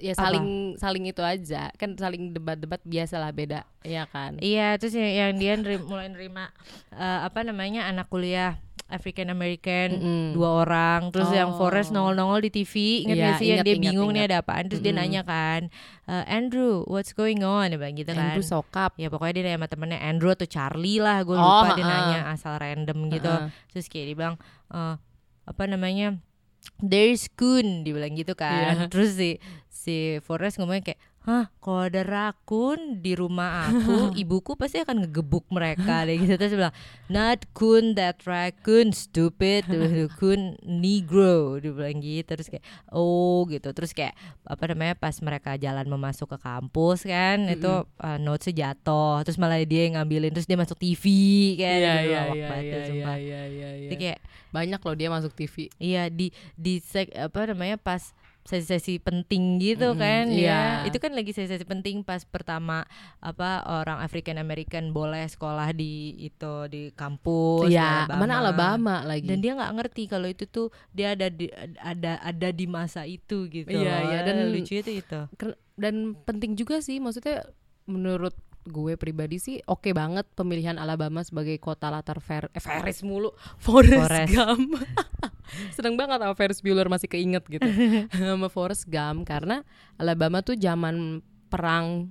[0.06, 0.22] ya Apa?
[0.22, 5.32] saling saling itu aja kan saling debat-debat biasalah beda ya kan iya terus yang, yang
[5.34, 6.54] dia neri- mulai nerima
[6.92, 8.54] eh, apa namanya anak kuliah
[8.86, 10.26] African American Mm-mm.
[10.32, 11.58] dua orang terus yang Oh.
[11.58, 14.30] Forrest nongol-nongol di TV ingat Iya, gak sih yang dia ingat, bingung nih ingat.
[14.30, 15.02] ada apaan terus dia Mm-mm.
[15.04, 15.62] nanya kan
[16.06, 19.58] eh, Andrew what's going on dia bilang gitu kan Andrew sokap ya pokoknya dia nanya
[19.58, 23.50] sama temennya Andrew atau Charlie lah gue Oh, lupa dia nanya asal random gitu Heeh.
[23.68, 24.36] terus kayak dia bilang
[24.70, 24.96] eh,
[25.44, 26.22] apa namanya
[26.78, 28.88] there's Kun dia bilang gitu kan Iya.
[28.88, 29.38] terus si
[29.86, 35.46] si Forrest ngomongnya kayak hah kalau ada rakun di rumah aku ibuku pasti akan ngegebuk
[35.50, 36.38] mereka deh gitu.
[36.38, 36.76] Terus dia bilang
[37.10, 39.66] not Kun that raccoon stupid
[40.22, 42.30] Kun negro dia bilang gitu.
[42.30, 43.74] Terus kayak oh gitu.
[43.74, 44.14] Terus kayak
[44.46, 49.26] apa namanya pas mereka jalan memasuk ke kampus kan itu uh, notesnya jatuh.
[49.26, 51.04] Terus malah dia yang ngambilin terus dia masuk TV
[51.58, 53.16] kan iya Itu iya lawak iya banget iya iya sumpah.
[53.18, 53.90] iya iya iya.
[53.90, 54.20] Jadi kayak
[54.54, 58.14] banyak loh dia masuk TV Iya di di seg, apa namanya pas
[58.46, 60.86] sesi-sesi penting gitu Mm-mm, kan iya.
[60.86, 62.86] ya itu kan lagi sesi-sesi penting pas pertama
[63.18, 69.26] apa orang African American boleh sekolah di itu di kampus di Iya, mana Alabama lagi.
[69.26, 71.50] dan dia nggak ngerti kalau itu tuh dia ada di
[71.82, 75.20] ada ada di masa itu gitu Iya, iya, dan- dan lucu itu itu
[75.76, 77.50] dan penting juga sih maksudnya
[77.86, 83.30] menurut gue pribadi sih oke banget pemilihan Alabama sebagai kota latar Fer eh, Ferris mulu.
[83.64, 84.34] Forrest, Forrest.
[84.34, 84.82] Gump.
[85.78, 87.70] Seneng banget sama Ferris Bueller masih keinget gitu.
[88.18, 89.62] Sama Forrest Gump karena
[90.02, 91.22] Alabama tuh zaman
[91.54, 92.10] perang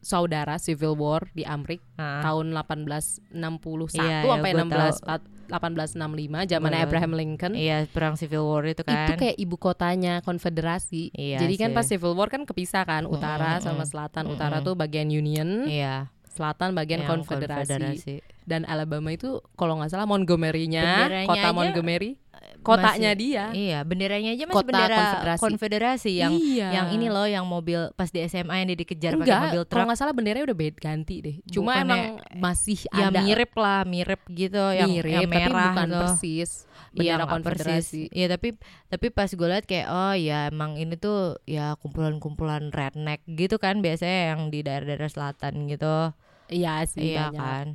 [0.00, 5.04] saudara Civil War di Amrik Nah, tahun 1861 Iya, iya, sampai gua 16
[5.50, 10.22] 1865 zaman Gua- Abraham Lincoln iya perang Civil War itu kan itu kayak ibu kotanya
[10.22, 11.10] konfederasi.
[11.10, 11.76] Iya Jadi kan sih.
[11.76, 14.24] pas Civil War kan kepisah kan utara sama selatan.
[14.26, 17.66] Utara tuh bagian Union, iya selatan bagian konfederasi.
[17.68, 18.14] konfederasi.
[18.40, 22.18] Dan Alabama itu kalau nggak salah Montgomery-nya, kota aja Montgomery,
[22.60, 23.44] kotanya Masih- dia.
[23.50, 25.40] Iya, benderanya aja masih Kota bendera konfederasi.
[25.40, 26.68] konfederasi, yang Iya.
[26.70, 29.84] yang ini loh yang mobil pas di SMA yang dia dikejar pakai mobil kalau truk.
[29.86, 31.36] nggak salah benderanya udah beda ganti deh.
[31.46, 32.02] Cuma Bukannya- emang
[32.34, 36.00] masih Ya ada mirip lah, mirip gitu yang mirip, yang tapi merah bukan tuh.
[36.06, 38.02] persis Iya, bendera nggak konfederasi.
[38.10, 38.48] Iya, tapi
[38.86, 43.78] tapi pas gue liat kayak oh ya emang ini tuh ya kumpulan-kumpulan redneck gitu kan
[43.78, 46.12] biasanya yang di daerah-daerah selatan gitu.
[46.46, 47.38] Iya sih iya banyak.
[47.38, 47.66] kan.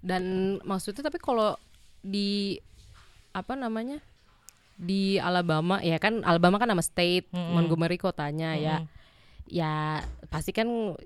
[0.00, 0.24] dan
[0.60, 1.60] maksudnya tapi kalau
[2.00, 2.56] di
[3.30, 4.00] apa namanya
[4.80, 7.52] di Alabama ya kan Alabama kan nama state Mm-mm.
[7.52, 8.76] Montgomery kotanya ya
[9.46, 10.96] ya pasti kan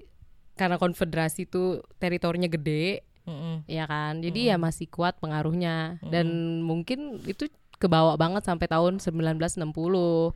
[0.55, 1.63] karena konfederasi itu
[1.97, 3.67] teritorinya gede Mm-mm.
[3.67, 6.27] ya kan jadi ya masih kuat pengaruhnya dan
[6.61, 9.59] mungkin itu kebawa banget sampai tahun 1960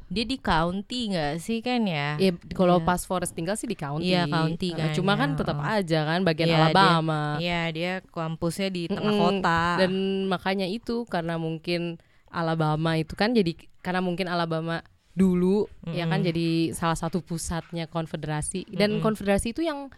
[0.09, 2.18] Dia di county nggak sih kan ya?
[2.18, 2.84] ya kalau Iya.
[2.84, 6.01] pas Forrest tinggal sih di county Iya, county Nah, kan, cuma kan ya, tetap aja
[6.05, 9.22] kan bagian dia- Alabama Iya dia kampusnya di tengah Mm-mm.
[9.39, 9.62] kota.
[9.78, 9.93] dan
[10.26, 11.97] makanya itu karena mungkin
[12.29, 14.81] Alabama itu kan jadi karena mungkin Alabama
[15.12, 19.91] dulu ya kan jadi salah satu pusatnya konfederasi dan konfederasi itu yang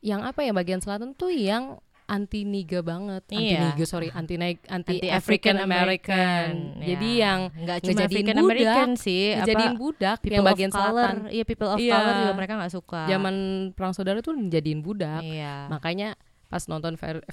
[0.00, 3.74] yang apa ya bagian selatan tuh yang anti niga banget anti Iya.
[3.74, 6.86] niga sorry anti anti, Anti African American American.
[6.86, 7.22] jadi Ya.
[7.26, 10.86] yang nggak cuma African budak, American sih, ngejadiin apa, budak people yang bagian color.
[10.86, 11.92] selatan Iya people of Iya.
[11.92, 13.00] color juga mereka nggak suka.
[13.10, 13.34] zaman
[13.74, 15.66] perang saudara tuh dijadiin budak Iya.
[15.66, 16.14] makanya
[16.46, 17.26] pas nonton Fer-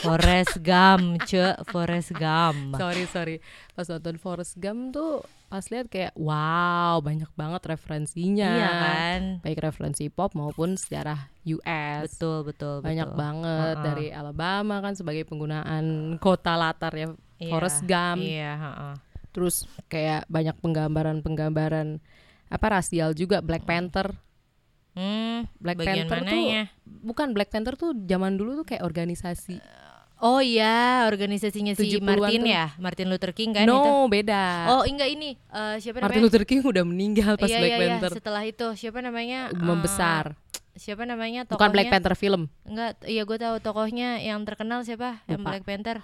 [0.00, 2.74] Forrest Gump, ce, Forrest Gump.
[2.74, 3.36] sorry sorry
[3.70, 9.20] pas nonton Forrest Gump tuh pas lihat kayak wow banyak banget referensinya Iya kan?
[9.40, 13.20] baik referensi pop maupun sejarah US Betul betul banyak betul.
[13.20, 13.86] banget Ha-ha.
[13.86, 18.90] dari Alabama kan sebagai penggunaan kota latar ya Iya, Forrest Gump Iya, ha-ha.
[19.30, 22.00] terus kayak banyak penggambaran-penggambaran
[22.46, 24.12] apa rasial juga Black Panther
[24.92, 26.62] Hmm, Black bagian Panther mananya?
[26.84, 29.56] bukan Black Panther tuh zaman dulu tuh kayak organisasi
[30.22, 32.46] Oh iya, organisasinya si 70-an Martin tuh.
[32.46, 33.74] ya, Martin Luther King kan itu.
[33.74, 36.30] no beda Oh enggak ini eh, siapa Martin namanya?
[36.30, 37.90] Luther King udah meninggal pas iya, Black iya, iya.
[37.90, 39.50] Panther Setelah itu siapa namanya?
[39.50, 40.38] Eh, membesar
[40.72, 41.56] siapa namanya tokohnya?
[41.58, 45.26] bukan Black Panther film Enggak, iya gue tahu tokohnya yang terkenal siapa?
[45.26, 45.42] Yang.
[45.42, 45.98] Black Panther.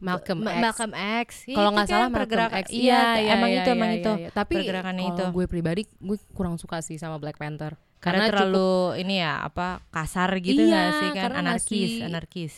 [0.00, 1.28] Malcolm Ma- X Malcolm X.
[1.44, 4.12] Iya, kalau nggak kan salah Malcolm X Iya, emang itu emang iya, itu.
[4.16, 4.28] iya.
[4.32, 5.24] tapi pergerakannya itu.
[5.30, 9.66] gue pribadi gue kurang suka sih sama Black Panther Karena, cukup- terlalu ini ya apa
[9.88, 11.22] kasar gitu Iya, nggak sih kan?
[11.22, 12.54] karena anarkis, masih- anarkis.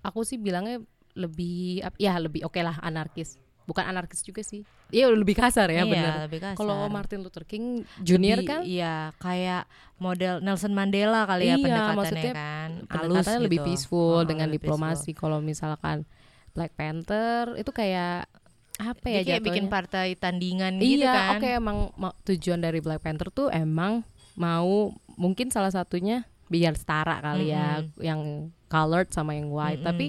[0.00, 0.78] aku sih bilangnya
[1.14, 3.34] lebih ya lebih oke lah anarkis.
[3.64, 4.60] Bukan anarkis juga sih.
[4.88, 8.60] Iya lebih kasar ya Iya, benar kalau Martin Luther King Junior Lebih- kan?
[8.62, 9.64] Iya, kayak
[9.96, 12.70] model Nelson Mandela kali ya Iya, pendekatannya maksudnya kan.
[12.84, 13.66] pendekatannya Halus lebih gitu.
[13.66, 15.10] peaceful Oh, dengan lebih diplomasi.
[15.14, 16.04] Kalau misalkan
[16.52, 18.28] Black Panther itu kayak
[18.74, 21.38] apa Dia ya kayak bikin partai tandingan gitu iya, kan.
[21.38, 24.02] oke emang ma- tujuan dari Black Panther tuh emang
[24.34, 29.80] mau mungkin salah satunya biar setara kali ya, yang colored sama yang white.
[29.80, 29.88] Mm-mm.
[29.88, 30.06] Tapi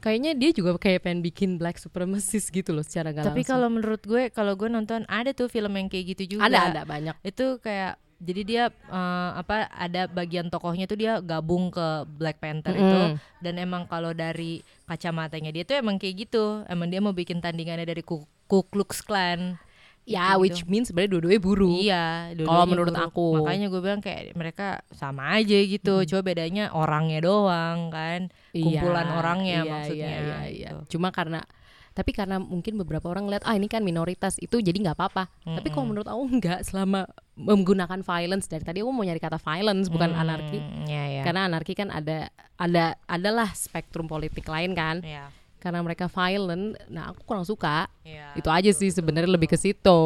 [0.00, 4.00] kayaknya dia juga kayak pengen bikin black supremacist gitu loh secara gak Tapi kalau menurut
[4.00, 6.48] gue, kalau gue nonton ada tuh film yang kayak gitu juga.
[6.48, 7.16] ada ada banyak.
[7.20, 12.76] Itu kayak jadi dia eh, apa ada bagian tokohnya tuh dia gabung ke Black Panther
[12.76, 13.16] itu Mm-mm.
[13.40, 16.64] dan emang kalau dari kacamatanya dia tuh emang kayak gitu.
[16.68, 19.56] Emang dia mau bikin tandingannya dari Ku, Ku Klux Klan.
[20.04, 20.40] Ya, Gitu.
[20.42, 21.76] which means sebenarnya dua-duanya buruk.
[21.76, 23.06] Iya, Kalau dua-duanya menurut buruk.
[23.08, 23.26] aku.
[23.38, 25.94] Makanya gue bilang kayak mereka sama aja gitu.
[26.04, 28.32] Coba bedanya orangnya doang kan.
[28.50, 30.08] Iya, Kumpulan orangnya iya, maksudnya.
[30.08, 30.70] Iya, iya, iya.
[30.72, 30.98] gitu.
[30.98, 31.44] Cuma karena
[31.90, 35.26] tapi karena mungkin beberapa orang lihat ah ini kan minoritas itu jadi nggak apa-apa.
[35.42, 37.02] Tapi kalau menurut aku nggak selama
[37.34, 40.58] menggunakan violence dari tadi aku mau nyari kata violence bukan Hmm, anarki.
[40.86, 41.22] Iya, iya.
[41.22, 45.02] Karena anarki kan ada ada adalah spektrum politik lain kan.
[45.02, 47.84] Iya, Karena mereka violent, nah aku kurang suka.
[48.00, 48.32] iya.
[48.32, 50.00] Itu aja sih sebenarnya lebih ke situ.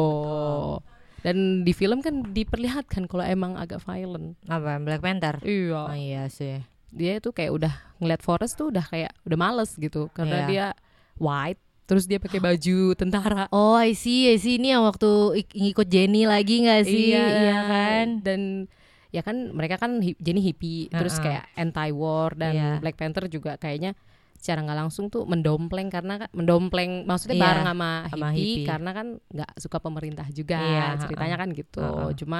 [1.17, 4.37] Dan di film kan diperlihatkan kalau emang agak violent.
[4.45, 5.41] Apa Black Panther?
[5.41, 5.81] Iya.
[5.81, 6.61] Oh iya sih.
[6.91, 10.47] Dia tuh kayak udah ngeliat Forest tuh udah kayak udah males gitu karena Iya.
[10.47, 10.65] dia
[11.15, 14.55] white terus dia pakai baju tentara Oh, I see, I see.
[14.57, 17.11] Ini yang waktu ik- ngikut Jenny lagi nggak sih?
[17.11, 18.07] Iya, kan?
[18.21, 18.41] dan
[19.09, 21.25] ya kan mereka kan hi- Jenny hippie terus Uh-uh.
[21.25, 22.71] kayak anti war dan Iya.
[22.79, 23.95] Black Panther juga kayaknya
[24.35, 28.67] secara nggak langsung tuh mendompleng karena kan mendompleng maksudnya Iya, bareng sama sama hippie, hippie.
[28.67, 31.43] karena kan nggak suka pemerintah juga Iya, ceritanya uh-uh.
[31.47, 32.11] kan gitu Uh-uh.
[32.13, 32.39] cuma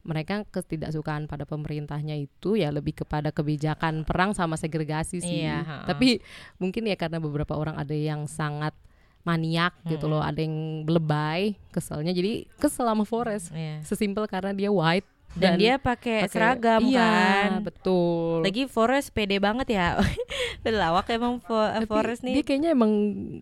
[0.00, 5.84] mereka ketidaksukaan pada pemerintahnya itu ya lebih kepada kebijakan perang sama segregasi sih Iya, uh-uh.
[5.88, 6.22] tapi
[6.56, 8.72] mungkin ya karena beberapa orang ada yang sangat
[9.20, 13.84] maniak gitu loh ada yang lebay keselnya jadi kesel sama Forest Iya.
[13.84, 17.06] sesimpel karena dia white Dan, dia pakai seragam iya,
[17.46, 17.62] kan.
[17.62, 19.94] betul Lagi Forest pede banget ya.
[20.66, 22.42] Lawak emang Tapi Forest dia nih.
[22.42, 22.92] kayaknya emang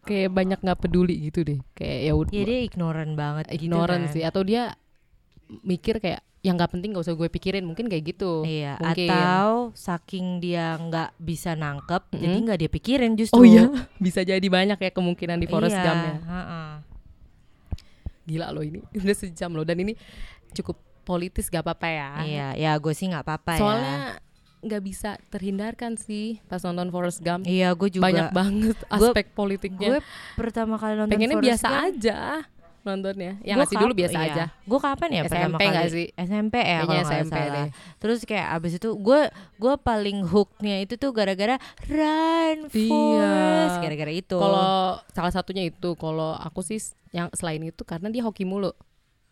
[0.03, 3.73] kayak banyak nggak peduli gitu deh kayak ya udah Ya dia ignoran banget gitu
[4.11, 4.29] sih kan.
[4.29, 4.63] atau dia
[5.63, 9.11] mikir kayak yang nggak penting gak usah gue pikirin mungkin kayak gitu Iya, mungkin.
[9.11, 12.45] atau saking dia nggak bisa nangkep, jadi Mm-mm.
[12.47, 13.35] nggak dia pikirin justru.
[13.35, 13.67] oh iya
[13.99, 16.15] bisa jadi banyak ya kemungkinan di Forest Iya, Gump ya
[18.23, 19.97] gila loh ini udah sejam loh dan ini
[20.53, 20.77] cukup
[21.09, 23.59] politis gak apa-apa ya Iya, ya gue sih nggak apa-apa ya.
[23.59, 23.97] soalnya
[24.59, 28.05] nggak bisa terhindarkan sih pas nonton Forest Gump Iya, gue juga.
[28.05, 30.01] banyak banget Gua- aspek politiknya Gue
[30.35, 32.19] pertama kali nonton pengennya Forrest biasa Gump, aja
[32.81, 34.27] nontonnya yang gua ngasih dulu biasa iya.
[34.27, 35.69] aja Gue kapan ya pertama SMP kali?
[35.69, 36.07] nggak sih?
[36.17, 37.53] SMP ya Kayaknya kalau SMP salah.
[37.53, 37.69] deh.
[37.99, 39.21] Terus kayak abis itu gue
[39.57, 42.89] gue paling hooknya itu tuh gara-gara Run Iya.
[42.89, 44.37] Forest gara-gara itu.
[44.37, 44.73] kalau
[45.07, 46.81] salah satunya itu kalau aku sih
[47.11, 48.73] yang selain itu karena dia hoki mulu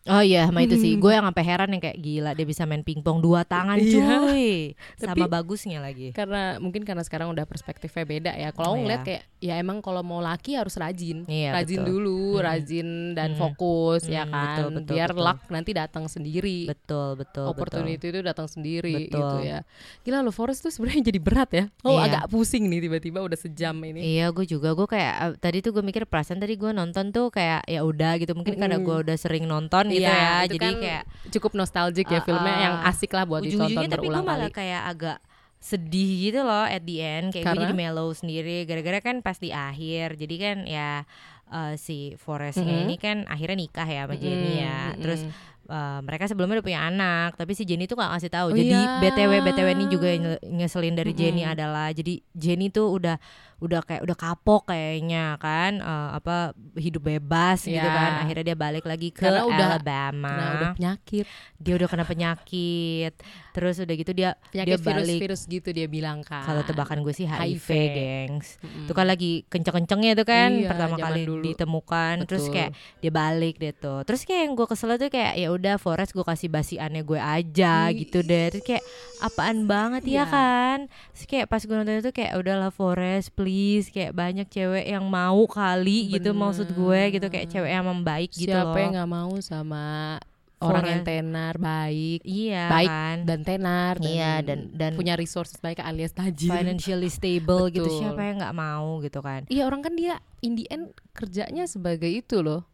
[0.07, 2.81] Oh iya sama itu sih Gue yang sampai heran yang kayak gila Dia bisa main
[2.81, 3.93] pingpong dua tangan Iya.
[3.93, 4.49] cuy
[4.99, 8.99] Sama Tapi- bagusnya lagi karena mungkin karena sekarang udah perspektifnya beda ya kalau Oh, ngeliat
[8.99, 9.07] iya.
[9.07, 11.91] kayak ya emang kalau mau laki harus rajin Iya, rajin betul.
[11.93, 12.41] dulu Mm.
[12.41, 13.37] rajin dan Mm.
[13.37, 15.23] fokus ya Mm, kan betul, betul, biar betul.
[15.23, 19.21] luck nanti datang sendiri Betul betul opportunity itu datang sendiri Betul.
[19.21, 19.59] gitu ya
[20.01, 22.03] gila lo Forest tuh sebenarnya jadi berat ya oh Iya.
[22.07, 25.71] agak pusing nih tiba-tiba udah sejam ini Iya gue juga gue kayak eh, tadi tuh
[25.71, 28.87] gue mikir perasaan tadi gue nonton tuh kayak ya udah gitu mungkin karena Mm-mm.
[28.87, 32.23] gue udah sering nonton gitu Iya, ya itu jadi kan kayak cukup nostalgic ya Uh,
[32.23, 35.17] filmnya uh, yang asik lah buat ditonton ujung-ujungnya tapi gue berulang malah kali kayak agak
[35.57, 37.63] sedih gitu loh at the end kayak gue Karena?
[37.63, 40.89] jadi mellow sendiri gara-gara kan pas di akhir jadi kan ya
[41.47, 42.83] eh, si Forestnya Mhm.
[42.83, 45.65] ini kan akhirnya nikah ya sama Jenny ya Mm-mm, terus mm-mm.
[45.67, 48.69] eh, mereka sebelumnya udah punya anak tapi si Jenny tuh gak ngasih tahu Oh jadi
[48.69, 49.01] iya.
[49.01, 50.09] btw btw ini juga
[50.45, 51.53] ngeselin dari Jenny Mm-mm.
[51.53, 53.17] adalah jadi Jenny tuh udah
[53.57, 57.89] udah kayak udah kapok kayaknya kan eh, apa hidup bebas gitu Iya.
[57.89, 58.11] kan.
[58.21, 60.29] Akhirnya dia balik lagi ke Karena udah- Alabama.
[60.29, 61.25] Karena udah penyakit.
[61.57, 63.13] Dia udah kena penyakit.
[63.51, 64.93] Terus udah gitu dia penyakit dia balik.
[65.17, 66.45] virus-virus gitu dia bilang kan.
[66.45, 67.69] Kalau tebakan gue sih HIV, HIV.
[67.91, 68.47] gengs.
[68.85, 71.41] Itu kan lagi kenceng-kencengnya tuh kan Iya, pertama kali dulu.
[71.43, 72.15] ditemukan.
[72.25, 72.53] Terus Betul.
[72.53, 72.71] kayak
[73.01, 74.05] dia balik deh tuh.
[74.05, 77.89] Terus kayak yang gue kesel tuh kayak ya udah Forest gue kasih basiannya gue aja
[77.91, 78.53] gitu deh.
[78.53, 78.83] Terus kayak
[79.19, 80.23] apaan banget ya Iya.
[80.27, 80.77] kan?
[81.11, 83.46] Terus kayak pas gue nonton itu kayak udahlah Forest please
[83.87, 86.41] kayak banyak cewek yang mau kali gitu Bener.
[86.43, 87.27] maksud gue gitu.
[87.27, 88.79] Kayak cewek yang membaik gitu siapa loh.
[88.79, 89.85] yang nggak mau sama
[90.57, 91.13] orang yang Forest.
[91.21, 93.17] tenar baik iya baik kan.
[93.23, 96.49] dan tenar dan, Iya, dan- dan- punya resources baik alias tajir.
[96.49, 97.85] financially stable gitu.
[97.85, 99.45] Siapa yang nggak mau gitu kan.
[99.47, 102.65] Iya orang kan dia in the end kerjanya sebagai itu loh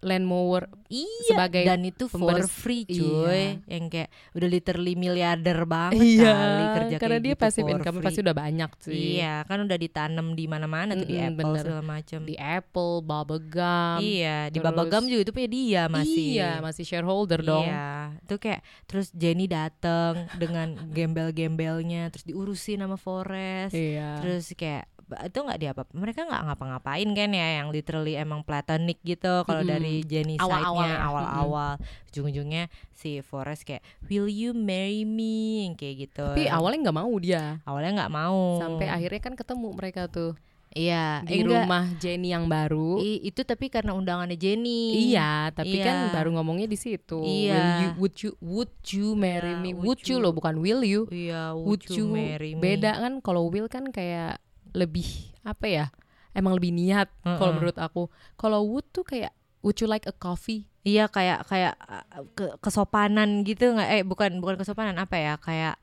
[0.00, 2.94] land mower Iya sebagai dan itu for free Iya.
[2.94, 7.66] cuy yang kayak udah literally miliarder banget iya kali kerja karena kayak dia gitu passive
[7.68, 8.06] income free.
[8.06, 11.60] pasti udah banyak sih iya kan udah ditanam di mana-mana tuh di Mm-mm, Apple bener.
[11.60, 16.50] segala macam di Apple bubblegum iya di terus- Babagam juga itu punya dia masih iya
[16.58, 17.90] masih shareholder dong Iya,
[18.22, 24.86] itu kayak terus Jenny dateng dengan gembel-gembelnya, terus diurusin sama Forest, iya terus kayak
[25.24, 29.60] itu nggak dia apa mereka nggak ngapa-ngapain kan ya yang literally emang platonic gitu kalau
[29.60, 29.72] Mm-mm.
[29.72, 30.98] dari Jenny Awal-awal ya.
[31.02, 31.72] awal-awal
[32.06, 37.12] ujung-ujungnya si Forest kayak will you marry me yang kayak gitu tapi awalnya nggak mau
[37.16, 40.36] dia awalnya nggak mau sampai akhirnya kan ketemu mereka tuh
[40.68, 41.64] iya di enggak.
[41.64, 46.12] rumah Jenny yang baru I- itu tapi karena undangannya Jenny Iya, tapi kan Iya.
[46.12, 47.24] baru ngomongnya di situ.
[47.24, 47.56] Iya.
[47.56, 49.70] Will you, would you, would you marry Iya, me?
[49.72, 50.22] would Would you you.
[50.22, 51.08] loh, bukan will you.
[51.08, 53.24] iya Would you, marry me beda kan?
[53.24, 54.44] Kalau will kan kayak
[54.78, 55.06] lebih
[55.42, 55.86] apa ya?
[56.30, 57.10] Emang lebih niat.
[57.20, 57.58] Kalau Mm-mm.
[57.58, 58.06] menurut aku.
[58.34, 60.70] Kalau would tuh kayak would you like a coffee?
[60.86, 65.76] Iya kayak kayak uh, ke, kesopanan gitu nggak eh bukan bukan kesopanan apa ya kayak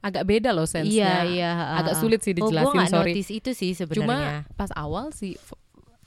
[0.00, 1.28] Agak beda loh iya sense-nya.
[1.28, 3.12] iya Agak uh, sulit sih oh, dijelasin, gua nggak sorry.
[3.12, 5.36] notice itu sih Cuma sebenarnya pas awal si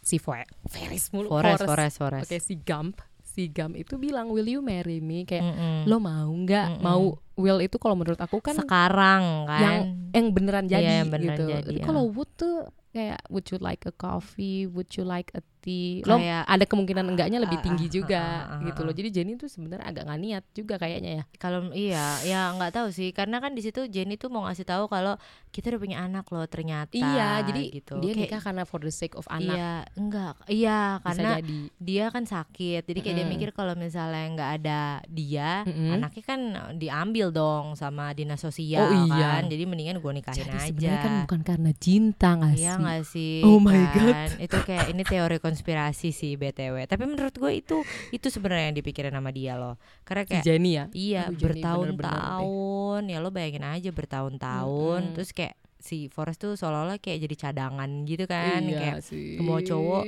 [0.01, 0.33] si Fo-
[0.65, 5.01] Ferris mulu Forest Forest Forest Oke, si Gump, si Gump itu bilang will you marry
[5.01, 5.25] me?
[5.25, 5.77] Kayak Mm-mm.
[5.89, 6.77] lo mau nggak?
[6.77, 6.85] Mm-mm.
[6.85, 9.77] Mau will itu kalau menurut aku kan sekarang kan yang
[10.13, 11.45] yang beneran Iya, jadi yang beneran gitu.
[11.49, 11.83] jadi, ya.
[11.83, 16.15] kalau would tuh kayak would you like a coffee, would you like a 50 lo
[16.17, 19.47] Kayak- ada kemungkinan enggaknya lebih Ah, tinggi ah, juga ah, gitu loh jadi Jenny tuh
[19.47, 23.51] sebenarnya agak nggak niat juga kayaknya ya Kalau iya, ya nggak tahu sih, karena kan
[23.51, 25.15] di situ Jenny tuh mau ngasih tahu kalau
[25.49, 26.91] kita udah punya anak loh ternyata.
[26.91, 27.95] iya jadi gitu.
[27.97, 32.05] dia Kayak- nikah karena for the sake of anak Iya, enggak, iya karena jadi dia
[32.09, 33.33] kan sakit, jadi kayak dia Mm-mm.
[33.33, 35.93] mikir kalau misalnya nggak ada dia, Mm-mm.
[35.93, 36.39] anaknya kan
[36.75, 39.37] diambil dong sama dinas sosial Oh, iya.
[39.37, 40.65] kan, jadi mendingan gue nikahin jadi aja.
[40.65, 43.35] sebenarnya kan bukan karena cinta nggak Iya sih nggak sih?
[43.43, 44.29] Oh my kan?
[44.39, 46.89] Itu kayak ini teori konspirasi sih btw.
[46.89, 47.77] Tapi menurut gue itu
[48.09, 49.77] itu sebenarnya yang dipikirin sama dia loh.
[50.01, 50.85] Karena kayak Jenny ya?
[50.91, 53.01] iya bertahun-tahun.
[53.05, 55.01] ya lo bayangin aja bertahun-tahun.
[55.05, 55.13] Mm-mm.
[55.13, 58.63] terus kayak si Forest tuh seolah-olah kayak jadi cadangan gitu kan.
[58.63, 59.35] Iya kayak sih.
[59.35, 60.03] semua cowok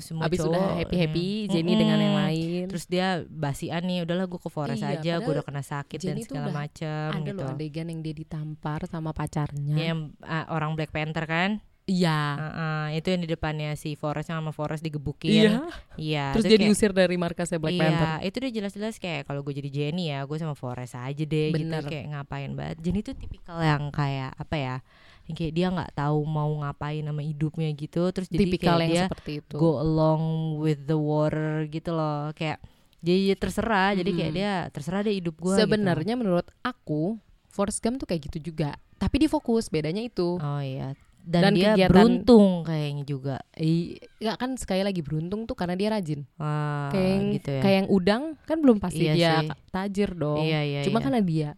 [0.00, 0.52] semua Abis cowok.
[0.56, 2.64] udah happy happy mm, Jenny dengan yang lain.
[2.72, 6.24] Terus dia basian nih udahlah gue ke Forest Iya, aja gue udah kena sakit Jenny
[6.24, 7.44] dan segala macem ada gitu.
[7.44, 9.76] loh adegan yang dia ditampar sama pacarnya.
[9.76, 14.52] Yang ah, orang Black Panther kan iya Heeh, itu yang di depannya si Forest sama
[14.52, 15.52] Forest digebukin iya
[15.96, 19.56] iya terus dia diusir dari markasnya Black iya, Panther itu dia jelas-jelas kayak kalau gue
[19.56, 21.80] jadi Jenny ya, gue sama Forest aja deh Bener.
[21.80, 22.76] gitu kayak ngapain banget.
[22.84, 24.76] Jenny tuh tipikal yang kayak apa ya?
[25.24, 28.92] Yang kayak dia nggak tahu mau ngapain sama hidupnya gitu, terus jadi tipikal kayak yang
[28.92, 30.22] dia seperti itu go along
[30.60, 32.60] with the water gitu loh, kayak
[33.00, 34.40] jadi terserah, jadi kayak Mm-mm.
[34.44, 35.56] dia terserah deh hidup gue.
[35.56, 37.16] sebenarnya menurut aku
[37.48, 40.92] Forrest Gump tuh kayak gitu juga tapi dia fokus bedanya itu Oh iya.
[41.28, 43.36] Dan, Dan dia kegiatan- beruntung kayaknya juga.
[43.54, 47.60] I, nggak kan sekali lagi beruntung tuh karena dia rajin Wah, kayak yang, gitu ya.
[47.60, 49.48] kayak yang udang kan belum pasti Iya dia sih.
[49.68, 51.04] tajir dong Iya, iya, cuma iya.
[51.04, 51.48] karena dia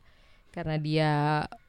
[0.51, 1.11] karena dia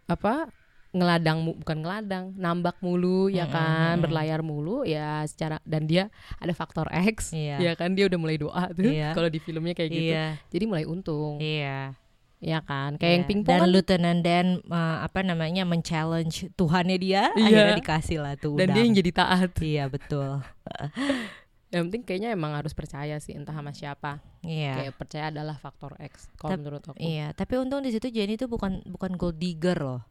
[0.08, 0.50] apa
[0.92, 6.90] ngeladang bukan ngeladang nambak mulu ya kan berlayar mulu ya secara dan dia ada faktor
[6.90, 7.62] X Iya.
[7.62, 9.14] ya kan dia udah mulai doa tuh Iya.
[9.14, 11.94] kalau di filmnya kayak gitu Iya, jadi mulai untung iya.
[12.42, 12.98] Ya kan?
[12.98, 13.30] Kayak yang Iya.
[13.30, 17.46] pingpong dan kan Lieutenant Dan uh, apa namanya men-challenge Tuhannya dia Iya.
[17.46, 19.54] akhirnya dikasih lah tuh dan dia yang jadi taat.
[19.58, 20.42] Iya betul.
[21.72, 24.20] Yang penting kayaknya emang harus percaya sih entah sama siapa.
[24.44, 24.76] Iya.
[24.76, 27.00] Kayak percaya adalah faktor X kalau menurut aku.
[27.00, 30.04] iya tapi untung di situ Jenny tuh bukan bukan gold digger loh.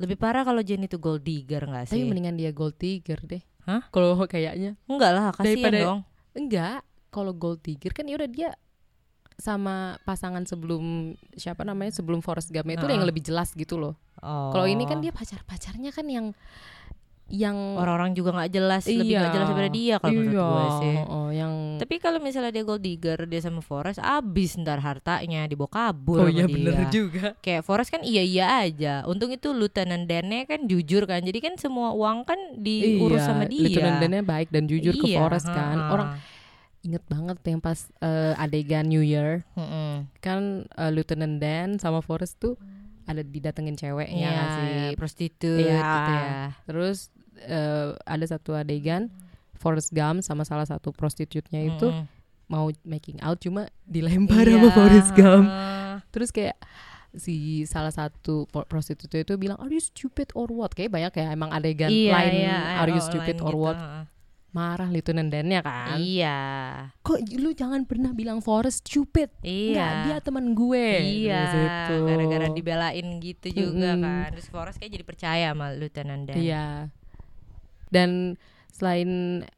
[0.00, 2.08] Lebih parah kalau Jenny tuh gold digger nggak tapi sih?
[2.08, 3.44] mendingan dia gold digger deh.
[3.68, 3.92] Hah?
[3.92, 4.80] kalau kayaknya.
[4.88, 6.00] Enggak lah kasihan Daripada- dong.
[6.32, 6.80] Enggak
[7.12, 8.48] kalau gold digger kan ya udah dia
[9.40, 12.94] sama pasangan sebelum siapa namanya sebelum Forrest Gump itu Heeh.
[12.94, 14.52] yang lebih jelas gitu loh oh.
[14.52, 16.30] kalau ini kan dia pacar pacarnya kan yang
[17.30, 19.34] yang orang-orang juga nggak jelas lebih nggak Iya.
[19.38, 22.82] jelas daripada dia kalau menurut Iya, gue sih oh, yang tapi kalau misalnya dia gold
[22.82, 26.50] digger dia sama Forest abis ntar hartanya dibawa kabur oh iya dia.
[26.50, 31.22] bener juga kayak Forrest kan iya iya aja untung itu lieutenant Dan-nya kan jujur kan
[31.22, 35.06] jadi kan semua uang kan diurus Iya, sama dia Lieutenant Dan-nya baik dan jujur ke
[35.06, 35.94] Iya, Forrest kan ha-ha.
[35.94, 36.08] orang
[36.80, 40.08] inget banget yang pas eh, adegan New Year Mm-mm.
[40.18, 42.56] kan eh, Lieutenant Dan sama Forrest tuh
[43.04, 45.80] ada didatengin ceweknya Iya, nggak sih prostitut Iya.
[45.82, 46.30] gitu ya
[46.64, 46.98] terus
[47.42, 49.12] eh, ada satu adegan
[49.54, 52.08] Forrest Gump sama salah satu prostitutnya itu Mm-mm.
[52.46, 55.46] mau making out cuma dilempar Iya, sama Forrest Gump
[56.08, 56.56] terus kayak
[57.10, 61.34] si salah satu pro- prostitutnya itu bilang are you stupid or what kayak banyak ya
[61.34, 63.78] emang adegan Iya, lain iya, are you oh, stupid or gitu, what.
[64.50, 66.38] Marah Lieutenant Dan-nya kan iya
[67.00, 71.94] kok lu jangan pernah bilang Forrest stupid iya Nggak, dia teman gue Iya, Di situ.
[72.04, 74.28] gara-gara dibelain gitu juga kan.
[74.30, 76.36] Terus Forrest kayak jadi percaya sama Lieutenant Dan.
[76.36, 76.64] Iya.
[77.88, 78.38] Dan
[78.70, 79.10] selain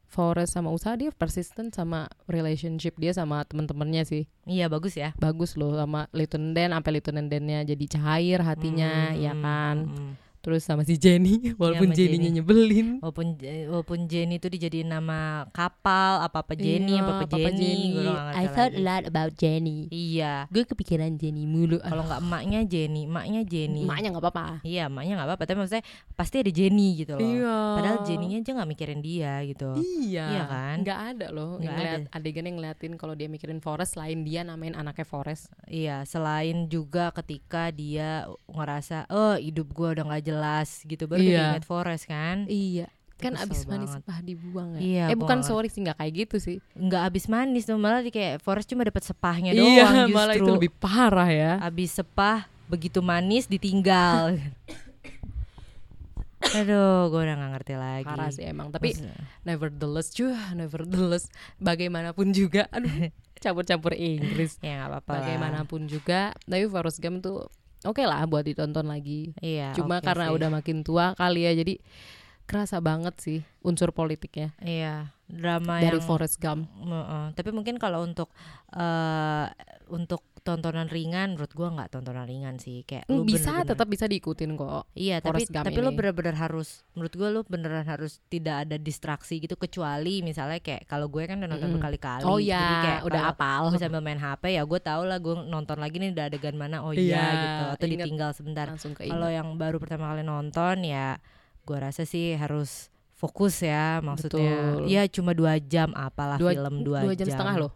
[0.07, 4.25] Forrest sama usaha dia persisten sama relationship dia sama teman-temannya sih.
[4.45, 5.17] Iya, bagus ya.
[5.17, 9.77] Bagus loh sama Lieutenant Dan sampai Lieutenant Dan-nya jadi cair hatinya ya Hmm, kan.
[9.89, 10.13] hmm.
[10.43, 12.39] Terus sama si Jenny walaupun sama Jenny-nya Jenny.
[12.43, 12.89] nyebelin.
[12.99, 13.27] Walaupun
[13.71, 18.43] walaupun Jenny itu dijadiin nama kapal, apa-apa Jenny, Iya, apa-apa Papa Jenny, gue nggak ngerti
[18.43, 19.79] I thought a lot about Jenny.
[19.95, 20.51] Iya.
[20.51, 21.79] Gue kepikiran Jenny mulu.
[21.79, 23.87] Kalau nggak emaknya Jenny, emaknya Jenny.
[23.87, 24.47] Emaknya nggak apa-apa.
[24.67, 25.85] Iya, emaknya nggak apa-apa, tapi maksudnya
[26.19, 27.23] pasti ada Jenny gitu loh.
[27.23, 27.59] Iya.
[27.79, 29.71] Padahal Jenny-nya aja nggak mikirin dia gitu.
[29.79, 30.77] Iya, Iya kan?
[30.83, 31.63] Nggak ada loh.
[31.63, 35.55] Nggak ngeliat, adegan yang ngeliatin kalau dia mikirin Forrest selain dia namain anaknya Forrest.
[35.71, 41.45] Iya, selain juga ketika dia ngerasa, oh hidup gua udah nggak jelas gitu, baru Iya.
[41.53, 42.89] ingat Forest kan, Iya.
[43.15, 44.03] Kan abis manis banget.
[44.03, 44.81] sepah dibuang ya.
[44.81, 46.59] Iya, eh bukan nggak sorry sih nggak kayak gitu sih.
[46.75, 50.11] nggak habis manis tuh malah di kayak Forest cuma dapat sepahnya doang iya, justru.
[50.13, 51.53] malah itu lebih parah ya.
[51.61, 54.35] Habis sepah begitu manis ditinggal.
[56.53, 58.03] Aduh, gue udah gak ngerti lagi.
[58.05, 58.69] Parah sih emang.
[58.69, 61.25] Tapi Maksudnya- nevertheless, cuy, nevertheless,
[61.59, 62.91] bagaimanapun juga, aduh,
[63.39, 64.59] campur-campur Inggris.
[64.59, 65.07] ya nggak apa-apa.
[65.09, 65.17] lah.
[65.23, 67.47] Bagaimanapun juga, tapi Forrest Gump tuh
[67.87, 69.35] oke lah buat ditonton lagi.
[69.39, 69.75] Iya.
[69.77, 70.35] Cuma oke karena sih.
[70.37, 71.79] udah makin tua kali ya, jadi
[72.43, 76.67] kerasa banget sih unsur politiknya Iya, drama dari yang Forrest Gump.
[76.83, 77.25] Heeh.
[77.39, 78.29] Tapi mungkin kalau untuk
[78.75, 79.47] eh
[79.89, 83.87] untuk tontonan ringan menurut gua nggak tontonan ringan sih kayak Hmm, lu bisa bener-bener- tetap
[83.87, 85.97] bisa diikutin kok Iya tapi Gump tapi lo ini.
[85.97, 91.07] bener-bener harus menurut gue lo beneran harus tidak ada distraksi gitu kecuali misalnya kayak kalau
[91.07, 93.63] gue kan udah nonton berkali-kali oh jadi ya kayak udah apal.
[93.69, 96.77] gue sambil main HP ya gue tau lah gue nonton lagi nih udah adegan mana
[96.81, 97.99] oh iya, Iya, gitu atau inget.
[98.03, 98.67] ditinggal sebentar.
[98.99, 101.23] Kalau yang baru pertama kali nonton ya
[101.63, 104.51] gue rasa sih harus fokus ya maksudnya.
[104.75, 104.91] Betul.
[104.91, 107.71] ya cuma dua jam apalah dua, film dua, dua jam, setengah loh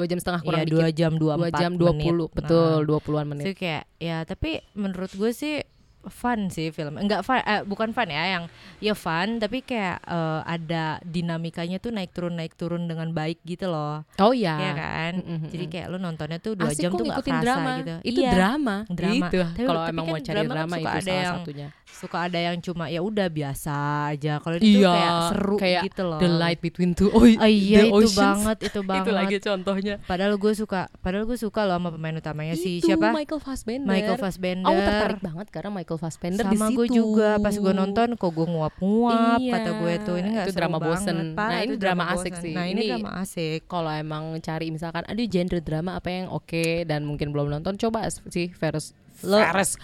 [0.00, 0.74] dua jam setengah kurang dikit.
[0.80, 2.28] dua jam dua dua jam dua puluh.
[2.32, 3.44] Betul dua puluhan menit.
[3.44, 5.60] Itu kayak ya tapi menurut gue sih
[6.02, 6.96] fun sih film.
[6.96, 8.44] Enggak fun eh, bukan fun ya yang
[8.78, 13.66] ya fun tapi kayak eh, ada dinamikanya tuh naik turun naik turun dengan baik gitu
[13.66, 14.00] loh.
[14.16, 15.12] Oh ya ya kan?
[15.18, 17.72] Mm, mm, jadi kayak lu nontonnya tuh dua Asik jam tuh gak ngikutin kerasa drama.
[17.76, 17.94] gitu.
[18.02, 18.76] Itu Iya, drama.
[18.86, 19.14] drama.
[19.18, 19.40] gitu.
[19.42, 21.68] Tapi- kalau emang kan mau cari drama kan drama suka itu ada salah yang satunya.
[21.90, 23.74] suka ada yang cuma ya udah biasa
[24.08, 24.32] aja.
[24.38, 26.18] Kalau ini tuh Iya, kayak seru kayak gitu loh.
[26.18, 28.16] The light between two oh, Oh iya the itu oceans.
[28.16, 29.94] banget itu banget itu lagi contohnya.
[30.02, 33.10] Padahal gue suka padahal gue suka loh sama pemain utamanya si itu siapa?
[33.10, 33.90] Michael Fassbender.
[33.90, 34.66] Michael Fassbender.
[34.66, 36.76] Aku tertarik banget karena Michael Fassbender di sama situ.
[36.76, 40.52] gue juga pas gue nonton kok gue nguap-nguap Iya, kata gue tuh ini nggak itu
[40.52, 40.90] drama banget.
[40.92, 41.16] bosen.
[41.32, 42.42] Parah, Nah, ini itu drama asik bosen.
[42.42, 42.52] sih.
[42.52, 43.60] nah ini, Ini- drama asik.
[43.64, 48.04] Kalau emang cari misalkan ada genre drama apa yang oke dan mungkin belum nonton coba
[48.28, 48.92] sih Ferris.
[49.16, 49.74] Ferris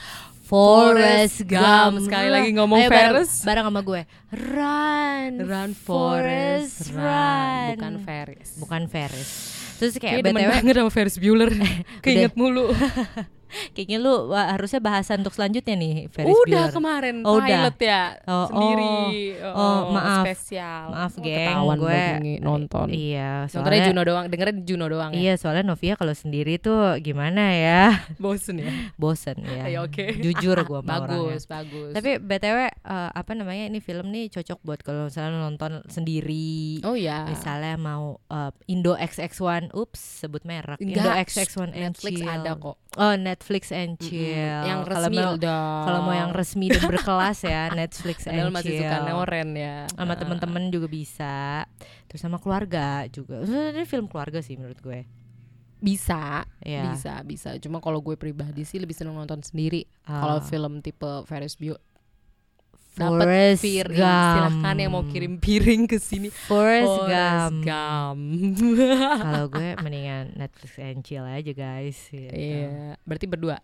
[0.46, 2.00] Forrest Gump.
[2.00, 3.42] Sekali lagi ngomong Ayo, Ferris.
[3.42, 4.02] bareng, sama gue.
[4.30, 7.02] Run Run Forest run.
[7.02, 7.74] Run.
[7.74, 8.48] Bukan Ferris.
[8.56, 9.30] Bukan Ferris.
[9.76, 11.50] Terus kayak Kayak demen btw banget sama Ferris Bueller.
[12.06, 12.70] Keinget mulu
[13.72, 16.74] kayaknya lu wah, harusnya bahasan untuk selanjutnya nih Ferris Udah Bueller.
[16.74, 17.46] kemarin Oh, udah.
[17.46, 18.94] pilot ya Oh, Sendiri
[19.46, 20.24] oh, maaf.
[20.24, 22.02] Spesial maaf Oh, geng ketahuan gue
[22.40, 26.56] nonton iya Nontonnya soalnya Juno doang Dengerin Juno doang ya iya soalnya Novia kalau sendiri
[26.56, 27.82] tuh gimana ya
[28.22, 30.18] Bosen ya bosen ya Ayo, oke.
[30.18, 32.70] jujur gue sama orangnya Bagus Bagus Tapi btw eh,
[33.12, 36.80] apa namanya ini film nih cocok buat kalau misalnya nonton sendiri.
[36.82, 40.78] Oh ya Misalnya mau eh, Indo XX1, ups sebut merek.
[40.78, 42.28] Indo Enggak, XX1 and Netflix Chill.
[42.28, 43.35] ada kok Oh Netflix
[43.70, 44.02] and Mm-mm.
[44.02, 44.62] Chill.
[44.62, 48.54] Yang Kalau resmi mau- udah Kalau mau yang resmi dan berkelas ya Netflix Padahal and
[48.54, 48.82] masih Chill.
[48.82, 50.16] suka neoren ya Sama Ah.
[50.16, 51.36] temen-temen juga bisa.
[52.06, 53.42] Terus sama keluarga juga.
[53.42, 55.04] Ini film keluarga sih menurut gue.
[55.76, 56.88] Bisa Ya.
[56.88, 60.18] Bisa Bisa Cuma kalau gue pribadi sih Lebih seneng nonton sendiri Ah.
[60.18, 61.80] Kalau film tipe Ferris Bueller
[62.96, 64.32] Dapat Forrest piring Gump.
[64.32, 67.60] Silahkan yang mau kirim piring ke sini Forrest Gump.
[67.60, 68.20] Gump.
[69.28, 71.98] Kalau gue mendingan Netflix and Chill aja guys.
[72.08, 72.32] Gitu.
[72.32, 73.60] Iya Berarti berdua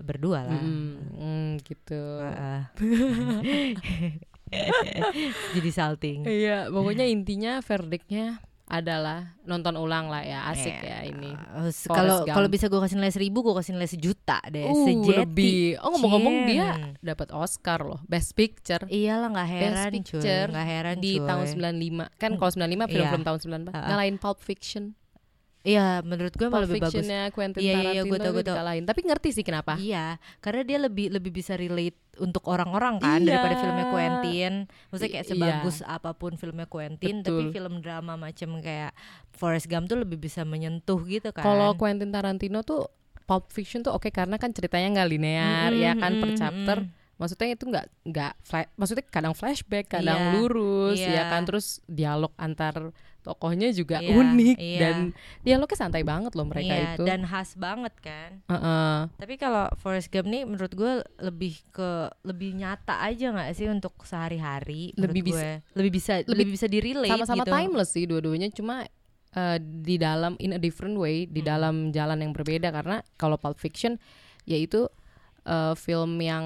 [0.00, 0.56] Berdua lah.
[0.64, 2.60] Mm, mm, Gitu Heeh.
[5.54, 6.24] Jadi salting.
[6.26, 8.40] Iya pokoknya intinya verdictnya
[8.70, 11.34] adalah nonton ulang lah ya asik ya ini
[11.84, 14.62] Kalau kalau bisa gue kasih nilai seribu, gue kasih nilai sejuta deh.
[14.64, 15.18] Uh, Sejati.
[15.18, 15.58] lebih.
[15.78, 16.68] Oh ngomong-ngomong dia
[17.00, 21.26] dapat Oscar loh, Best Picture Iyalah nggak heran Best cuy, Picture nggak heran di cuy.
[21.26, 23.26] tahun 95 kan kalau 95 film-film Iya.
[23.26, 23.86] tahun 94 Uh-uh.
[23.86, 24.84] ngalahin Pulp Fiction.
[25.60, 27.04] Iya, menurut gue malah lebih bagus.
[27.30, 28.56] Quentin Iya, iya, iya, tahu, itu gua tahu.
[28.56, 28.84] dikalahin.
[28.84, 29.76] Tapi ngerti sih kenapa?
[29.76, 33.36] Iya, karena dia lebih lebih bisa relate untuk orang-orang kan Iya.
[33.36, 34.52] daripada filmnya Quentin.
[34.88, 37.52] Maksudnya kayak I- sebagus apa pun filmnya Quentin, tapi Betul.
[37.52, 38.96] film drama macam kayak
[39.30, 41.44] Forrest Gump tuh lebih bisa menyentuh gitu kan.
[41.44, 42.88] Kalau Quentin Tarantino tuh
[43.22, 46.78] Pulp Fiction tuh oke karena kan ceritanya nggak linear Mm-mm, ya kan per chapter.
[46.82, 46.98] mm-mm.
[47.14, 48.32] Maksudnya itu nggak nggak
[48.74, 51.12] maksudnya kadang flashback, kadang Iya, lurus iya.
[51.14, 54.80] ya kan terus dialog antar tokohnya juga Iya, unik iya.
[54.80, 54.96] dan
[55.40, 57.04] dialognya santai banget loh mereka Iya, itu.
[57.04, 58.30] dan khas banget kan.
[58.46, 58.96] Heeh.
[59.14, 61.90] Tapi kalau Forrest Gump nih menurut gue lebih ke
[62.22, 65.76] lebih nyata aja nggak sih untuk sehari-hari Lebih bisa- gue.
[65.76, 67.52] lebih bisa lebih, lebih bisa direlate sama-sama gitu.
[67.52, 68.88] timeless sih dua-duanya cuma
[69.30, 71.48] eh, di dalam in a different way di Hmm.
[71.48, 74.00] dalam jalan yang berbeda karena kalau Pulp Fiction
[74.42, 74.88] yaitu
[75.42, 76.44] eh, film yang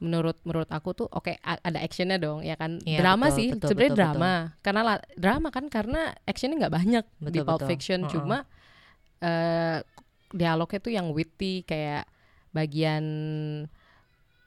[0.00, 3.46] menurut menurut aku tuh oke a- ada actionnya dong ya kan Iya, drama betul, sih
[3.50, 7.58] betul, sebenarnya betul, drama karena la- drama kan karena actionnya nggak banyak di Betul, Pulp
[7.58, 7.68] betul.
[7.70, 8.10] Fiction Uh-uh.
[8.10, 8.38] cuma
[9.20, 9.78] eh,
[10.30, 12.08] dialognya tuh yang witty kayak
[12.50, 13.04] bagian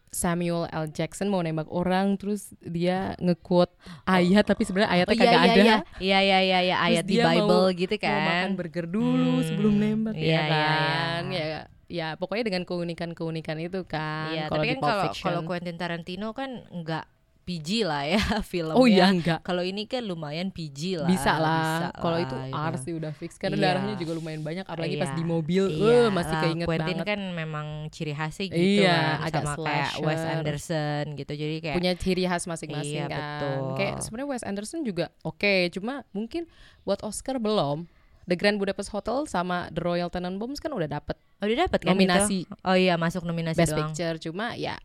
[0.09, 0.85] Samuel L.
[0.87, 3.73] Jackson mau nembak orang terus dia nge-quote
[4.03, 6.85] ayat tapi sebenarnya ayatnya Oh iya kagak iya ada iya iya iya iya iya Terus
[6.87, 8.51] ayat di dia mau- Bible gitu mau makan kan.
[8.53, 11.43] burger dulu Hmm, sebelum nembak iya, ya iya, kan iya.
[11.43, 11.61] ya
[11.93, 16.65] ya pokoknya dengan keunikan-keunikan itu kan Iya, kalau tapi kan kalau kalau Quentin Tarantino kan
[16.67, 17.05] enggak
[17.43, 18.71] PG lah ya filmnya.
[18.73, 21.05] oh iya enggak Kalau ini kan lumayan PG lah.
[21.05, 22.55] bisa lah bisa kalau itu gitu.
[22.55, 23.65] R sih udah fix karena Iya.
[23.67, 26.87] darahnya juga lumayan banyak apalagi pas Iya, di mobil iya eh masih lah, keinget Quentin
[26.95, 30.31] banget kan memang ciri khasnya gitu Iya, kan, agak sama kayak Wes slasher.
[30.33, 31.33] Anderson gitu.
[31.35, 33.59] Jadi kayak punya ciri khas masing-masing Iya, kan betul.
[33.75, 36.47] kayak sebenarnya Wes Anderson juga oke cuma mungkin
[36.81, 37.91] buat Oscar belum
[38.23, 41.91] The Grand Budapest Hotel sama The Royal Tenenbaums kan udah dapet Oh, dia dapat kan
[41.91, 42.55] nominasi itu?
[42.63, 43.91] Oh iya, masuk nominasi Best doang.
[43.91, 44.79] Picture cuma ya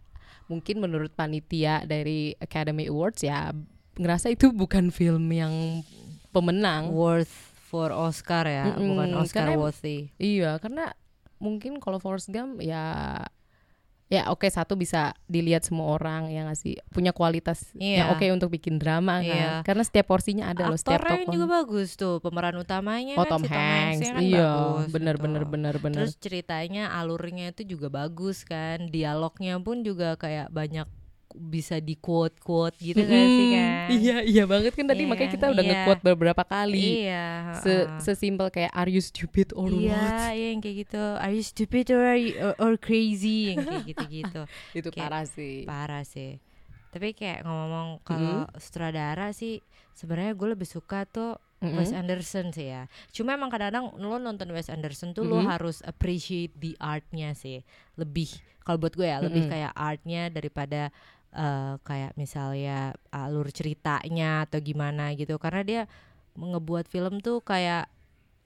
[0.48, 3.54] mungkin menurut panitia dari Academy Awards ya
[3.94, 5.84] ngerasa itu bukan film yang
[6.30, 7.30] pemenang Worth
[7.62, 10.08] for Oscar ya, Mm-mm, bukan Oscar karena worthy.
[10.16, 10.96] iya karena
[11.36, 13.22] mungkin kalau Forrest Gump ya
[14.08, 18.16] ya oke satu bisa dilihat semua orang yang ngasih punya kualitas yang Iya.
[18.16, 19.28] oke untuk bikin drama kan.
[19.28, 19.52] Iya.
[19.68, 21.28] Karena setiap porsinya ada loh setiap tokoh.
[21.28, 23.68] juga bagus tuh pemeran utamanya Oh kan Tom si Hanks,
[24.00, 25.24] Hanks-nya kan iya bagus bener gitu.
[25.28, 25.96] bener bener bener.
[26.08, 30.88] Terus ceritanya alurnya itu juga bagus kan, dialognya pun juga kayak banyak
[31.40, 33.70] bisa di quote quote gitu kan sih kan?
[33.88, 35.36] Iya iya banget kan tadi Iya makanya kan?
[35.38, 35.70] kita udah Iya.
[35.72, 37.06] nge-quote beberapa kali.
[37.06, 37.26] Iya.
[37.56, 40.34] Se sesimpel kayak are you stupid or Iya, what?
[40.34, 41.04] iya yang kayak gitu.
[41.16, 44.42] Are you stupid or are you, or, or crazy yang kayak gitu-gitu.
[44.78, 45.56] Itu Kayak parah sih.
[45.64, 46.36] Parah sih.
[46.88, 49.60] Tapi kayak ngomong kalau sutradara sih
[49.92, 51.74] sebenarnya gue lebih suka tuh Mm-mm.
[51.74, 52.86] Wes Anderson sih ya.
[53.10, 55.50] Cuma emang kadang-kadang lo nonton Wes Anderson tuh lo Mm-mm.
[55.50, 57.60] harus appreciate the artnya sih.
[57.94, 58.30] Lebih
[58.62, 59.52] kalau buat gue ya lebih Mm-mm.
[59.52, 60.88] kayak artnya daripada
[61.30, 62.78] eh, kayak misalnya
[63.08, 65.36] alur ceritanya atau gimana gitu.
[65.36, 65.82] Karena dia
[66.34, 67.90] ngebuat film tuh kayak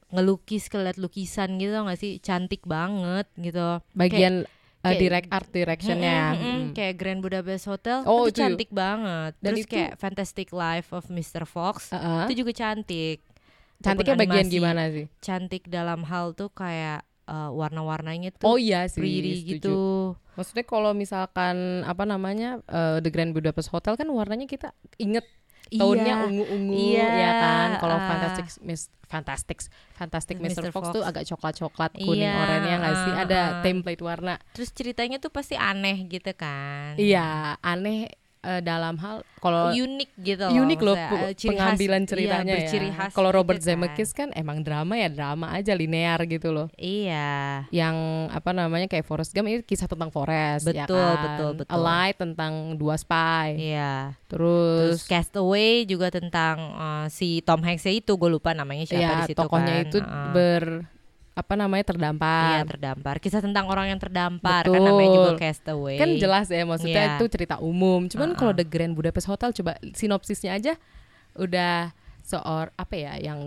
[0.08, 6.20] ngelukis keliat lukisan gitu nggak sih cantik banget gitu Bagian uh, kayak- direct art directionnya.
[6.30, 6.60] Mm-mm, mm-mm.
[6.62, 6.72] Mm.
[6.72, 8.38] kayak Grand Budapest Hotel Oh, itu itu.
[8.38, 11.44] cantik banget Dan terus itu- kayak Fantastic Life of Mr.
[11.44, 12.28] Fox Uh-uh.
[12.28, 13.24] itu juga cantik
[13.78, 15.08] Cantiknya bagian gimana sih?
[15.18, 17.02] cantik dalam hal tuh kayak
[17.32, 19.00] eh, warna-warnanya Oh tuh iya sih.
[19.00, 19.52] pretty setuju.
[19.56, 19.76] gitu
[20.32, 25.24] Maksudnya kalau misalkan apa namanya uh, The Grand Budapest Hotel kan warnanya kita inget
[25.68, 26.24] tahunnya Iya.
[26.26, 27.68] ungu-ungu Iya, ya kan.
[27.78, 28.04] Kalau ah.
[28.06, 29.58] Fantastic Miss Fantastic
[29.92, 30.60] Fantastic Mr.
[30.60, 30.70] Mr.
[30.70, 30.94] Fox, Fox.
[30.94, 33.12] tuh agak coklat-coklat kuning Iya, oranye nggak sih?
[33.12, 33.48] ah, Ada ah.
[33.60, 34.34] template warna.
[34.52, 38.08] terus ceritanya tuh pasti aneh gitu kan Iya, aneh
[38.42, 42.54] eh, dalam hal kalau unik gitu unik loh maksudnya, pu- eh, ciri pengambilan iya, ceritanya
[42.56, 42.94] berciri ya.
[42.94, 43.66] khas Kalau gitu Robert kan.
[43.68, 46.66] Zemeckis kan emang drama ya drama aja linear gitu loh.
[46.74, 47.96] iya Yang
[48.30, 51.22] apa namanya kayak Forrest Gump ini kisah tentang Forrest ya Betul, kan.
[51.24, 51.72] betul, betul.
[51.72, 53.46] Alive tentang dua spy.
[53.56, 59.02] iya Terus, Terus Castaway juga tentang eh, si Tom Hanks itu gue lupa namanya siapa
[59.02, 59.84] ya di situ tokohnya kan.
[59.84, 60.30] itu Heeh.
[60.32, 60.64] ber
[61.32, 62.60] apa namanya terdampar.
[62.60, 63.14] Iya terdampar.
[63.16, 64.84] Kisah tentang orang yang terdampar kan Betul.
[64.84, 65.96] namanya juga Castaway.
[65.96, 67.16] Kan jelas ya maksudnya Iya.
[67.16, 68.04] itu cerita umum.
[68.04, 68.60] Cuman kalau Uh-uh.
[68.60, 70.76] The Grand Budapest Hotel coba sinopsisnya aja
[71.32, 73.40] udah seor apa ya yang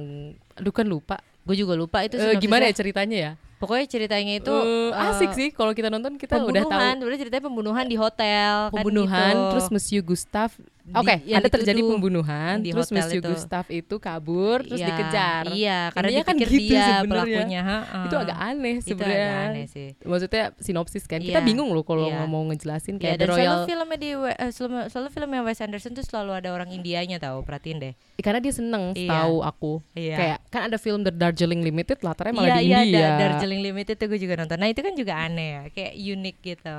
[0.53, 1.21] aduh kan lupa.
[1.45, 3.31] Gue juga lupa itu Eh, gimana ya ceritanya ya?
[3.55, 7.15] Pokoknya ceritanya itu eh, asik sih kalau kita nonton kita udah tahu pembunuhan.
[7.15, 8.53] Ceritanya pembunuhan di hotel.
[8.67, 9.49] kan pembunuhan gitu.
[9.53, 13.25] terus Monsieur Gustav Di- Oke, yang ada terjadi pembunuhan, di terus Monsieur itu.
[13.25, 15.43] Gustav itu kabur, terus Iya, dikejar.
[15.49, 17.09] Iya, karena Intinya dia kan gitu dia sebenarnya.
[17.09, 17.61] pelakunya.
[17.65, 18.05] heeh.
[18.05, 19.25] Itu agak aneh Itu sebenarnya.
[19.25, 19.87] agak aneh sih.
[19.99, 22.21] Maksudnya sinopsis kan, kita Iya, bingung loh kalau iya.
[22.25, 25.59] mau ngejelasin Iya, kayak dan The Royal, selalu filmnya di eh, selalu, selalu filmnya Wes
[25.59, 27.93] Anderson tuh selalu ada orang Indianya tahu, perhatiin deh.
[28.17, 29.09] karena dia seneng Iya.
[29.09, 29.73] tahu aku.
[29.93, 30.15] Iya.
[30.15, 32.99] Kayak kan ada film The Darjeeling Limited latarnya malah iya, di iya, India.
[33.07, 34.57] ada Darjeeling Limited tuh gue juga nonton.
[34.57, 36.77] Nah, itu kan juga aneh ya, kayak unik gitu.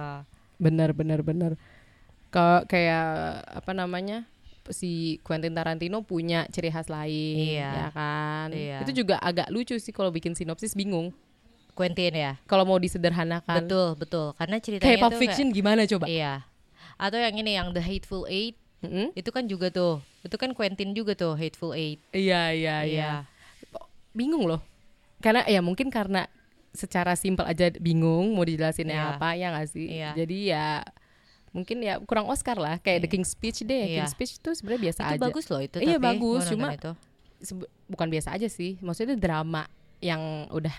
[0.56, 1.52] Bener bener bener.
[2.36, 3.08] Ke kayak
[3.56, 4.28] apa namanya?
[4.66, 7.70] si Quentin Tarantino punya ciri khas lain, Iya.
[7.70, 8.50] ya kan?
[8.50, 8.82] Iya.
[8.82, 11.14] Itu juga agak lucu sih kalau bikin sinopsis bingung.
[11.70, 12.34] Quentin ya.
[12.50, 13.62] Kalau mau disederhanakan.
[13.62, 14.26] Betul, betul.
[14.34, 16.10] Karena ceritanya Kayak Pulp tuh Fiction gimana coba?
[16.10, 16.42] Iya.
[16.98, 19.14] Atau yang ini yang The Hateful Eight Mm-mm.
[19.14, 20.02] itu kan juga tuh.
[20.26, 22.02] Itu kan Quentin juga tuh Hateful Eight.
[22.10, 23.10] Iya iya iya.
[24.10, 24.58] Bingung loh.
[25.22, 26.26] Karena ya mungkin karena
[26.74, 29.08] secara simpel aja bingung mau dijelasinnya Iya.
[29.14, 29.86] apa ya nggak sih?
[29.94, 30.10] Iya.
[30.18, 30.82] Jadi ya
[31.56, 33.74] mungkin ya kurang Oscar lah kayak The King's Speech deh.
[33.88, 34.04] Iya.
[34.04, 35.22] King's Speech tuh sebenarnya biasa Itu aja.
[35.24, 36.92] bagus loh itu Iya, tapi bagus, cuma- itu.
[37.86, 38.76] Bukan biasa aja sih.
[38.78, 39.64] Maksudnya itu drama
[39.98, 40.20] yang
[40.50, 40.72] udah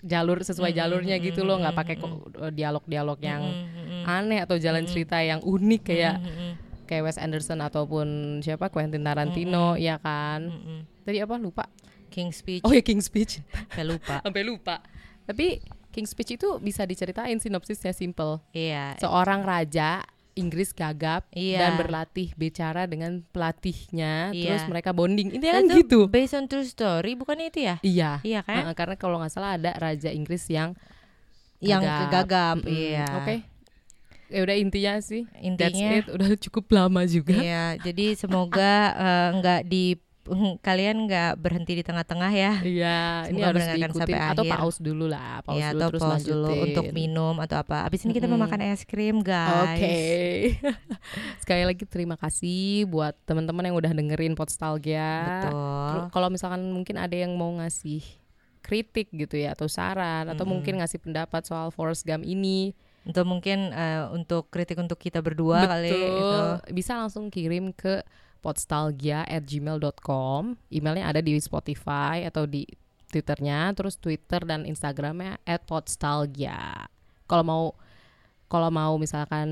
[0.00, 2.12] jalur sesuai Mm-mm, jalurnya gitu loh, nggak pakai kok
[2.50, 6.52] dialog-dialog yang Mm-mm, aneh atau jalan cerita yang unik kayak mm-mm,
[6.86, 8.06] kayak Wes Anderson ataupun
[8.40, 10.46] siapa Quentin Tarantino ya kan.
[10.46, 10.78] mm-mm.
[11.02, 11.66] Tadi apa lupa?
[12.08, 12.62] King's Speech.
[12.62, 13.42] Oh ya King's Speech.
[13.68, 14.20] Saya lupa.
[14.24, 14.80] Sampai lupa.
[15.24, 15.60] Tapi
[15.98, 18.38] King's Speech itu bisa diceritain sinopsisnya simple.
[18.54, 18.94] Iya.
[18.96, 21.58] Seorang raja Inggris gagap Iya.
[21.58, 24.54] dan berlatih bicara dengan pelatihnya, Iya.
[24.54, 25.34] terus mereka bonding.
[25.34, 25.98] Intinya kan Itu gitu.
[26.06, 27.76] Based on true story bukannya itu ya?
[27.82, 28.22] Iya.
[28.22, 28.70] Iya kan?
[28.72, 30.78] Karena kalau nggak salah ada raja Inggris yang
[31.58, 32.10] yang gagap.
[32.22, 32.56] gagap.
[32.62, 32.70] Mm-mm.
[32.70, 33.06] Iya.
[33.18, 33.34] Oke.
[34.28, 35.26] Ya udah intinya sih.
[35.42, 36.14] Intinya- That's it.
[36.14, 37.34] Udah cukup lama juga.
[37.34, 39.98] Iya, jadi semoga eh, nggak di
[40.66, 42.52] kalian nggak berhenti di tengah-tengah ya.
[42.60, 42.98] Iya,
[43.28, 44.58] ini harus diikutin sampai atau akhir.
[44.60, 47.84] pause dulu lah, pause ya, dulu atau terus pause dulu untuk minum atau apa.
[47.84, 48.46] Abis ini kita mau Mm-mm.
[48.46, 49.76] makan es krim, guys.
[49.76, 49.96] Oke.
[51.42, 55.10] Sekali lagi terima kasih buat teman-teman yang udah dengerin Podstalgia.
[55.44, 55.98] Betul.
[56.10, 58.02] Kalau misalkan mungkin ada yang mau ngasih
[58.60, 60.60] kritik gitu ya atau saran atau Mm-mm.
[60.60, 65.64] mungkin ngasih pendapat soal Forrest Gump ini, Untuk mungkin eh, untuk kritik untuk kita berdua
[65.64, 66.28] kali betul itu.
[66.76, 68.04] bisa langsung kirim ke
[68.40, 70.56] podstalgia@gmail.com.
[70.70, 72.66] Emailnya ada di Spotify atau di
[73.08, 76.88] Twitternya, terus Twitter dan Instagramnya @podstalgia.
[77.24, 77.72] Kalau mau
[78.48, 79.44] kalau mau misalkan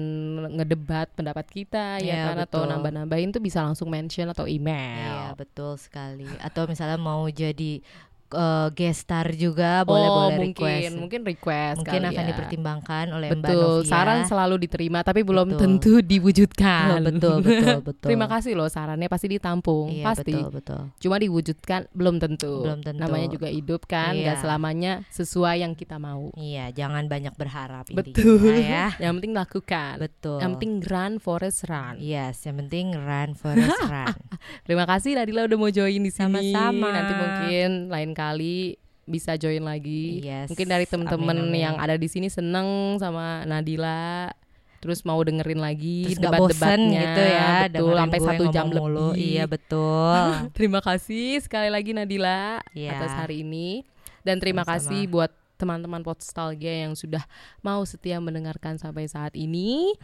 [0.57, 5.37] ngedebat pendapat kita ya Iya, kan atau nambah-nambahin tuh bisa langsung mention atau Iya, email.
[5.37, 6.25] betul sekali.
[6.41, 7.85] Atau misalnya mau jadi
[8.29, 10.95] eh, guest star juga boleh oh, boleh mungkin request.
[10.97, 12.29] mungkin request Mungkin akan ya.
[12.31, 13.89] dipertimbangkan oleh Mbak Betul, Novia.
[13.89, 15.61] saran selalu diterima tapi belum Betul.
[15.61, 16.87] tentu diwujudkan.
[16.89, 18.07] Oh, betul betul betul.
[18.09, 20.33] Terima kasih loh sarannya pasti ditampung, Iya, pasti.
[20.33, 20.83] betul betul.
[20.99, 22.63] Cuma diwujudkan belum tentu.
[22.63, 23.01] Belum tentu.
[23.01, 24.39] Namanya juga hidup kan, Iya.
[24.39, 26.31] selamanya sesuai yang kita mau.
[26.35, 28.57] Iya, jangan banyak berharap Betul.
[28.57, 28.91] ya.
[29.03, 29.95] Yang penting lakukan.
[29.99, 30.39] Betul.
[30.41, 31.95] Yang penting run forest run.
[31.99, 34.15] Yes, yang penting run forest run.
[34.63, 36.17] Terima kasih Nadila udah mau join di sini.
[36.53, 36.89] Sama-sama.
[36.91, 40.25] Nanti mungkin lain kali bisa join lagi.
[40.25, 40.49] Yes.
[40.49, 44.33] Mungkin dari temen-temen yang ada di sini seneng sama Nadila.
[44.77, 49.07] Terus mau dengerin lagi debat-debatnya gitu ya betul sampai satu jam ngomong mulu.
[49.11, 49.25] lebih.
[49.35, 50.17] Iya betul.
[50.57, 52.95] Terima kasih sekali lagi Nadila Iya.
[52.95, 53.83] atas hari ini
[54.23, 54.85] dan terima Sama-sama.
[54.87, 57.25] kasih buat teman-teman Podstalgia yang sudah
[57.63, 59.97] mau setia mendengarkan sampai saat ini.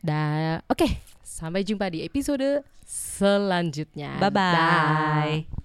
[0.00, 0.88] Dan oke,
[1.20, 4.16] sampai jumpa di episode selanjutnya.
[4.16, 4.52] Bye Dah.
[5.38, 5.63] bye.